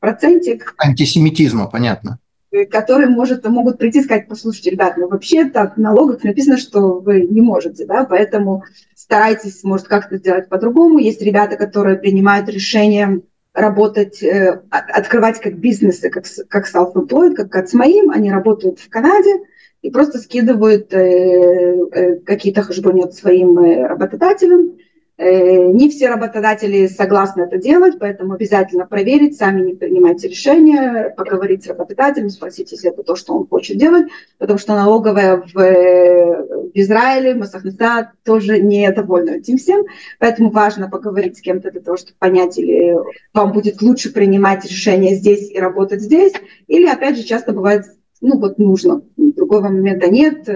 процентик. 0.00 0.74
Антисемитизма, 0.78 1.70
понятно 1.70 2.18
э, 2.50 2.64
которые 2.64 3.10
может, 3.10 3.46
могут 3.48 3.78
прийти 3.78 4.00
и 4.00 4.02
сказать, 4.02 4.26
послушайте, 4.26 4.70
ребят, 4.70 4.96
ну 4.96 5.06
вообще 5.06 5.44
так 5.44 5.76
в 5.76 5.80
налогах 5.80 6.24
написано, 6.24 6.58
что 6.58 6.98
вы 6.98 7.20
не 7.20 7.40
можете, 7.40 7.86
да, 7.86 8.04
поэтому 8.04 8.64
старайтесь, 8.96 9.62
может, 9.62 9.86
как-то 9.86 10.16
сделать 10.16 10.48
по-другому. 10.48 10.98
Есть 10.98 11.22
ребята, 11.22 11.56
которые 11.56 11.96
принимают 11.96 12.48
решение 12.48 13.22
работать, 13.60 14.22
э, 14.22 14.62
открывать 14.70 15.40
как 15.40 15.58
бизнесы, 15.58 16.10
как, 16.10 16.24
как 16.48 16.68
self-employed, 16.68 17.34
как, 17.34 17.68
с 17.68 17.74
моим, 17.74 18.10
они 18.10 18.30
работают 18.30 18.78
в 18.78 18.88
Канаде 18.88 19.40
и 19.82 19.90
просто 19.90 20.18
скидывают 20.18 20.92
э, 20.92 20.98
э, 21.92 22.16
какие-то 22.20 22.62
хашбонет 22.62 23.14
своим 23.14 23.58
работодателям, 23.58 24.78
не 25.18 25.90
все 25.90 26.08
работодатели 26.08 26.86
согласны 26.86 27.42
это 27.42 27.58
делать, 27.58 27.94
поэтому 27.98 28.34
обязательно 28.34 28.86
проверить, 28.86 29.36
сами 29.36 29.62
не 29.62 29.74
принимайте 29.74 30.28
решения, 30.28 31.12
поговорить 31.16 31.64
с 31.64 31.66
работодателем, 31.66 32.30
спросить, 32.30 32.70
если 32.70 32.90
это 32.90 33.02
то, 33.02 33.16
что 33.16 33.34
он 33.34 33.48
хочет 33.48 33.78
делать, 33.78 34.06
потому 34.38 34.60
что 34.60 34.76
налоговая 34.76 35.38
в, 35.38 35.54
в 35.54 36.70
Израиле, 36.74 37.34
Масахнеса 37.34 38.12
тоже 38.24 38.60
не 38.60 38.88
довольна 38.92 39.30
этим 39.30 39.56
всем, 39.56 39.86
поэтому 40.20 40.50
важно 40.50 40.88
поговорить 40.88 41.36
с 41.36 41.40
кем-то 41.40 41.72
для 41.72 41.80
того, 41.80 41.96
чтобы 41.96 42.14
понять, 42.20 42.56
или 42.56 42.96
вам 43.34 43.52
будет 43.52 43.82
лучше 43.82 44.12
принимать 44.12 44.64
решения 44.64 45.16
здесь 45.16 45.50
и 45.50 45.58
работать 45.58 46.00
здесь, 46.00 46.34
или, 46.68 46.86
опять 46.86 47.16
же, 47.16 47.24
часто 47.24 47.52
бывает 47.52 47.86
ну 48.20 48.38
вот 48.38 48.58
нужно, 48.58 49.02
другого 49.16 49.68
момента 49.68 50.08
нет. 50.08 50.48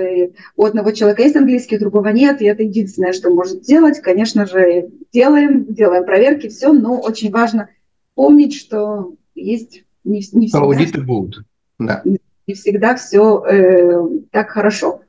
У 0.57 0.65
одного 0.65 0.91
человека 0.93 1.23
есть 1.23 1.37
английский, 1.37 1.77
у 1.77 1.81
другого 1.81 2.09
нет, 2.09 2.43
и 2.43 2.47
это 2.47 2.63
единственное, 2.63 3.13
что 3.13 3.31
может 3.31 3.65
сделать. 3.65 4.01
Конечно 4.01 4.47
же, 4.47 4.91
делаем, 5.13 5.65
делаем 5.73 6.05
проверки, 6.05 6.49
все, 6.49 6.73
но 6.73 7.01
очень 7.01 7.31
важно 7.31 7.69
помнить, 8.15 8.55
что 8.55 9.15
есть 9.35 9.85
не, 10.05 10.23
не 10.33 10.47
всегда... 10.47 10.59
Аудиты 10.59 11.01
будут, 11.01 11.45
да. 11.79 12.03
Не 12.05 12.55
всегда 12.55 12.97
все 12.97 13.45
э, 13.45 14.03
так 14.31 14.51
хорошо. 14.51 15.03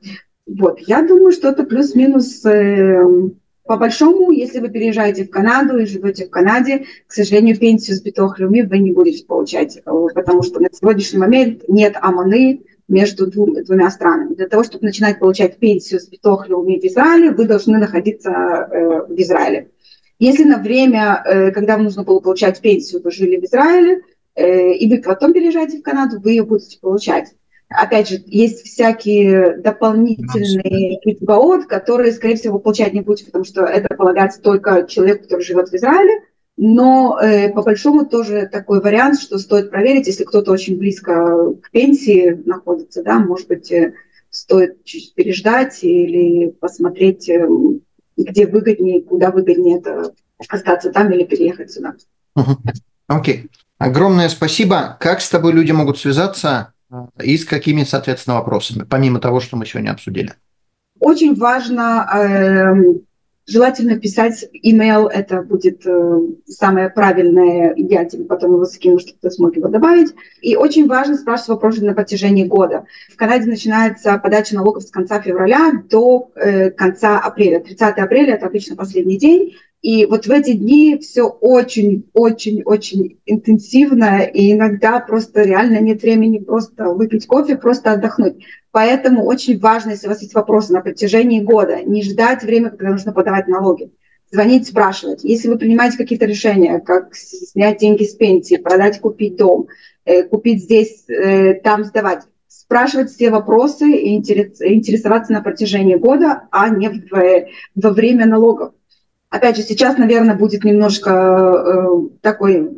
Вот, 0.46 0.78
я 0.80 1.06
думаю, 1.06 1.32
что 1.32 1.48
это 1.48 1.64
плюс-минус 1.64 2.44
э, 2.44 3.02
по 3.66 3.76
большому, 3.76 4.30
если 4.30 4.60
вы 4.60 4.68
переезжаете 4.68 5.24
в 5.24 5.30
Канаду 5.30 5.78
и 5.78 5.86
живете 5.86 6.26
в 6.26 6.30
Канаде, 6.30 6.84
к 7.06 7.12
сожалению, 7.12 7.58
пенсию 7.58 7.96
с 7.96 8.02
Битохлюми 8.02 8.60
вы 8.60 8.78
не 8.78 8.92
будете 8.92 9.24
получать, 9.24 9.78
э, 9.78 9.80
потому 10.14 10.42
что 10.42 10.60
на 10.60 10.68
сегодняшний 10.70 11.18
момент 11.18 11.62
нет 11.66 11.96
АМАНы 12.00 12.60
между 12.88 13.26
двум, 13.26 13.54
двумя 13.64 13.90
странами. 13.90 14.34
Для 14.34 14.48
того, 14.48 14.64
чтобы 14.64 14.84
начинать 14.84 15.18
получать 15.18 15.56
пенсию 15.56 16.00
с 16.00 16.08
Битохлюми 16.08 16.78
в 16.78 16.84
Израиле, 16.84 17.30
вы 17.30 17.46
должны 17.46 17.78
находиться 17.78 18.30
э, 18.30 19.06
в 19.08 19.14
Израиле. 19.18 19.70
Если 20.18 20.44
на 20.44 20.58
время, 20.58 21.22
э, 21.24 21.50
когда 21.50 21.76
вам 21.76 21.84
нужно 21.84 22.04
было 22.04 22.20
получать 22.20 22.60
пенсию, 22.60 23.02
вы 23.02 23.10
жили 23.10 23.40
в 23.40 23.44
Израиле, 23.44 24.02
э, 24.34 24.72
и 24.74 24.90
вы 24.90 25.00
потом 25.00 25.32
переезжаете 25.32 25.78
в 25.78 25.82
Канаду, 25.82 26.20
вы 26.20 26.32
ее 26.32 26.44
будете 26.44 26.78
получать. 26.78 27.32
Опять 27.68 28.08
же, 28.08 28.22
есть 28.26 28.64
всякие 28.66 29.56
дополнительные 29.56 30.98
китбаот, 31.00 31.66
которые, 31.66 32.12
скорее 32.12 32.36
всего, 32.36 32.58
получать 32.58 32.92
не 32.92 33.00
будете, 33.00 33.26
потому 33.26 33.44
что 33.44 33.64
это 33.64 33.94
полагается 33.94 34.40
только 34.40 34.86
человеку, 34.86 35.24
который 35.24 35.42
живет 35.42 35.70
в 35.70 35.74
Израиле. 35.74 36.20
Но 36.56 37.18
э, 37.20 37.52
по 37.52 37.62
большому 37.62 38.06
тоже 38.06 38.48
такой 38.50 38.80
вариант, 38.80 39.20
что 39.20 39.38
стоит 39.38 39.70
проверить, 39.70 40.06
если 40.06 40.22
кто-то 40.22 40.52
очень 40.52 40.78
близко 40.78 41.52
к 41.60 41.70
пенсии 41.72 42.40
находится, 42.44 43.02
да, 43.02 43.18
может 43.18 43.48
быть, 43.48 43.72
э, 43.72 43.94
стоит 44.30 44.84
чуть 44.84 45.14
переждать 45.14 45.82
или 45.82 46.50
посмотреть, 46.50 47.28
э, 47.28 47.48
где 48.16 48.46
выгоднее, 48.46 49.02
куда 49.02 49.32
выгоднее 49.32 49.78
это 49.78 50.14
остаться 50.48 50.92
там 50.92 51.10
или 51.12 51.24
переехать 51.24 51.72
сюда. 51.72 51.94
Окей. 53.08 53.44
Okay. 53.44 53.48
Огромное 53.78 54.28
спасибо. 54.28 54.96
Как 55.00 55.20
с 55.20 55.28
тобой 55.28 55.52
люди 55.52 55.72
могут 55.72 55.98
связаться? 55.98 56.73
И 57.22 57.36
с 57.36 57.44
какими, 57.44 57.84
соответственно, 57.84 58.36
вопросами, 58.36 58.86
помимо 58.88 59.20
того, 59.20 59.40
что 59.40 59.56
мы 59.56 59.66
сегодня 59.66 59.90
обсудили? 59.90 60.32
Очень 61.00 61.34
важно, 61.34 62.08
э, 62.14 62.74
желательно 63.46 63.98
писать 63.98 64.46
email, 64.64 65.08
это 65.08 65.42
будет 65.42 65.86
э, 65.86 66.18
самое 66.46 66.88
правильное, 66.88 67.74
я 67.76 68.04
тебе 68.04 68.24
потом 68.24 68.54
его 68.54 68.64
скину, 68.64 68.98
чтобы 68.98 69.18
ты 69.20 69.30
смог 69.30 69.56
его 69.56 69.68
добавить. 69.68 70.14
И 70.40 70.56
очень 70.56 70.86
важно 70.86 71.16
спрашивать 71.16 71.48
вопросы 71.48 71.84
на 71.84 71.94
протяжении 71.94 72.44
года. 72.44 72.86
В 73.12 73.16
Канаде 73.16 73.46
начинается 73.46 74.16
подача 74.18 74.54
налогов 74.54 74.84
с 74.84 74.90
конца 74.90 75.20
февраля 75.20 75.72
до 75.90 76.30
э, 76.36 76.70
конца 76.70 77.18
апреля. 77.18 77.60
30 77.60 77.98
апреля– 77.98 78.34
это 78.36 78.46
обычно 78.46 78.76
последний 78.76 79.18
день. 79.18 79.56
И 79.84 80.06
вот 80.06 80.26
в 80.26 80.30
эти 80.30 80.54
дни 80.54 80.96
все 80.96 81.24
очень-очень-очень 81.24 83.18
интенсивно, 83.26 84.22
и 84.22 84.52
иногда 84.52 84.98
просто 84.98 85.42
реально 85.42 85.78
нет 85.78 86.00
времени 86.00 86.38
просто 86.38 86.88
выпить 86.88 87.26
кофе, 87.26 87.58
просто 87.58 87.92
отдохнуть. 87.92 88.46
Поэтому 88.70 89.26
очень 89.26 89.58
важно, 89.60 89.90
если 89.90 90.06
у 90.06 90.08
вас 90.08 90.22
есть 90.22 90.32
вопросы 90.32 90.72
на 90.72 90.80
протяжении 90.80 91.42
года, 91.42 91.82
не 91.82 92.02
ждать 92.02 92.42
время, 92.42 92.70
когда 92.70 92.92
нужно 92.92 93.12
подавать 93.12 93.46
налоги. 93.46 93.90
Звонить, 94.32 94.66
спрашивать. 94.66 95.22
Если 95.22 95.48
вы 95.48 95.58
принимаете 95.58 95.98
какие-то 95.98 96.24
решения, 96.24 96.80
как 96.80 97.14
снять 97.14 97.76
деньги 97.76 98.04
с 98.04 98.14
пенсии, 98.14 98.56
продать, 98.56 99.02
купить 99.02 99.36
дом, 99.36 99.66
э, 100.06 100.22
купить 100.22 100.62
здесь, 100.62 101.04
э, 101.10 101.60
там 101.60 101.84
сдавать, 101.84 102.22
спрашивать 102.48 103.10
все 103.10 103.28
вопросы 103.28 103.90
и 103.90 104.16
интересоваться 104.16 105.34
на 105.34 105.42
протяжении 105.42 105.96
года, 105.96 106.48
а 106.50 106.70
не 106.70 106.88
во 107.74 107.90
время 107.90 108.24
налогов. 108.24 108.72
Опять 109.34 109.56
же, 109.56 109.64
сейчас, 109.64 109.98
наверное, 109.98 110.36
будет 110.36 110.62
немножко 110.62 111.10
э, 111.10 111.86
такое 112.20 112.70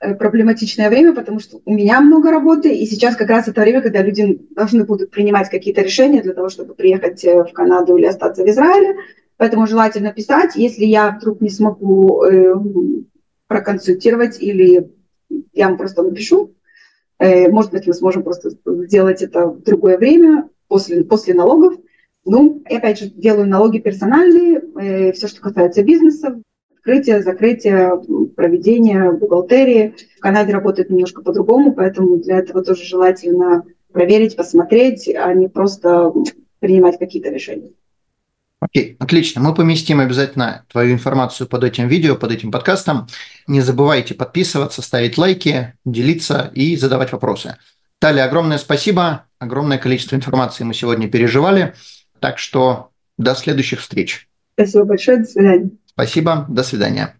э, 0.00 0.14
проблематичное 0.16 0.90
время, 0.90 1.14
потому 1.14 1.38
что 1.38 1.60
у 1.64 1.72
меня 1.72 2.00
много 2.00 2.32
работы, 2.32 2.74
и 2.74 2.84
сейчас 2.84 3.14
как 3.14 3.28
раз 3.28 3.46
это 3.46 3.60
время, 3.60 3.80
когда 3.80 4.02
люди 4.02 4.40
должны 4.50 4.82
будут 4.82 5.12
принимать 5.12 5.48
какие-то 5.48 5.82
решения 5.82 6.20
для 6.20 6.32
того, 6.32 6.48
чтобы 6.48 6.74
приехать 6.74 7.24
э, 7.24 7.44
в 7.44 7.52
Канаду 7.52 7.96
или 7.96 8.06
остаться 8.06 8.42
в 8.42 8.48
Израиле. 8.48 8.96
Поэтому 9.36 9.68
желательно 9.68 10.12
писать. 10.12 10.56
Если 10.56 10.84
я 10.84 11.12
вдруг 11.12 11.40
не 11.40 11.48
смогу 11.48 12.24
э, 12.24 12.54
проконсультировать 13.46 14.42
или 14.42 14.90
я 15.52 15.68
вам 15.68 15.78
просто 15.78 16.02
напишу, 16.02 16.56
э, 17.20 17.48
может 17.48 17.70
быть, 17.70 17.86
мы 17.86 17.94
сможем 17.94 18.24
просто 18.24 18.50
сделать 18.66 19.22
это 19.22 19.46
в 19.46 19.62
другое 19.62 19.96
время, 19.96 20.48
после, 20.66 21.04
после 21.04 21.34
налогов. 21.34 21.74
Ну, 22.24 22.62
опять 22.66 22.98
же, 22.98 23.06
делаю 23.06 23.48
налоги 23.48 23.78
персональные, 23.78 24.60
э, 24.80 25.12
все, 25.12 25.26
что 25.28 25.40
касается 25.40 25.82
бизнеса, 25.82 26.40
открытие, 26.76 27.22
закрытие, 27.22 28.02
проведение, 28.36 29.12
бухгалтерии. 29.12 29.94
В 30.16 30.20
Канаде 30.20 30.52
работает 30.52 30.90
немножко 30.90 31.22
по-другому, 31.22 31.72
поэтому 31.72 32.18
для 32.18 32.38
этого 32.38 32.62
тоже 32.62 32.84
желательно 32.84 33.64
проверить, 33.92 34.36
посмотреть, 34.36 35.08
а 35.08 35.32
не 35.34 35.48
просто 35.48 36.12
принимать 36.58 36.98
какие-то 36.98 37.30
решения. 37.30 37.70
Окей, 38.60 38.96
отлично. 38.98 39.40
Мы 39.40 39.54
поместим 39.54 40.00
обязательно 40.00 40.66
твою 40.70 40.92
информацию 40.92 41.48
под 41.48 41.64
этим 41.64 41.88
видео, 41.88 42.14
под 42.14 42.30
этим 42.32 42.52
подкастом. 42.52 43.06
Не 43.46 43.62
забывайте 43.62 44.14
подписываться, 44.14 44.82
ставить 44.82 45.16
лайки, 45.16 45.74
делиться 45.86 46.50
и 46.54 46.76
задавать 46.76 47.10
вопросы. 47.10 47.56
Таля, 47.98 48.24
огромное 48.24 48.58
спасибо. 48.58 49.24
Огромное 49.38 49.78
количество 49.78 50.14
информации 50.14 50.64
мы 50.64 50.74
сегодня 50.74 51.08
переживали. 51.08 51.74
Так 52.20 52.38
что 52.38 52.90
до 53.18 53.34
следующих 53.34 53.80
встреч. 53.80 54.28
Спасибо 54.54 54.84
большое. 54.84 55.18
До 55.18 55.24
свидания. 55.24 55.70
Спасибо. 55.86 56.46
До 56.48 56.62
свидания. 56.62 57.19